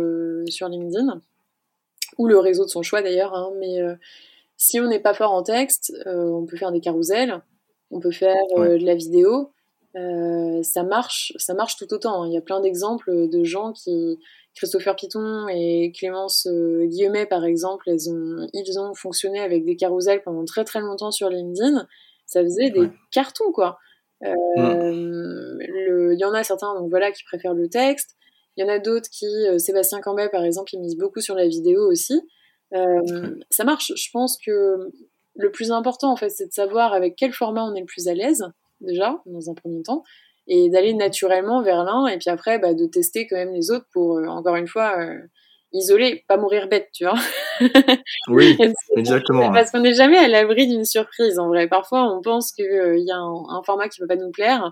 sur 0.48 0.70
LinkedIn 0.70 1.20
ou 2.18 2.28
le 2.28 2.40
réseau 2.40 2.66
de 2.66 2.70
son 2.70 2.84
choix 2.84 3.02
d'ailleurs. 3.02 3.34
Hein, 3.34 3.52
mais 3.60 3.82
euh, 3.82 3.96
si 4.58 4.80
on 4.80 4.88
n'est 4.88 5.00
pas 5.00 5.14
fort 5.14 5.34
en 5.34 5.44
texte, 5.44 5.94
euh, 6.06 6.30
on 6.30 6.46
peut 6.46 6.58
faire 6.58 6.72
des 6.72 6.82
carousels, 6.82 7.42
on 7.92 8.00
peut 8.00 8.12
faire 8.12 8.36
euh, 8.58 8.78
de 8.78 8.86
la 8.86 8.96
vidéo. 8.96 9.52
ça 10.64 10.84
marche, 10.84 11.34
ça 11.38 11.54
marche 11.54 11.78
tout 11.78 11.92
autant. 11.94 12.24
Hein. 12.24 12.28
Il 12.28 12.34
y 12.34 12.38
a 12.38 12.42
plein 12.42 12.60
d'exemples 12.60 13.30
de 13.30 13.44
gens 13.44 13.74
qui, 13.74 14.20
Christopher 14.56 14.96
Piton 14.96 15.48
et 15.50 15.92
Clémence 15.96 16.48
Guillemet, 16.48 17.26
par 17.28 17.46
exemple, 17.46 17.90
elles 17.90 18.10
ont, 18.10 18.48
ils 18.54 18.80
ont 18.80 18.94
fonctionné 18.94 19.40
avec 19.40 19.66
des 19.66 19.76
carousels 19.76 20.22
pendant 20.24 20.46
très 20.46 20.64
très 20.64 20.82
longtemps 20.82 21.12
sur 21.12 21.30
LinkedIn. 21.30 21.88
Ça 22.26 22.44
faisait 22.44 22.72
des 22.72 22.90
cartons, 23.12 23.52
quoi. 23.52 23.78
Il 24.22 26.18
y 26.20 26.26
en 26.26 26.34
a 26.34 26.44
certains 26.44 26.74
donc 26.74 26.90
voilà, 26.90 27.12
qui 27.12 27.24
préfèrent 27.24 27.54
le 27.54 27.70
texte. 27.70 28.18
Il 28.58 28.66
y 28.66 28.70
en 28.70 28.74
a 28.74 28.80
d'autres 28.80 29.10
qui, 29.10 29.28
Sébastien 29.60 30.02
Cambet, 30.02 30.30
par 30.30 30.44
exemple, 30.44 30.74
il 30.74 30.80
mise 30.80 30.98
beaucoup 30.98 31.22
sur 31.22 31.36
la 31.36 31.48
vidéo 31.48 31.90
aussi. 31.90 32.20
Ça 32.72 33.64
marche. 33.64 33.94
Je 33.96 34.10
pense 34.12 34.38
que 34.44 34.92
le 35.38 35.52
plus 35.52 35.72
important, 35.72 36.12
en 36.12 36.16
fait, 36.16 36.30
c'est 36.30 36.48
de 36.48 36.52
savoir 36.52 36.94
avec 36.94 37.16
quel 37.16 37.32
format 37.32 37.64
on 37.64 37.76
est 37.76 37.80
le 37.80 37.86
plus 37.86 38.08
à 38.08 38.14
l'aise, 38.14 38.44
déjà, 38.82 39.22
dans 39.26 39.50
un 39.50 39.54
premier 39.54 39.84
temps, 39.84 40.04
et 40.48 40.70
d'aller 40.70 40.94
naturellement 40.94 41.62
vers 41.62 41.84
l'un, 41.84 42.08
et 42.08 42.18
puis 42.18 42.30
après, 42.30 42.60
bah, 42.60 42.74
de 42.74 42.86
tester 42.86 43.28
quand 43.28 43.36
même 43.36 43.54
les 43.54 43.72
autres 43.72 43.86
pour, 43.92 44.18
euh, 44.18 44.26
encore 44.26 44.56
une 44.56 44.68
fois, 44.68 44.98
euh, 45.00 45.20
isoler, 45.74 46.24
pas 46.28 46.38
mourir 46.38 46.68
bête, 46.70 46.90
tu 46.94 47.04
vois. 47.04 47.20
oui, 48.30 48.58
exactement. 48.96 49.52
Parce 49.52 49.72
qu'on 49.72 49.82
n'est 49.82 49.94
jamais 49.94 50.18
à 50.18 50.28
l'abri 50.28 50.68
d'une 50.68 50.86
surprise, 50.86 51.38
en 51.38 51.48
vrai. 51.48 51.68
Parfois, 51.68 52.12
on 52.12 52.22
pense 52.22 52.52
qu'il 52.52 52.66
euh, 52.66 52.98
y 52.98 53.12
a 53.12 53.18
un, 53.18 53.62
format 53.64 53.90
qui 53.90 54.02
ne 54.02 54.08
peut 54.08 54.16
pas 54.16 54.22
nous 54.22 54.32
plaire, 54.32 54.72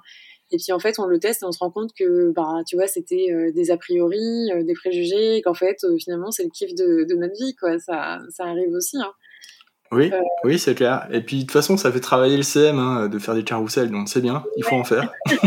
et 0.55 0.57
puis 0.57 0.71
en 0.71 0.79
fait, 0.79 0.99
on 0.99 1.05
le 1.05 1.19
teste 1.19 1.43
et 1.43 1.45
on 1.45 1.51
se 1.51 1.59
rend 1.59 1.69
compte 1.69 1.91
que, 1.93 2.31
bah, 2.31 2.61
tu 2.65 2.75
vois, 2.75 2.87
c'était 2.87 3.51
des 3.53 3.71
a 3.71 3.77
priori, 3.77 4.49
des 4.63 4.73
préjugés, 4.73 5.41
qu'en 5.43 5.53
fait, 5.53 5.85
finalement, 5.99 6.31
c'est 6.31 6.43
le 6.43 6.49
kiff 6.49 6.73
de, 6.73 7.03
de, 7.03 7.15
notre 7.15 7.35
vie, 7.35 7.55
quoi. 7.55 7.77
Ça, 7.79 8.19
ça 8.29 8.45
arrive 8.45 8.73
aussi. 8.73 8.97
Hein. 8.97 9.11
Oui, 9.91 10.11
euh, 10.11 10.19
oui, 10.43 10.57
c'est 10.57 10.73
clair. 10.73 11.07
Et 11.11 11.21
puis 11.21 11.37
de 11.37 11.41
toute 11.43 11.51
façon, 11.51 11.77
ça 11.77 11.91
fait 11.91 11.99
travailler 11.99 12.37
le 12.37 12.43
CM 12.43 12.79
hein, 12.79 13.07
de 13.07 13.19
faire 13.19 13.35
des 13.35 13.43
carousels, 13.43 13.91
donc 13.91 14.09
c'est 14.09 14.21
bien, 14.21 14.43
il 14.57 14.63
faut 14.63 14.75
en 14.75 14.83
faire. 14.83 15.11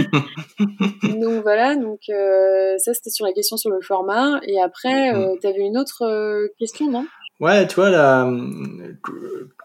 donc 1.03 1.43
voilà, 1.43 1.75
donc 1.75 2.01
euh, 2.09 2.79
ça 2.79 2.95
c'était 2.95 3.11
sur 3.11 3.27
la 3.27 3.33
question 3.33 3.57
sur 3.57 3.71
le 3.71 3.81
format. 3.81 4.41
Et 4.45 4.61
après, 4.61 5.13
euh, 5.15 5.35
mm. 5.35 5.39
tu 5.41 5.47
avais 5.47 5.67
une 5.67 5.77
autre 5.77 6.49
question, 6.59 6.91
non? 6.91 7.07
Ouais, 7.41 7.67
tu 7.67 7.77
vois, 7.77 7.91
là, 7.91 8.33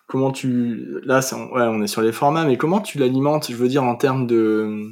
comment 0.08 0.32
tu. 0.32 1.00
Là, 1.04 1.22
ouais, 1.54 1.64
on 1.64 1.82
est 1.82 1.88
sur 1.88 2.02
les 2.02 2.12
formats, 2.12 2.46
mais 2.46 2.58
comment 2.58 2.82
tu 2.82 2.98
l'alimentes, 2.98 3.52
je 3.52 3.56
veux 3.56 3.68
dire, 3.68 3.84
en 3.84 3.96
termes 3.96 4.28
de. 4.28 4.92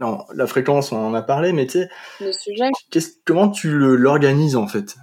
Non, 0.00 0.24
la 0.34 0.46
fréquence, 0.46 0.92
on 0.92 0.96
en 0.96 1.14
a 1.14 1.22
parlé, 1.22 1.52
mais 1.52 1.66
tu 1.66 1.80
sais. 1.80 1.88
Le 2.20 2.32
sujet. 2.32 2.70
Comment 3.24 3.48
tu 3.48 3.70
l'organises 3.70 4.56
en 4.56 4.68
fait 4.68 4.96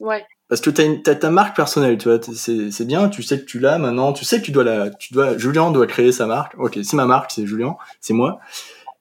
Ouais. 0.00 0.24
Parce 0.48 0.60
que 0.60 0.70
tu 0.70 1.10
as, 1.10 1.14
ta 1.14 1.30
marque 1.30 1.56
personnelle, 1.56 1.96
tu 1.96 2.08
vois, 2.08 2.20
c'est 2.22 2.84
bien, 2.84 3.08
tu 3.08 3.22
sais 3.22 3.40
que 3.40 3.44
tu 3.44 3.58
l'as 3.58 3.78
maintenant, 3.78 4.12
tu 4.12 4.24
sais 4.24 4.40
que 4.40 4.44
tu 4.44 4.52
dois 4.52 4.64
la, 4.64 4.90
tu 4.90 5.14
dois, 5.14 5.38
Julien 5.38 5.70
doit 5.70 5.86
créer 5.86 6.12
sa 6.12 6.26
marque. 6.26 6.54
Ok, 6.58 6.78
c'est 6.82 6.94
ma 6.94 7.06
marque, 7.06 7.30
c'est 7.30 7.46
Julien, 7.46 7.76
c'est 8.00 8.12
moi. 8.12 8.40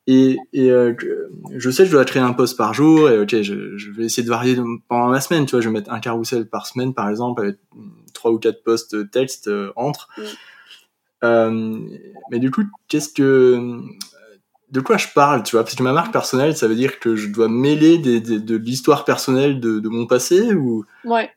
Et, 0.07 0.37
et 0.51 0.71
euh, 0.71 0.93
je 1.55 1.69
sais 1.69 1.83
que 1.83 1.89
je 1.89 1.91
dois 1.93 2.05
créer 2.05 2.23
un 2.23 2.33
post 2.33 2.57
par 2.57 2.73
jour, 2.73 3.09
et 3.09 3.19
ok, 3.19 3.41
je, 3.41 3.77
je, 3.77 3.91
vais 3.91 4.05
essayer 4.05 4.23
de 4.23 4.29
varier 4.29 4.57
pendant 4.87 5.09
la 5.09 5.21
semaine, 5.21 5.45
tu 5.45 5.51
vois, 5.51 5.61
je 5.61 5.67
vais 5.67 5.73
mettre 5.73 5.91
un 5.91 5.99
carrousel 5.99 6.47
par 6.47 6.65
semaine, 6.65 6.93
par 6.93 7.09
exemple, 7.09 7.41
avec 7.41 7.57
trois 8.13 8.31
ou 8.31 8.39
quatre 8.39 8.63
posts 8.63 9.11
texte 9.11 9.49
euh, 9.49 9.71
entre. 9.75 10.07
Euh, 11.23 11.79
mais 12.31 12.39
du 12.39 12.51
coup, 12.51 12.63
qu'est-ce 12.87 13.09
que, 13.09 13.79
de 14.73 14.79
quoi 14.79 14.97
je 14.97 15.07
parle, 15.13 15.43
tu 15.43 15.55
vois 15.55 15.63
Parce 15.63 15.79
ma 15.79 15.93
marque 15.93 16.11
personnelle, 16.11 16.57
ça 16.57 16.67
veut 16.67 16.75
dire 16.75 16.99
que 16.99 17.15
je 17.15 17.29
dois 17.29 17.47
mêler 17.47 17.99
de 17.99 18.55
l'histoire 18.55 19.05
personnelle 19.05 19.59
de, 19.59 19.79
de, 19.79 19.87
mon 19.87 20.07
passé 20.07 20.51
ou? 20.55 20.83
Ouais. 21.05 21.29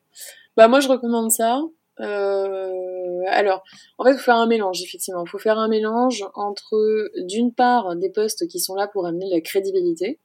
Bah 0.57 0.69
moi, 0.69 0.81
je 0.81 0.89
recommande 0.89 1.31
ça. 1.31 1.61
Euh, 2.01 3.21
alors, 3.29 3.63
en 3.99 4.05
fait, 4.05 4.13
il 4.13 4.17
faut 4.17 4.25
faire 4.25 4.37
un 4.37 4.47
mélange, 4.47 4.83
effectivement. 4.83 5.23
Il 5.27 5.29
faut 5.29 5.39
faire 5.39 5.59
un 5.59 5.69
mélange 5.69 6.25
entre, 6.35 7.11
d'une 7.27 7.53
part, 7.53 7.95
des 7.95 8.09
postes 8.09 8.49
qui 8.49 8.59
sont 8.59 8.75
là 8.75 8.89
pour 8.89 9.07
amener 9.07 9.29
la 9.31 9.43
crédibilité. 9.43 10.19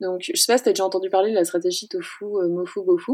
Donc, 0.00 0.22
je 0.22 0.40
sais 0.40 0.50
pas 0.50 0.56
si 0.56 0.64
tu 0.64 0.70
déjà 0.70 0.86
entendu 0.86 1.10
parler 1.10 1.32
de 1.32 1.36
la 1.36 1.44
stratégie 1.44 1.88
tofu, 1.88 2.24
euh, 2.24 2.48
mofu, 2.48 2.80
bofu 2.86 3.12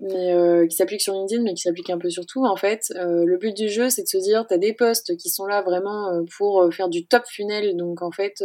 mais 0.00 0.32
euh, 0.32 0.66
qui 0.66 0.76
s'applique 0.76 1.00
sur 1.00 1.14
LinkedIn, 1.14 1.42
mais 1.42 1.54
qui 1.54 1.62
s'applique 1.62 1.90
un 1.90 1.98
peu 1.98 2.10
sur 2.10 2.24
tout. 2.24 2.44
En 2.44 2.56
fait, 2.56 2.92
euh, 2.96 3.24
le 3.24 3.36
but 3.36 3.56
du 3.56 3.68
jeu, 3.68 3.90
c'est 3.90 4.02
de 4.02 4.08
se 4.08 4.18
dire, 4.18 4.46
tu 4.46 4.54
as 4.54 4.58
des 4.58 4.72
posts 4.72 5.16
qui 5.16 5.28
sont 5.28 5.46
là 5.46 5.62
vraiment 5.62 6.08
euh, 6.08 6.22
pour 6.36 6.72
faire 6.72 6.88
du 6.88 7.06
top 7.06 7.24
funnel, 7.26 7.76
donc 7.76 8.02
en 8.02 8.10
fait, 8.10 8.42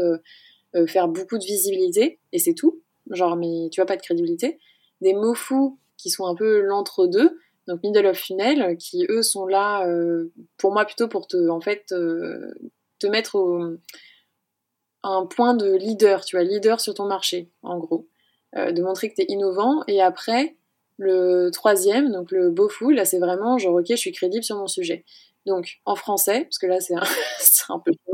faire 0.87 1.07
beaucoup 1.07 1.37
de 1.37 1.43
visibilité, 1.43 2.19
et 2.31 2.39
c'est 2.39 2.55
tout. 2.55 2.81
Genre, 3.11 3.35
mais 3.35 3.69
tu 3.71 3.81
as 3.81 3.85
pas 3.85 3.95
de 3.95 4.01
crédibilité. 4.01 4.59
Des 5.01 5.13
mots 5.13 5.35
fous 5.35 5.77
qui 5.97 6.09
sont 6.09 6.25
un 6.25 6.33
peu 6.35 6.61
l'entre-deux, 6.61 7.37
donc 7.67 7.83
middle 7.83 8.07
of 8.07 8.17
funnel, 8.17 8.75
qui 8.77 9.05
eux 9.09 9.21
sont 9.21 9.45
là, 9.45 9.87
pour 10.57 10.73
moi 10.73 10.85
plutôt 10.85 11.07
pour 11.07 11.27
te, 11.27 11.49
en 11.49 11.61
fait, 11.61 11.85
te 11.87 13.07
mettre 13.07 13.35
au, 13.35 13.77
un 15.03 15.25
point 15.27 15.53
de 15.53 15.75
leader, 15.75 16.25
tu 16.25 16.37
vois, 16.37 16.43
leader 16.43 16.79
sur 16.79 16.95
ton 16.95 17.05
marché, 17.05 17.51
en 17.61 17.77
gros. 17.77 18.07
de 18.55 18.81
montrer 18.81 19.09
que 19.11 19.15
tu 19.15 19.21
es 19.21 19.25
innovant, 19.29 19.83
et 19.87 20.01
après, 20.01 20.57
le 20.97 21.49
troisième, 21.51 22.11
donc 22.11 22.31
le 22.31 22.49
beau 22.49 22.69
fou, 22.69 22.91
là 22.91 23.05
c'est 23.05 23.19
vraiment 23.19 23.57
genre 23.57 23.75
ok, 23.75 23.85
je 23.89 23.95
suis 23.95 24.11
crédible 24.11 24.43
sur 24.43 24.57
mon 24.57 24.67
sujet. 24.67 25.05
Donc 25.45 25.79
en 25.85 25.95
français, 25.95 26.43
parce 26.43 26.57
que 26.57 26.67
là 26.67 26.79
c'est 26.79 26.95
un, 26.95 27.01
un, 27.69 27.79
peu. 27.79 27.91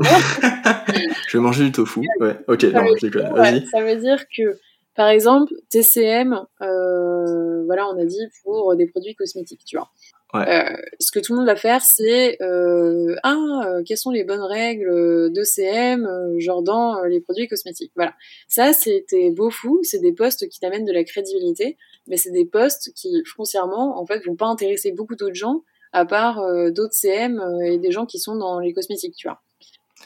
je 1.28 1.36
vais 1.36 1.42
manger 1.42 1.64
du 1.64 1.72
tofu. 1.72 2.00
Ouais, 2.18 2.36
ok, 2.48 2.62
non, 2.64 2.86
je 2.96 3.06
déconne. 3.06 3.32
Vas-y. 3.34 3.66
ça 3.66 3.82
veut 3.82 3.96
dire 3.96 4.24
que 4.36 4.58
par 4.96 5.08
exemple, 5.08 5.54
TCM, 5.70 6.44
euh, 6.60 7.64
voilà, 7.64 7.88
on 7.88 7.98
a 7.98 8.04
dit 8.04 8.26
pour 8.42 8.74
des 8.76 8.86
produits 8.86 9.14
cosmétiques, 9.14 9.64
tu 9.64 9.76
vois. 9.76 9.88
Euh, 10.34 10.76
ce 11.00 11.10
que 11.10 11.18
tout 11.18 11.32
le 11.32 11.38
monde 11.38 11.46
va 11.46 11.56
faire, 11.56 11.82
c'est 11.82 12.40
euh, 12.40 13.16
ah, 13.22 13.62
euh, 13.66 13.82
quelles 13.84 13.98
sont 13.98 14.10
les 14.10 14.24
bonnes 14.24 14.42
règles 14.42 15.32
de 15.32 15.42
CM, 15.42 16.08
genre 16.38 16.62
dans 16.62 17.02
les 17.04 17.20
produits 17.20 17.48
cosmétiques. 17.48 17.92
Voilà, 17.96 18.14
ça 18.48 18.72
c'était 18.72 19.30
beau 19.30 19.50
fou, 19.50 19.80
c'est 19.82 19.98
des 19.98 20.12
postes 20.12 20.48
qui 20.48 20.60
t'amènent 20.60 20.84
de 20.84 20.92
la 20.92 21.04
crédibilité, 21.04 21.76
mais 22.06 22.16
c'est 22.16 22.30
des 22.30 22.46
postes 22.46 22.92
qui 22.94 23.22
foncièrement 23.36 24.00
en 24.00 24.06
fait 24.06 24.24
vont 24.24 24.36
pas 24.36 24.46
intéresser 24.46 24.92
beaucoup 24.92 25.16
d'autres 25.16 25.34
gens 25.34 25.62
à 25.92 26.04
part 26.04 26.40
d'autres 26.70 26.94
CM 26.94 27.42
et 27.64 27.78
des 27.78 27.90
gens 27.90 28.06
qui 28.06 28.20
sont 28.20 28.36
dans 28.36 28.60
les 28.60 28.72
cosmétiques, 28.72 29.16
tu 29.16 29.26
vois. 29.26 29.40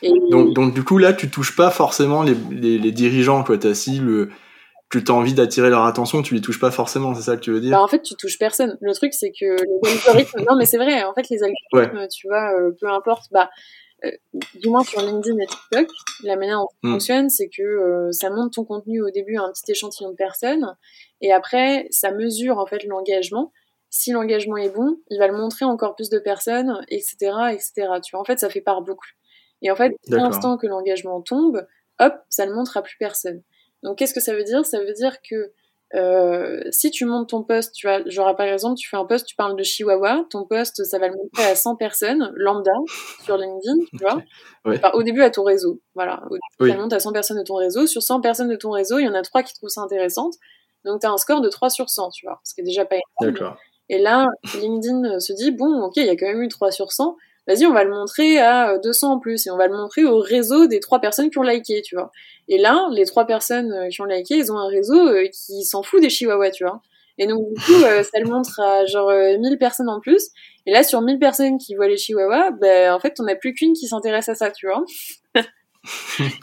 Et... 0.03 0.11
Donc, 0.31 0.55
donc, 0.55 0.75
du 0.75 0.83
coup 0.83 0.97
là, 0.97 1.13
tu 1.13 1.31
touches 1.31 1.55
pas 1.55 1.71
forcément 1.71 2.23
les, 2.23 2.35
les, 2.51 2.79
les 2.79 2.93
dirigeants, 2.93 3.45
quoi. 3.45 3.59
T'as 3.59 3.75
si 3.75 3.99
le 3.99 4.31
tu 4.91 5.11
as 5.11 5.15
envie 5.15 5.35
d'attirer 5.35 5.71
leur 5.71 5.85
attention, 5.85 6.23
tu 6.23 6.35
les 6.35 6.41
touches 6.41 6.61
pas 6.61 6.71
forcément, 6.71 7.15
c'est 7.15 7.23
ça 7.23 7.37
que 7.37 7.41
tu 7.41 7.53
veux 7.53 7.61
dire 7.61 7.73
bah, 7.73 7.83
En 7.83 7.89
fait, 7.89 8.03
tu 8.03 8.15
touches 8.15 8.39
personne. 8.39 8.79
Le 8.81 8.95
truc, 8.95 9.13
c'est 9.15 9.33
que 9.33 9.57
les 9.57 9.91
algorithmes, 9.91 10.45
non 10.49 10.57
mais 10.57 10.67
c'est 10.67 10.79
vrai, 10.79 11.05
en 11.05 11.15
fait, 11.15 11.29
les 11.31 11.43
algorithmes, 11.43 12.09
tu 12.09 12.29
vois, 12.29 12.53
euh, 12.59 12.71
peu 12.81 12.89
importe, 12.89 13.25
bah, 13.33 13.51
euh, 14.05 14.11
du 14.55 14.69
moins 14.69 14.85
sur 14.85 15.01
LinkedIn 15.01 15.39
et 15.39 15.47
TikTok, 15.47 15.89
la 16.25 16.37
manière 16.37 16.59
dont 16.59 16.69
ça 16.69 16.89
hmm. 16.89 16.93
fonctionne, 16.93 17.31
c'est 17.31 17.49
que 17.49 17.63
euh, 17.63 18.13
ça 18.13 18.31
monte 18.31 18.53
ton 18.53 18.65
contenu 18.65 19.03
au 19.03 19.11
début 19.11 19.37
à 19.37 19.43
un 19.43 19.53
petit 19.53 19.71
échantillon 19.73 20.11
de 20.11 20.17
personnes, 20.17 20.77
et 21.21 21.33
après, 21.33 21.87
ça 21.91 22.11
mesure 22.11 22.59
en 22.59 22.67
fait 22.67 22.85
l'engagement. 22.85 23.53
Si 23.91 24.11
l'engagement 24.11 24.57
est 24.57 24.71
bon, 24.71 24.97
il 25.09 25.19
va 25.19 25.29
le 25.29 25.37
montrer 25.37 25.65
encore 25.65 25.95
plus 25.95 26.11
de 26.11 26.19
personnes, 26.19 26.85
etc., 26.89 27.33
etc. 27.53 27.73
Tu 28.05 28.11
vois, 28.13 28.21
en 28.21 28.25
fait, 28.25 28.41
ça 28.41 28.51
fait 28.51 28.61
par 28.61 28.83
boucle. 28.83 29.15
Et 29.63 29.71
en 29.71 29.77
fait, 29.77 29.93
dès 30.09 30.17
l'instant 30.17 30.57
que 30.57 30.67
l'engagement 30.67 31.23
tombe, 31.23 31.65
hop, 32.01 32.15
ça 32.29 32.47
ne 32.47 32.53
montre 32.53 32.77
à 32.77 32.83
plus 32.83 32.97
personne. 32.99 33.43
Donc 33.85 33.99
qu'est-ce 33.99 34.15
que 34.15 34.21
ça 34.21 34.35
veut 34.35 34.43
dire? 34.43 34.65
Ça 34.67 34.81
veut 34.81 34.93
dire 34.95 35.19
que 35.23 35.53
euh, 35.95 36.61
si 36.71 36.91
tu 36.91 37.05
montes 37.05 37.29
ton 37.29 37.45
poste, 37.45 37.73
tu 37.75 37.87
vois, 37.87 38.01
genre 38.07 38.35
par 38.35 38.47
exemple, 38.47 38.77
tu 38.77 38.89
fais 38.89 38.97
un 38.97 39.05
post, 39.05 39.27
tu 39.27 39.37
parles 39.37 39.55
de 39.55 39.63
Chihuahua, 39.63 40.25
ton 40.31 40.45
post, 40.45 40.83
ça 40.85 40.99
va 40.99 41.09
le 41.09 41.15
montrer 41.15 41.45
à 41.45 41.55
100 41.55 41.77
personnes, 41.77 42.33
lambda, 42.35 42.73
sur 43.23 43.37
LinkedIn, 43.37 43.77
tu 43.97 44.05
vois? 44.05 44.23
au 44.95 45.03
début, 45.05 45.23
à 45.23 45.31
ton 45.31 45.45
réseau. 45.45 45.81
Voilà. 45.95 46.25
Au 46.31 46.35
début, 46.35 46.73
ça 46.73 46.79
monte 46.79 46.93
à 46.95 46.99
100 46.99 47.13
personnes 47.13 47.39
de 47.39 47.45
ton 47.45 47.57
réseau. 47.57 47.87
Sur 47.87 48.03
100 48.03 48.21
personnes 48.23 48.49
de 48.49 48.57
ton 48.57 48.71
réseau, 48.71 48.99
il 48.99 49.05
y 49.05 49.09
en 49.09 49.15
a 49.15 49.23
3 49.23 49.45
qui 49.45 49.55
trouvent 49.55 49.69
ça 49.69 49.83
intéressante. 49.83 50.35
Donc, 50.85 51.01
tu 51.01 51.07
as 51.07 51.13
un 51.13 51.17
score 51.17 51.41
de 51.41 51.49
3 51.49 51.71
sur 51.71 51.89
100, 51.89 52.11
tu 52.11 52.27
vois. 52.27 52.41
Ce 52.43 52.55
qui 52.55 52.63
est 52.63 52.65
déjà 52.65 52.85
pas 52.85 52.97
énorme. 53.23 53.57
Et 53.89 53.99
là, 53.99 54.27
LinkedIn 54.55 55.21
se 55.21 55.33
dit, 55.33 55.53
bon, 55.53 55.83
ok, 55.83 55.99
il 55.99 56.07
y 56.07 56.11
a 56.11 56.17
quand 56.17 56.27
même 56.27 56.43
eu 56.43 56.49
3 56.49 56.73
sur 56.73 56.91
100 56.91 57.17
vas-y, 57.47 57.67
on 57.67 57.73
va 57.73 57.85
le 57.85 57.91
montrer 57.91 58.39
à 58.39 58.79
200 58.79 59.13
en 59.13 59.19
plus 59.19 59.47
et 59.47 59.51
on 59.51 59.57
va 59.57 59.67
le 59.67 59.77
montrer 59.77 60.05
au 60.05 60.19
réseau 60.19 60.67
des 60.67 60.81
trois 60.81 61.01
personnes 61.01 61.31
qui 61.31 61.39
ont 61.39 61.43
liké, 61.43 61.83
tu 61.83 61.95
vois. 61.95 62.11
Et 62.49 62.59
là, 62.59 62.89
les 62.93 63.05
trois 63.05 63.27
personnes 63.27 63.73
euh, 63.73 63.89
qui 63.89 64.01
ont 64.01 64.07
liké, 64.07 64.37
ils 64.37 64.53
ont 64.53 64.59
un 64.59 64.69
réseau 64.69 65.09
euh, 65.09 65.27
qui 65.29 65.65
s'en 65.65 65.83
fout 65.83 66.01
des 66.01 66.11
chihuahuas, 66.11 66.51
tu 66.51 66.65
vois. 66.65 66.81
Et 67.17 67.27
donc, 67.27 67.47
du 67.49 67.55
coup, 67.63 67.85
euh, 67.85 68.03
ça 68.03 68.19
le 68.19 68.29
montre 68.29 68.61
à 68.61 68.85
genre 68.87 69.13
1000 69.13 69.57
personnes 69.59 69.89
en 69.89 70.01
plus. 70.01 70.31
Et 70.67 70.73
là, 70.73 70.83
sur 70.83 71.01
1000 71.01 71.19
personnes 71.19 71.59
qui 71.59 71.75
voient 71.75 71.87
les 71.87 71.97
chihuahuas, 71.97 72.51
ben, 72.53 72.93
en 72.93 72.99
fait, 72.99 73.15
on 73.21 73.25
n'a 73.25 73.37
plus 73.37 73.55
qu'une 73.55 73.75
qui 73.75 73.87
s'intéresse 73.87 74.29
à 74.29 74.35
ça, 74.35 74.51
tu 74.51 74.67
vois. 74.67 74.85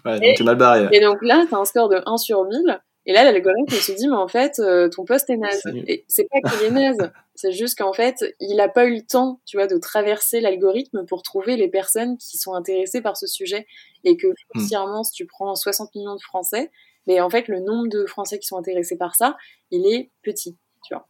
ouais, 0.05 0.19
donc 0.19 0.35
t'es 0.37 0.43
mal 0.43 0.55
barré. 0.55 0.87
Et 0.91 1.01
donc 1.01 1.17
là, 1.21 1.45
t'as 1.49 1.57
un 1.57 1.65
score 1.65 1.89
de 1.89 2.01
1 2.05 2.17
sur 2.17 2.45
1000. 2.45 2.79
Et 3.05 3.13
là, 3.13 3.23
l'algorithme 3.23 3.73
se 3.73 3.91
dit, 3.93 4.07
mais 4.07 4.15
en 4.15 4.27
fait, 4.27 4.59
euh, 4.59 4.87
ton 4.89 5.05
poste 5.05 5.29
est 5.29 5.37
naze. 5.37 5.63
Et 5.87 6.05
c'est 6.07 6.27
pas 6.29 6.39
qu'il 6.47 6.67
est 6.67 6.71
naze, 6.71 7.11
c'est 7.41 7.51
juste 7.51 7.77
qu'en 7.77 7.91
fait, 7.91 8.23
il 8.39 8.59
a 8.59 8.69
pas 8.69 8.85
eu 8.85 8.93
le 8.93 9.01
temps, 9.01 9.41
tu 9.45 9.57
vois, 9.57 9.65
de 9.65 9.77
traverser 9.77 10.41
l'algorithme 10.41 11.05
pour 11.07 11.23
trouver 11.23 11.57
les 11.57 11.67
personnes 11.67 12.17
qui 12.17 12.37
sont 12.37 12.53
intéressées 12.53 13.01
par 13.01 13.17
ce 13.17 13.25
sujet. 13.25 13.65
Et 14.03 14.15
que, 14.15 14.27
hmm. 14.27 14.59
foncièrement, 14.59 15.03
si 15.03 15.13
tu 15.13 15.25
prends 15.25 15.55
60 15.55 15.95
millions 15.95 16.15
de 16.15 16.21
Français, 16.21 16.69
mais 17.07 17.19
en 17.19 17.31
fait, 17.31 17.47
le 17.47 17.59
nombre 17.59 17.87
de 17.89 18.05
Français 18.05 18.37
qui 18.37 18.45
sont 18.45 18.57
intéressés 18.57 18.95
par 18.95 19.15
ça, 19.15 19.37
il 19.71 19.87
est 19.87 20.11
petit, 20.21 20.55
tu 20.83 20.93
vois. 20.93 21.07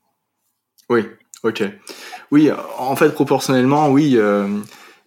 Oui, 0.90 1.06
ok. 1.44 1.64
Oui, 2.32 2.50
en 2.78 2.96
fait, 2.96 3.10
proportionnellement, 3.10 3.90
oui. 3.90 4.14
Euh 4.16 4.48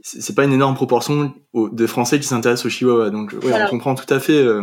c'est 0.06 0.34
pas 0.34 0.44
une 0.44 0.52
énorme 0.52 0.74
proportion 0.74 1.32
de 1.54 1.86
Français 1.86 2.20
qui 2.20 2.26
s'intéressent 2.26 2.66
au 2.66 2.68
Chihuahua. 2.68 3.08
Donc, 3.08 3.34
ouais, 3.42 3.52
on 3.54 3.68
comprend 3.68 3.94
tout 3.94 4.12
à 4.12 4.20
fait. 4.20 4.36
Euh, 4.36 4.62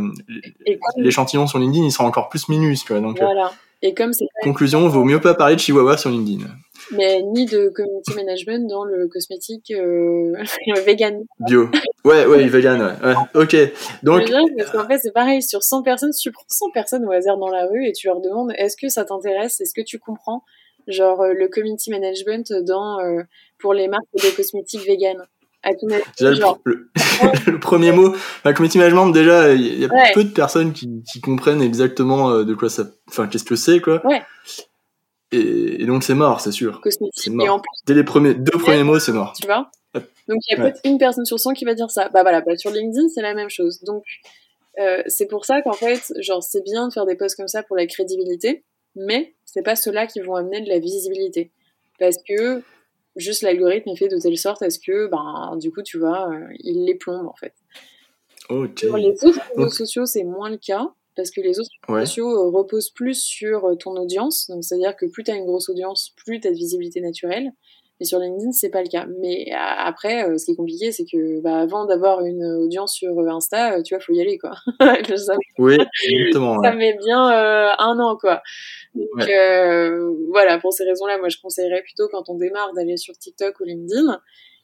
l'échantillon 0.98 1.48
sur 1.48 1.58
LinkedIn, 1.58 1.84
il 1.84 1.92
sera 1.92 2.04
encore 2.04 2.30
plus 2.30 2.48
minuscule. 2.48 3.02
Donc, 3.02 3.18
voilà. 3.20 3.52
Et 3.84 3.94
comme 3.94 4.14
c'est 4.14 4.26
conclusion, 4.44 4.88
vaut 4.88 5.04
mieux 5.04 5.20
pas 5.20 5.34
parler 5.34 5.56
de 5.56 5.60
Chihuahua 5.60 5.98
sur 5.98 6.10
LinkedIn. 6.12 6.46
Mais 6.92 7.22
ni 7.22 7.46
de 7.46 7.70
community 7.70 8.14
management 8.16 8.68
dans 8.68 8.84
le 8.84 9.08
cosmétique 9.08 9.72
euh, 9.72 10.34
vegan. 10.86 11.24
Bio. 11.40 11.70
Ouais, 12.04 12.26
ouais, 12.26 12.48
vegan, 12.48 12.82
ouais. 12.82 13.08
ouais. 13.08 13.16
Ok. 13.36 13.56
Donc. 14.04 14.30
Parce 14.58 14.72
qu'en 14.72 14.88
fait, 14.88 15.00
c'est 15.00 15.14
pareil. 15.14 15.42
Sur 15.42 15.64
100 15.64 15.84
personnes, 15.84 16.12
tu 16.12 16.32
prends 16.32 16.46
100 16.48 16.72
personnes 16.72 17.06
au 17.06 17.12
hasard 17.12 17.38
dans 17.38 17.50
la 17.50 17.66
rue 17.66 17.88
et 17.88 17.92
tu 17.92 18.08
leur 18.08 18.22
demandes 18.22 18.52
est-ce 18.58 18.78
que 18.78 18.90
ça 18.90 19.06
t'intéresse, 19.06 19.62
est-ce 19.62 19.74
que 19.74 19.82
tu 19.82 20.00
comprends, 20.00 20.44
genre 20.88 21.22
euh, 21.22 21.34
le 21.34 21.48
community 21.48 21.90
management 21.92 22.54
dans 22.64 23.00
euh, 23.00 23.24
pour 23.60 23.74
les 23.74 23.88
marques 23.88 24.04
de 24.14 24.36
cosmétiques 24.36 24.86
vegan. 24.86 25.18
Déjà, 26.18 26.34
genre... 26.34 26.60
le, 26.64 26.90
le, 27.48 27.60
premier 27.60 27.92
mot, 27.92 28.16
la 28.44 28.54
community 28.54 28.80
management, 28.80 29.12
déjà, 29.12 29.54
il 29.54 29.80
y 29.80 29.86
a 29.86 29.90
peu 30.14 30.24
de 30.24 30.32
personnes 30.32 30.74
qui, 30.74 31.04
qui, 31.12 31.22
comprennent 31.22 31.62
exactement 31.62 32.32
euh, 32.32 32.44
de 32.44 32.56
quoi 32.56 32.70
ça, 32.70 32.86
enfin, 33.10 33.28
qu'est-ce 33.28 33.44
que 33.44 33.56
c'est, 33.56 33.80
quoi. 33.80 34.06
Ouais. 34.06 34.24
Et, 35.32 35.84
et 35.84 35.86
donc, 35.86 36.04
c'est 36.04 36.16
mort, 36.16 36.42
c'est 36.42 36.52
sûr. 36.52 36.82
Mort. 37.28 37.46
Et 37.46 37.50
en 37.50 37.60
plus, 37.60 37.70
Dès 37.86 37.94
les 37.94 38.04
premiers, 38.04 38.34
deux 38.34 38.58
premiers 38.58 38.84
mots, 38.84 39.00
c'est 39.00 39.14
mort. 39.14 39.34
Tu 39.40 39.46
vois? 39.46 39.70
Donc, 39.94 40.40
il 40.48 40.58
y 40.58 40.60
a 40.60 40.62
peut-être 40.62 40.82
une 40.84 40.98
personne 40.98 41.26
sur 41.26 41.40
100 41.40 41.54
qui 41.54 41.66
va 41.66 41.74
dire 41.74 41.92
ça. 41.92 42.10
Bah 42.10 42.22
voilà, 42.24 42.42
bah, 42.42 42.58
sur 42.58 42.72
LinkedIn, 42.72 43.10
c'est 43.10 43.22
la 43.22 43.34
même 43.34 43.50
chose. 43.50 43.82
Donc, 43.84 44.04
euh, 44.80 45.02
c'est 45.08 45.28
pour 45.28 45.46
ça 45.46 45.62
qu'en 45.62 45.74
fait, 45.74 46.14
genre, 46.20 46.42
c'est 46.42 46.64
bien 46.64 46.88
de 46.88 46.94
faire 46.94 47.06
des 47.06 47.16
posts 47.16 47.36
comme 47.36 47.48
ça 47.48 47.64
pour 47.64 47.76
la 47.76 47.86
crédibilité, 47.86 48.64
mais 48.96 49.36
c'est 49.46 49.62
pas 49.62 49.76
ceux-là 49.76 50.08
qui 50.08 50.22
vont 50.22 50.36
amener 50.36 50.62
de 50.62 50.70
la 50.70 50.80
visibilité. 50.80 51.52
Parce 52.00 52.18
que 52.28 52.64
juste 53.16 53.42
l'algorithme 53.42 53.90
est 53.90 53.96
fait 53.96 54.08
de 54.08 54.18
telle 54.18 54.38
sorte 54.38 54.62
à 54.62 54.70
ce 54.70 54.80
que, 54.80 55.08
ben, 55.08 55.58
du 55.58 55.72
coup, 55.72 55.82
tu 55.82 55.98
vois, 55.98 56.30
euh, 56.30 56.48
il 56.60 56.86
les 56.86 56.96
plombe 56.96 57.28
en 57.28 57.36
fait. 57.36 57.54
Sur 58.78 58.98
les 58.98 59.12
autres 59.24 59.40
réseaux 59.56 59.70
sociaux, 59.70 60.06
c'est 60.06 60.24
moins 60.24 60.50
le 60.50 60.58
cas 60.58 60.94
parce 61.16 61.32
que 61.32 61.42
les 61.42 61.60
autres 61.60 61.70
réseaux 61.88 62.06
sociaux 62.06 62.30
euh, 62.30 62.50
reposent 62.50 62.90
plus 62.90 63.22
sur 63.22 63.66
euh, 63.66 63.76
ton 63.76 63.96
audience. 63.96 64.48
Donc, 64.50 64.64
c'est-à-dire 64.64 64.96
que 64.96 65.06
plus 65.06 65.24
tu 65.24 65.32
as 65.32 65.36
une 65.36 65.46
grosse 65.46 65.70
audience, 65.70 66.14
plus 66.18 66.40
tu 66.40 66.48
as 66.48 66.52
de 66.52 66.56
visibilité 66.56 67.02
naturelle. 67.02 67.52
Et 68.02 68.04
sur 68.04 68.20
LinkedIn, 68.20 68.52
c'est 68.52 68.72
pas 68.72 68.82
le 68.82 68.90
cas. 68.90 69.06
Mais 69.22 69.46
après, 69.54 70.26
ce 70.38 70.44
qui 70.44 70.52
est 70.54 70.56
compliqué, 70.56 70.92
c'est 70.92 71.06
que 71.06 71.40
bah, 71.42 71.60
avant 71.60 71.86
d'avoir 71.86 72.26
une 72.26 72.44
audience 72.44 72.94
sur 72.94 73.18
Insta, 73.30 73.82
tu 73.84 73.94
vois, 73.94 74.04
faut 74.04 74.12
y 74.12 74.20
aller, 74.20 74.40
quoi. 74.40 74.54
ça, 75.18 75.36
oui, 75.60 75.78
exactement. 76.04 76.62
Ça 76.64 76.74
met 76.74 76.98
bien 76.98 77.22
un 77.22 78.00
an, 78.00 78.18
quoi. 78.20 78.42
Donc 78.94 79.30
euh, 79.30 80.14
voilà, 80.30 80.60
pour 80.60 80.74
ces 80.74 80.84
raisons-là, 80.84 81.18
moi 81.18 81.30
je 81.30 81.38
conseillerais 81.42 81.82
plutôt 81.82 82.08
quand 82.10 82.30
on 82.30 82.36
démarre 82.36 82.74
d'aller 82.74 82.98
sur 82.98 83.18
TikTok 83.18 83.60
ou 83.60 83.64
LinkedIn. 83.64 84.20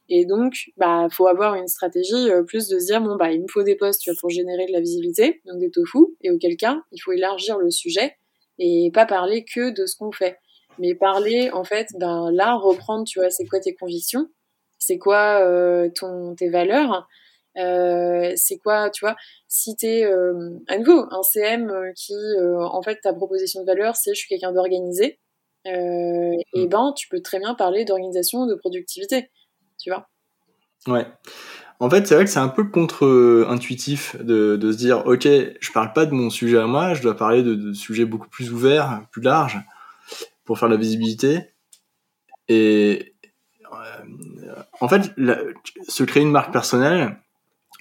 Et 0.09 0.25
donc, 0.25 0.71
bah, 0.77 1.07
faut 1.11 1.27
avoir 1.27 1.55
une 1.55 1.67
stratégie 1.67 2.29
euh, 2.29 2.43
plus 2.43 2.69
de 2.69 2.79
se 2.79 2.85
dire 2.85 3.01
bon 3.01 3.17
bah 3.17 3.31
il 3.31 3.41
me 3.41 3.47
faut 3.49 3.63
des 3.63 3.75
posts 3.75 4.01
tu 4.01 4.09
vois, 4.09 4.17
pour 4.19 4.29
générer 4.29 4.65
de 4.65 4.71
la 4.71 4.79
visibilité, 4.79 5.41
donc 5.45 5.59
des 5.59 5.69
tofu. 5.69 5.99
Et 6.21 6.31
auquel 6.31 6.55
cas, 6.57 6.81
il 6.91 6.99
faut 6.99 7.11
élargir 7.11 7.57
le 7.57 7.69
sujet 7.69 8.15
et 8.59 8.89
pas 8.93 9.05
parler 9.05 9.45
que 9.45 9.69
de 9.69 9.85
ce 9.85 9.95
qu'on 9.97 10.11
fait, 10.11 10.37
mais 10.79 10.95
parler 10.95 11.51
en 11.51 11.63
fait, 11.63 11.87
ben 11.99 12.31
là 12.31 12.55
reprendre, 12.55 13.05
tu 13.05 13.19
vois, 13.19 13.29
c'est 13.29 13.45
quoi 13.45 13.59
tes 13.59 13.75
convictions, 13.75 14.27
c'est 14.79 14.97
quoi 14.97 15.41
euh, 15.41 15.89
ton 15.93 16.35
tes 16.35 16.49
valeurs, 16.49 17.07
euh, 17.57 18.33
c'est 18.35 18.57
quoi, 18.57 18.89
tu 18.89 19.03
vois, 19.03 19.15
si 19.47 19.75
t'es 19.75 20.05
euh, 20.05 20.51
à 20.67 20.77
nouveau 20.77 21.05
un 21.09 21.23
CM 21.23 21.69
euh, 21.69 21.91
qui, 21.95 22.13
en 22.59 22.81
fait, 22.83 22.99
ta 23.01 23.13
proposition 23.13 23.61
de 23.61 23.65
valeur, 23.65 23.95
c'est 23.95 24.13
je 24.13 24.19
suis 24.19 24.27
quelqu'un 24.27 24.51
d'organisé, 24.51 25.19
et 25.65 25.69
mm. 26.53 26.67
ben 26.67 26.93
tu 26.95 27.09
peux 27.09 27.21
très 27.21 27.39
bien 27.39 27.55
parler 27.55 27.83
d'organisation, 27.83 28.45
de 28.45 28.55
productivité, 28.55 29.29
tu 29.79 29.89
vois? 29.89 30.07
Ouais. 30.87 31.05
En 31.79 31.89
fait, 31.89 32.07
c'est 32.07 32.15
vrai 32.15 32.25
que 32.25 32.31
c'est 32.31 32.39
un 32.39 32.47
peu 32.47 32.63
contre-intuitif 32.63 34.15
de, 34.17 34.55
de, 34.55 34.71
se 34.71 34.77
dire, 34.77 35.05
ok, 35.05 35.23
je 35.25 35.71
parle 35.71 35.93
pas 35.93 36.05
de 36.05 36.11
mon 36.11 36.29
sujet 36.29 36.57
à 36.57 36.65
moi, 36.65 36.93
je 36.93 37.01
dois 37.01 37.15
parler 37.15 37.43
de, 37.43 37.53
de 37.53 37.73
sujets 37.73 38.05
beaucoup 38.05 38.29
plus 38.29 38.51
ouverts, 38.51 39.01
plus 39.11 39.21
larges, 39.21 39.59
pour 40.47 40.57
faire 40.57 40.69
la 40.69 40.77
visibilité. 40.77 41.51
Et 42.47 43.13
en 44.79 44.87
fait, 44.87 45.11
se 45.87 46.03
créer 46.03 46.23
une 46.23 46.31
marque 46.31 46.51
personnelle, 46.51 47.17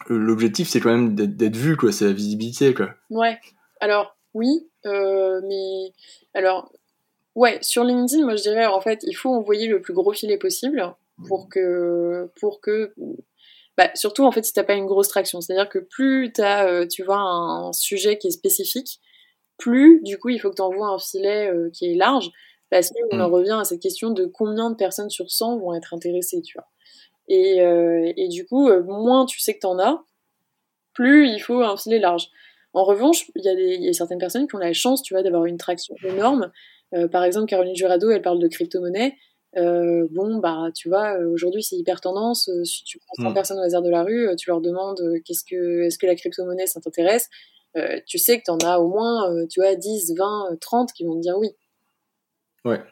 l'objectif 0.09 0.69
c'est 0.69 0.81
quand 0.81 0.91
même 0.91 1.15
d'être 1.15 1.57
vu 1.57 1.77
quoi. 1.77 1.93
C'est 1.93 2.05
la 2.05 2.13
visibilité 2.13 2.75
quoi. 2.75 2.91
Ouais. 3.11 3.39
Alors 3.81 4.17
oui 4.35 4.69
euh, 4.87 5.41
mais 5.49 5.93
alors 6.35 6.73
ouais 7.35 7.59
sur 7.63 7.85
LinkedIn 7.85 8.25
moi 8.25 8.37
je 8.37 8.43
dirais 8.43 8.67
en 8.67 8.81
fait 8.81 9.01
il 9.03 9.15
faut 9.15 9.31
envoyer 9.31 9.67
le 9.67 9.81
plus 9.81 9.95
gros 9.95 10.13
filet 10.13 10.37
possible 10.37 10.95
pour 11.27 11.49
que 11.49 12.31
pour 12.41 12.61
que 12.61 12.95
bah, 13.77 13.91
surtout 13.95 14.25
en 14.25 14.33
fait 14.33 14.45
si 14.45 14.53
t'as 14.53 14.65
pas 14.65 14.75
une 14.75 14.87
grosse 14.87 15.09
traction. 15.09 15.41
C'est 15.41 15.53
à 15.53 15.57
dire 15.57 15.69
que 15.69 15.79
plus 15.79 16.33
t'as 16.33 16.69
euh, 16.69 16.87
tu 16.87 17.03
vois 17.03 17.19
un, 17.19 17.73
sujet 17.73 18.19
qui 18.19 18.29
est 18.29 18.33
spécifique 18.33 19.01
plus 19.59 20.03
du 20.03 20.19
coup 20.19 20.29
il 20.29 20.39
faut 20.39 20.51
que 20.51 20.57
tu 20.57 20.63
un 20.63 20.99
filet 20.99 21.51
euh, 21.51 21.71
qui 21.71 21.91
est 21.91 21.95
large 21.95 22.31
parce 22.71 22.91
qu'on 22.91 23.17
mm. 23.17 23.21
en 23.21 23.29
revient 23.29 23.59
à 23.61 23.65
cette 23.65 23.81
question 23.81 24.11
de 24.11 24.27
combien 24.27 24.71
de 24.71 24.77
personnes 24.77 25.11
sur 25.11 25.31
100 25.31 25.59
vont 25.59 25.75
être 25.75 25.95
intéressées 25.95 26.43
tu 26.43 26.59
vois 26.59 26.67
et, 27.29 27.61
euh, 27.61 28.13
et 28.17 28.29
du 28.29 28.47
coup, 28.47 28.69
euh, 28.69 28.83
moins 28.83 29.27
tu 29.27 29.41
sais 29.41 29.55
que 29.55 29.61
t'en 29.61 29.79
as, 29.79 30.05
plus 30.93 31.29
il 31.29 31.41
faut 31.41 31.63
un 31.63 31.77
filet 31.77 31.99
large. 31.99 32.29
En 32.73 32.85
revanche, 32.85 33.31
il 33.35 33.45
y, 33.45 33.49
a 33.49 33.53
y 33.55 33.89
a 33.89 33.93
certaines 33.93 34.19
personnes 34.19 34.47
qui 34.47 34.55
ont 34.55 34.59
la 34.59 34.73
chance, 34.73 35.03
tu 35.03 35.15
vois, 35.15 35.23
d'avoir 35.23 35.47
une 35.47 35.57
traction 35.57 35.95
énorme. 36.05 36.53
Euh, 36.95 37.09
par 37.09 37.25
exemple, 37.25 37.47
Caroline 37.47 37.75
Jurado, 37.75 38.11
elle 38.11 38.23
parle 38.23 38.39
de 38.39 38.49
crypto-monnaie. 38.49 39.17
Bon, 39.55 40.37
bah, 40.37 40.69
tu 40.75 40.91
vois, 40.91 41.17
aujourd'hui 41.33 41.63
c'est 41.63 41.77
hyper 41.77 42.03
tendance. 42.03 42.51
si 42.65 42.85
tu 42.85 42.99
prends 42.99 43.25
100 43.25 43.31
mm. 43.31 43.35
personnes 43.35 43.59
au 43.59 43.63
hasard 43.63 43.81
de 43.81 43.89
la 43.89 44.03
rue, 44.03 44.29
tu 44.37 44.51
leur 44.51 44.61
demandes 44.61 45.01
qu'est-ce 45.25 45.45
que, 45.45 45.85
est-ce 45.85 45.99
que 45.99 46.07
la 46.07 46.15
crypto-monnaie 46.15 46.67
ça 46.67 46.81
t'intéresse? 46.81 47.31
Tu 48.07 48.19
sais 48.19 48.39
que 48.39 48.45
t'en 48.45 48.59
as 48.59 48.79
au 48.79 48.89
moins, 48.89 49.47
tu 49.47 49.61
vois, 49.61 49.75
10, 49.75 50.15
20, 50.17 50.59
30 50.61 50.93
qui 50.93 51.05
vont 51.05 51.17
te 51.17 51.21
dire 51.21 51.39
oui. 51.39 51.49
Ouais. 52.67 52.83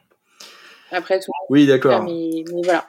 Après 0.93 1.19
tout. 1.19 1.33
Oui, 1.51 1.67
d'accord. 1.67 2.05
Mais, 2.05 2.45
mais, 2.53 2.63
voilà. 2.63 2.87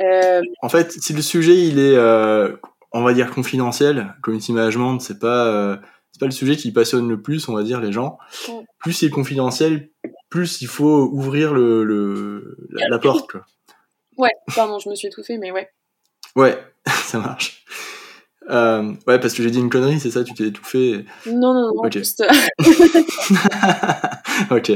Euh... 0.00 0.42
En 0.62 0.68
fait, 0.68 0.92
si 0.92 1.12
le 1.12 1.22
sujet 1.22 1.56
il 1.56 1.78
est, 1.78 1.96
euh, 1.96 2.56
on 2.92 3.02
va 3.02 3.14
dire 3.14 3.30
confidentiel, 3.30 4.14
community 4.22 4.52
management, 4.52 4.98
c'est 5.00 5.18
pas, 5.18 5.46
euh, 5.46 5.76
c'est 6.12 6.20
pas 6.20 6.26
le 6.26 6.32
sujet 6.32 6.56
qui 6.56 6.72
passionne 6.72 7.08
le 7.08 7.22
plus, 7.22 7.48
on 7.48 7.54
va 7.54 7.62
dire 7.62 7.80
les 7.80 7.92
gens. 7.92 8.18
Ouais. 8.48 8.66
Plus 8.78 9.00
il 9.02 9.06
est 9.06 9.10
confidentiel, 9.10 9.88
plus 10.28 10.60
il 10.60 10.68
faut 10.68 11.08
ouvrir 11.10 11.54
le, 11.54 11.84
le 11.84 12.58
la, 12.70 12.88
la, 12.88 12.98
porte. 12.98 13.30
Quoi. 13.30 13.46
Ouais, 14.18 14.32
pardon, 14.54 14.78
je 14.78 14.90
me 14.90 14.94
suis 14.94 15.08
étouffé, 15.08 15.38
mais 15.38 15.50
ouais. 15.50 15.70
Ouais, 16.36 16.58
ça 16.86 17.18
marche. 17.18 17.64
Ouais, 18.50 19.18
parce 19.20 19.32
que 19.32 19.42
j'ai 19.42 19.50
dit 19.50 19.60
une 19.60 19.70
connerie, 19.70 20.00
c'est 20.00 20.10
ça, 20.10 20.24
tu 20.24 20.34
t'es 20.34 20.48
étouffé. 20.48 21.06
Non, 21.26 21.54
non, 21.54 21.74
non, 21.74 21.82
Ok. 21.84 21.92
juste. 21.92 22.24
ok. 24.50 24.72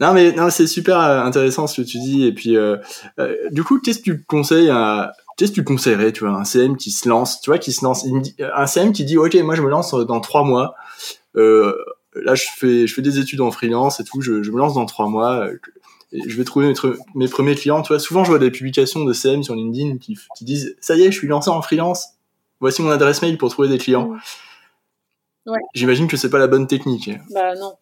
Non, 0.00 0.14
mais 0.14 0.32
non, 0.32 0.50
c'est 0.50 0.66
super 0.66 0.98
euh, 0.98 1.22
intéressant 1.22 1.66
ce 1.66 1.80
que 1.80 1.86
tu 1.86 1.98
dis. 1.98 2.24
Et 2.24 2.32
puis, 2.32 2.56
euh, 2.56 2.76
euh, 3.18 3.36
du 3.50 3.62
coup, 3.62 3.80
qu'est-ce 3.80 3.98
que 3.98 4.04
tu 4.04 4.24
conseilles 4.24 4.70
à. 4.70 5.12
Qu'est-ce 5.36 5.52
que 5.52 5.56
tu 5.56 5.64
conseillerais, 5.64 6.12
tu 6.12 6.24
vois, 6.24 6.34
un 6.34 6.44
CM 6.44 6.76
qui 6.76 6.90
se 6.90 7.08
lance, 7.08 7.40
tu 7.40 7.48
vois, 7.48 7.58
qui 7.58 7.72
se 7.72 7.82
lance, 7.82 8.04
un 8.54 8.66
CM 8.66 8.92
qui 8.92 9.04
dit, 9.06 9.16
ok, 9.16 9.34
moi 9.36 9.54
je 9.54 9.62
me 9.62 9.70
lance 9.70 9.94
dans 9.94 10.20
trois 10.20 10.44
mois. 10.44 10.74
Euh, 11.36 11.74
là, 12.14 12.34
je 12.34 12.44
fais, 12.56 12.86
je 12.86 12.92
fais 12.92 13.00
des 13.00 13.18
études 13.18 13.40
en 13.40 13.50
freelance 13.50 14.00
et 14.00 14.04
tout. 14.04 14.20
Je, 14.20 14.42
je 14.42 14.50
me 14.50 14.58
lance 14.58 14.74
dans 14.74 14.84
trois 14.84 15.08
mois. 15.08 15.48
Je 16.12 16.36
vais 16.36 16.44
trouver 16.44 16.66
mes, 16.66 16.74
mes, 17.14 17.28
premiers 17.28 17.54
clients. 17.54 17.80
Tu 17.80 17.88
vois, 17.88 17.98
souvent 17.98 18.22
je 18.22 18.28
vois 18.30 18.38
des 18.38 18.50
publications 18.50 19.04
de 19.04 19.14
CM 19.14 19.42
sur 19.42 19.54
LinkedIn 19.54 19.96
qui, 19.96 20.18
qui 20.36 20.44
disent, 20.44 20.76
ça 20.80 20.94
y 20.94 21.02
est, 21.02 21.10
je 21.10 21.16
suis 21.16 21.28
lancé 21.28 21.48
en 21.48 21.62
freelance 21.62 22.20
voici 22.60 22.82
mon 22.82 22.90
adresse 22.90 23.22
mail 23.22 23.38
pour 23.38 23.50
trouver 23.50 23.68
des 23.68 23.78
clients. 23.78 24.12
Ouais. 25.50 25.60
J'imagine 25.74 26.08
que 26.08 26.16
c'est 26.16 26.30
pas 26.30 26.38
la 26.38 26.46
bonne 26.46 26.66
technique. 26.66 27.10
Bah 27.30 27.54
non. 27.54 27.74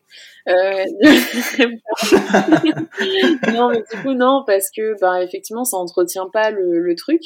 Euh... 0.49 0.85
non, 3.53 3.71
mais 3.71 3.83
du 3.91 4.03
coup 4.03 4.15
non, 4.15 4.45
parce 4.47 4.71
que 4.71 4.99
bah 5.01 5.23
effectivement 5.23 5.65
ça 5.65 5.77
entretient 5.77 6.29
pas 6.31 6.51
le, 6.51 6.81
le 6.81 6.95
truc. 6.95 7.23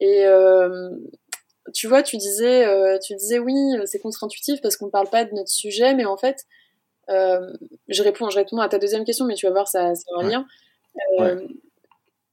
Et 0.00 0.26
euh, 0.26 0.90
tu 1.72 1.86
vois, 1.86 2.02
tu 2.02 2.16
disais, 2.16 2.66
euh, 2.66 2.98
tu 2.98 3.14
disais 3.14 3.38
oui, 3.38 3.54
c'est 3.86 4.00
contre-intuitif 4.00 4.60
parce 4.60 4.76
qu'on 4.76 4.90
parle 4.90 5.08
pas 5.08 5.24
de 5.24 5.32
notre 5.34 5.50
sujet, 5.50 5.94
mais 5.94 6.04
en 6.04 6.16
fait, 6.16 6.44
je 7.08 8.02
réponds, 8.02 8.30
je 8.30 8.36
réponds 8.36 8.58
à 8.58 8.68
ta 8.68 8.78
deuxième 8.78 9.04
question, 9.04 9.26
mais 9.26 9.34
tu 9.34 9.46
vas 9.46 9.52
voir 9.52 9.68
ça, 9.68 9.94
c'est 9.94 10.06
un 10.18 10.28
lien. 10.28 10.46
Ouais 11.18 11.36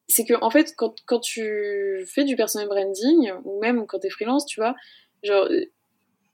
c'est 0.09 0.26
que 0.26 0.34
en 0.41 0.49
fait 0.49 0.74
quand, 0.76 0.95
quand 1.05 1.20
tu 1.20 2.05
fais 2.07 2.26
du 2.26 2.36
personal 2.36 2.68
branding 2.68 3.32
ou 3.45 3.61
même 3.61 3.86
quand 3.86 3.99
tu 3.99 4.07
es 4.07 4.09
freelance 4.09 4.45
tu 4.45 4.59
vois 4.59 4.76
genre 5.24 5.47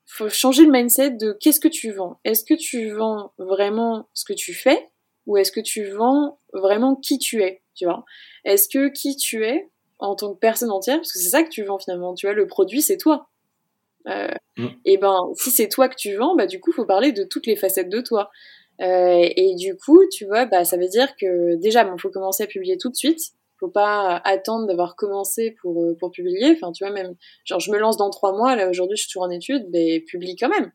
faut 0.05 0.29
changer 0.29 0.65
le 0.65 0.71
mindset 0.71 1.11
de 1.11 1.33
qu'est-ce 1.39 1.59
que 1.59 1.67
tu 1.67 1.91
vends. 1.91 2.19
Est-ce 2.23 2.43
que 2.43 2.53
tu 2.53 2.91
vends 2.91 3.33
vraiment 3.37 4.07
ce 4.13 4.25
que 4.25 4.33
tu 4.33 4.53
fais 4.53 4.89
ou 5.25 5.37
est-ce 5.37 5.51
que 5.51 5.59
tu 5.59 5.85
vends 5.85 6.39
vraiment 6.53 6.95
qui 6.95 7.17
tu 7.17 7.41
es 7.41 7.61
tu 7.73 7.85
vois? 7.85 8.05
Est-ce 8.45 8.69
que 8.69 8.89
qui 8.89 9.15
tu 9.15 9.43
es 9.45 9.69
en 9.99 10.15
tant 10.15 10.33
que 10.33 10.39
personne 10.39 10.71
entière 10.71 10.97
parce 10.97 11.11
que 11.11 11.19
c'est 11.19 11.29
ça 11.29 11.43
que 11.43 11.49
tu 11.49 11.63
vends 11.63 11.79
finalement 11.79 12.13
tu 12.13 12.27
vois 12.27 12.35
le 12.35 12.47
produit 12.47 12.81
c'est 12.81 12.97
toi. 12.97 13.29
Euh, 14.07 14.27
mm. 14.57 14.67
et 14.85 14.97
ben 14.97 15.31
si 15.35 15.49
c'est 15.49 15.67
toi 15.67 15.89
que 15.89 15.95
tu 15.95 16.15
vends 16.15 16.35
bah 16.35 16.45
du 16.45 16.59
coup 16.59 16.71
faut 16.71 16.85
parler 16.85 17.11
de 17.11 17.23
toutes 17.23 17.47
les 17.47 17.55
facettes 17.55 17.89
de 17.89 18.01
toi. 18.01 18.29
Euh, 18.81 19.27
et 19.35 19.55
du 19.55 19.75
coup 19.77 20.01
tu 20.11 20.25
vois 20.25 20.45
bah 20.45 20.65
ça 20.65 20.77
veut 20.77 20.87
dire 20.87 21.15
que 21.15 21.55
déjà 21.55 21.83
bon 21.83 21.97
faut 21.97 22.09
commencer 22.11 22.43
à 22.43 22.47
publier 22.47 22.77
tout 22.77 22.89
de 22.89 22.95
suite 22.95 23.31
faut 23.59 23.69
pas 23.69 24.21
attendre 24.23 24.67
d'avoir 24.67 24.95
commencé 24.95 25.55
pour, 25.61 25.81
euh, 25.83 25.95
pour 25.99 26.11
publier. 26.11 26.51
Enfin, 26.51 26.71
tu 26.71 26.83
vois, 26.83 26.93
même, 26.93 27.15
genre, 27.45 27.59
je 27.59 27.71
me 27.71 27.77
lance 27.77 27.97
dans 27.97 28.09
trois 28.09 28.35
mois, 28.35 28.55
là, 28.55 28.69
aujourd'hui, 28.69 28.97
je 28.97 29.03
suis 29.03 29.11
toujours 29.11 29.23
en 29.23 29.29
études, 29.29 29.67
mais 29.71 30.01
publie 30.01 30.35
quand 30.35 30.49
même, 30.49 30.71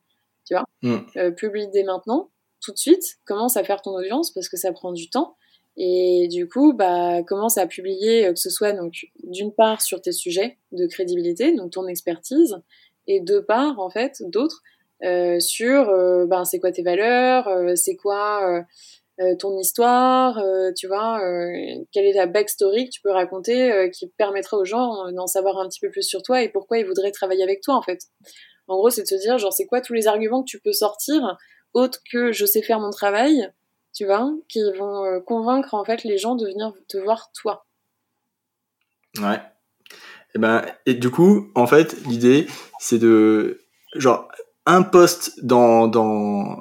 tu 0.46 0.54
vois. 0.54 0.64
Mm. 0.82 0.98
Euh, 1.16 1.30
publie 1.30 1.68
dès 1.68 1.84
maintenant. 1.84 2.30
tout 2.62 2.72
de 2.72 2.78
suite, 2.78 3.18
commence 3.24 3.56
à 3.56 3.64
faire 3.64 3.80
ton 3.80 3.92
audience 3.92 4.32
parce 4.32 4.48
que 4.48 4.58
ça 4.58 4.72
prend 4.72 4.92
du 4.92 5.08
temps. 5.08 5.36
Et 5.76 6.28
du 6.28 6.46
coup, 6.48 6.74
bah, 6.74 7.22
commence 7.22 7.56
à 7.56 7.66
publier, 7.66 8.26
euh, 8.26 8.32
que 8.32 8.38
ce 8.38 8.50
soit 8.50 8.72
donc 8.72 9.06
d'une 9.22 9.52
part 9.52 9.80
sur 9.80 10.02
tes 10.02 10.12
sujets 10.12 10.58
de 10.72 10.86
crédibilité, 10.86 11.54
donc 11.54 11.72
ton 11.72 11.86
expertise, 11.86 12.56
et 13.06 13.20
de 13.20 13.38
part 13.38 13.78
en 13.78 13.88
fait 13.88 14.22
d'autres 14.26 14.62
euh, 15.02 15.40
sur 15.40 15.88
euh, 15.88 16.26
ben 16.26 16.44
c'est 16.44 16.58
quoi 16.58 16.72
tes 16.72 16.82
valeurs, 16.82 17.48
euh, 17.48 17.74
c'est 17.74 17.96
quoi 17.96 18.64
ton 19.38 19.58
histoire, 19.58 20.42
tu 20.76 20.86
vois, 20.86 21.20
quelle 21.92 22.06
est 22.06 22.14
la 22.14 22.26
backstory 22.26 22.86
que 22.86 22.90
tu 22.90 23.00
peux 23.02 23.10
raconter 23.10 23.90
qui 23.92 24.08
permettrait 24.16 24.56
aux 24.56 24.64
gens 24.64 25.10
d'en 25.12 25.26
savoir 25.26 25.58
un 25.58 25.68
petit 25.68 25.80
peu 25.80 25.90
plus 25.90 26.02
sur 26.02 26.22
toi 26.22 26.42
et 26.42 26.48
pourquoi 26.48 26.78
ils 26.78 26.86
voudraient 26.86 27.10
travailler 27.10 27.42
avec 27.42 27.60
toi 27.60 27.74
en 27.74 27.82
fait. 27.82 28.00
En 28.66 28.76
gros, 28.76 28.90
c'est 28.90 29.02
de 29.02 29.06
se 29.06 29.16
dire 29.16 29.36
genre 29.36 29.52
c'est 29.52 29.66
quoi 29.66 29.80
tous 29.80 29.92
les 29.92 30.06
arguments 30.06 30.42
que 30.42 30.48
tu 30.48 30.60
peux 30.60 30.72
sortir 30.72 31.36
autres 31.74 32.00
que 32.10 32.32
je 32.32 32.46
sais 32.46 32.62
faire 32.62 32.80
mon 32.80 32.90
travail, 32.90 33.50
tu 33.94 34.06
vois, 34.06 34.32
qui 34.48 34.60
vont 34.78 35.20
convaincre 35.26 35.74
en 35.74 35.84
fait 35.84 36.04
les 36.04 36.18
gens 36.18 36.34
de 36.34 36.46
venir 36.46 36.72
te 36.88 36.96
voir 36.98 37.30
toi. 37.32 37.66
Ouais. 39.18 39.40
Et 40.34 40.38
ben 40.38 40.64
et 40.86 40.94
du 40.94 41.10
coup, 41.10 41.50
en 41.54 41.66
fait, 41.66 41.96
l'idée 42.06 42.46
c'est 42.78 42.98
de 42.98 43.60
genre 43.96 44.28
un 44.66 44.82
post 44.82 45.44
dans, 45.44 45.88
dans 45.88 46.56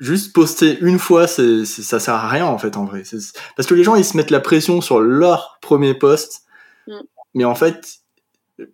juste 0.00 0.32
poster 0.32 0.78
une 0.80 0.98
fois, 0.98 1.26
c'est, 1.26 1.64
ça 1.64 2.00
sert 2.00 2.14
à 2.14 2.28
rien 2.28 2.46
en 2.46 2.58
fait 2.58 2.76
en 2.76 2.84
vrai. 2.84 3.02
parce 3.56 3.68
que 3.68 3.74
les 3.74 3.84
gens 3.84 3.94
ils 3.94 4.04
se 4.04 4.16
mettent 4.16 4.30
la 4.30 4.40
pression 4.40 4.80
sur 4.80 5.00
leur 5.00 5.58
premier 5.60 5.94
post, 5.94 6.42
mm. 6.88 7.00
mais 7.34 7.44
en 7.44 7.54
fait 7.54 8.00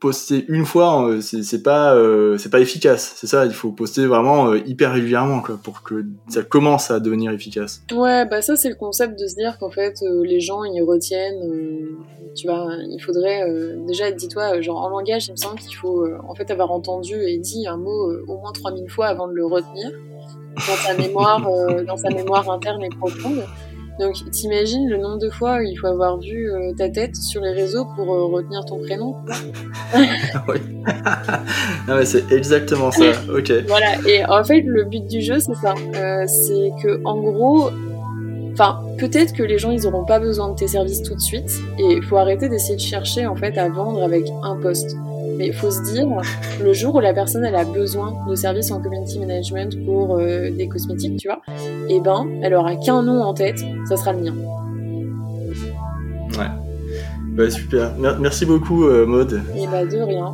poster 0.00 0.44
une 0.48 0.64
fois, 0.64 1.08
euh, 1.08 1.20
c'est 1.20 1.62
pas 1.62 1.94
euh, 1.94 2.38
c'est 2.38 2.48
pas 2.48 2.60
efficace. 2.60 3.14
C'est 3.16 3.26
ça, 3.26 3.46
il 3.46 3.52
faut 3.52 3.70
poster 3.70 4.06
vraiment 4.06 4.50
euh, 4.50 4.58
hyper 4.66 4.92
régulièrement 4.92 5.40
quoi, 5.40 5.58
pour 5.62 5.82
que 5.82 6.04
ça 6.28 6.42
commence 6.42 6.90
à 6.90 7.00
devenir 7.00 7.32
efficace. 7.32 7.82
Ouais, 7.92 8.24
bah 8.26 8.42
ça 8.42 8.56
c'est 8.56 8.68
le 8.68 8.74
concept 8.74 9.18
de 9.18 9.26
se 9.26 9.34
dire 9.34 9.58
qu'en 9.58 9.70
fait 9.70 10.00
les 10.22 10.40
gens 10.40 10.64
ils 10.64 10.82
retiennent. 10.82 11.96
tu 12.34 12.46
vois, 12.46 12.68
il 12.88 13.00
faudrait 13.00 13.44
déjà 13.86 14.10
dis-toi 14.10 14.60
genre 14.60 14.78
en 14.78 14.88
langage, 14.88 15.28
il 15.28 15.32
me 15.32 15.36
semble 15.36 15.58
qu'il 15.58 15.76
faut 15.76 16.06
en 16.26 16.34
fait 16.34 16.50
avoir 16.50 16.70
entendu 16.70 17.14
et 17.14 17.38
dit 17.38 17.66
un 17.66 17.76
mot 17.76 18.12
au 18.26 18.38
moins 18.38 18.52
3000 18.52 18.88
fois 18.90 19.06
avant 19.06 19.28
de 19.28 19.34
le 19.34 19.46
retenir 19.46 19.90
dans 20.56 20.76
sa 20.76 20.94
mémoire 20.94 21.48
dans 21.86 21.96
sa 21.96 22.08
mémoire 22.08 22.50
interne 22.50 22.82
et 22.82 22.88
profonde. 22.90 23.44
Donc 23.98 24.14
t'imagines 24.30 24.88
le 24.88 24.98
nombre 24.98 25.18
de 25.18 25.30
fois 25.30 25.56
où 25.56 25.62
il 25.62 25.76
faut 25.76 25.86
avoir 25.86 26.18
vu 26.18 26.50
euh, 26.50 26.72
ta 26.76 26.90
tête 26.90 27.16
sur 27.16 27.40
les 27.40 27.52
réseaux 27.52 27.86
pour 27.96 28.12
euh, 28.12 28.26
retenir 28.26 28.64
ton 28.64 28.78
prénom? 28.78 29.16
Oui. 30.48 30.58
non 31.88 31.96
mais 31.96 32.04
c'est 32.04 32.30
exactement 32.32 32.90
ça. 32.90 33.04
Ok. 33.32 33.52
Voilà. 33.68 33.94
Et 34.06 34.24
en 34.26 34.44
fait 34.44 34.60
le 34.60 34.84
but 34.84 35.06
du 35.06 35.22
jeu 35.22 35.38
c'est 35.38 35.54
ça. 35.54 35.74
Euh, 35.94 36.26
c'est 36.26 36.72
que 36.82 37.00
en 37.04 37.20
gros, 37.20 37.70
enfin 38.52 38.80
peut-être 38.98 39.32
que 39.32 39.42
les 39.42 39.58
gens 39.58 39.70
ils 39.70 39.86
auront 39.86 40.04
pas 40.04 40.18
besoin 40.18 40.50
de 40.50 40.56
tes 40.56 40.68
services 40.68 41.02
tout 41.02 41.14
de 41.14 41.20
suite 41.20 41.50
et 41.78 41.94
il 41.94 42.02
faut 42.02 42.16
arrêter 42.16 42.48
d'essayer 42.48 42.76
de 42.76 42.80
chercher 42.80 43.26
en 43.26 43.36
fait 43.36 43.56
à 43.56 43.68
vendre 43.68 44.02
avec 44.02 44.26
un 44.42 44.56
poste. 44.56 44.96
Mais 45.38 45.48
il 45.48 45.52
faut 45.52 45.70
se 45.70 45.82
dire, 45.82 46.06
le 46.62 46.72
jour 46.72 46.94
où 46.94 47.00
la 47.00 47.12
personne 47.12 47.44
elle 47.44 47.54
a 47.54 47.64
besoin 47.64 48.14
de 48.28 48.34
services 48.34 48.70
en 48.70 48.80
community 48.80 49.18
management 49.18 49.84
pour 49.84 50.16
euh, 50.16 50.50
des 50.50 50.68
cosmétiques, 50.68 51.18
tu 51.18 51.28
vois, 51.28 51.42
et 51.88 51.96
eh 51.96 52.00
ben, 52.00 52.26
elle 52.42 52.54
aura 52.54 52.76
qu'un 52.76 53.02
nom 53.02 53.22
en 53.22 53.34
tête, 53.34 53.58
ça 53.88 53.96
sera 53.96 54.12
le 54.12 54.20
mien. 54.20 54.34
Ouais. 56.38 56.48
Bah 57.32 57.50
super. 57.50 57.92
Merci 58.18 58.46
beaucoup 58.46 58.86
euh, 58.86 59.04
Maude. 59.06 59.42
Et 59.56 59.66
bah 59.66 59.84
de 59.84 59.98
rien. 59.98 60.32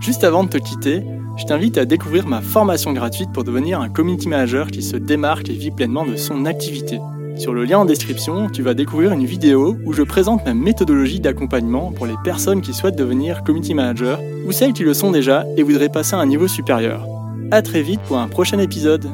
Juste 0.00 0.24
avant 0.24 0.44
de 0.44 0.48
te 0.48 0.58
quitter, 0.58 1.02
je 1.36 1.44
t'invite 1.44 1.76
à 1.78 1.84
découvrir 1.84 2.26
ma 2.26 2.40
formation 2.40 2.92
gratuite 2.92 3.32
pour 3.32 3.44
devenir 3.44 3.80
un 3.80 3.88
community 3.88 4.28
manager 4.28 4.68
qui 4.68 4.82
se 4.82 4.96
démarque 4.96 5.50
et 5.50 5.54
vit 5.54 5.70
pleinement 5.70 6.06
de 6.06 6.16
son 6.16 6.46
activité. 6.46 7.00
Sur 7.36 7.52
le 7.52 7.64
lien 7.64 7.80
en 7.80 7.84
description, 7.84 8.48
tu 8.48 8.62
vas 8.62 8.74
découvrir 8.74 9.12
une 9.12 9.24
vidéo 9.24 9.76
où 9.84 9.92
je 9.92 10.02
présente 10.02 10.44
ma 10.44 10.54
méthodologie 10.54 11.18
d'accompagnement 11.18 11.90
pour 11.90 12.06
les 12.06 12.14
personnes 12.22 12.62
qui 12.62 12.72
souhaitent 12.72 12.96
devenir 12.96 13.42
community 13.42 13.74
manager 13.74 14.20
ou 14.46 14.52
celles 14.52 14.72
qui 14.72 14.84
le 14.84 14.94
sont 14.94 15.10
déjà 15.10 15.44
et 15.56 15.64
voudraient 15.64 15.88
passer 15.88 16.14
à 16.14 16.20
un 16.20 16.26
niveau 16.26 16.46
supérieur. 16.46 17.06
A 17.50 17.60
très 17.60 17.82
vite 17.82 18.00
pour 18.02 18.18
un 18.18 18.28
prochain 18.28 18.58
épisode. 18.60 19.10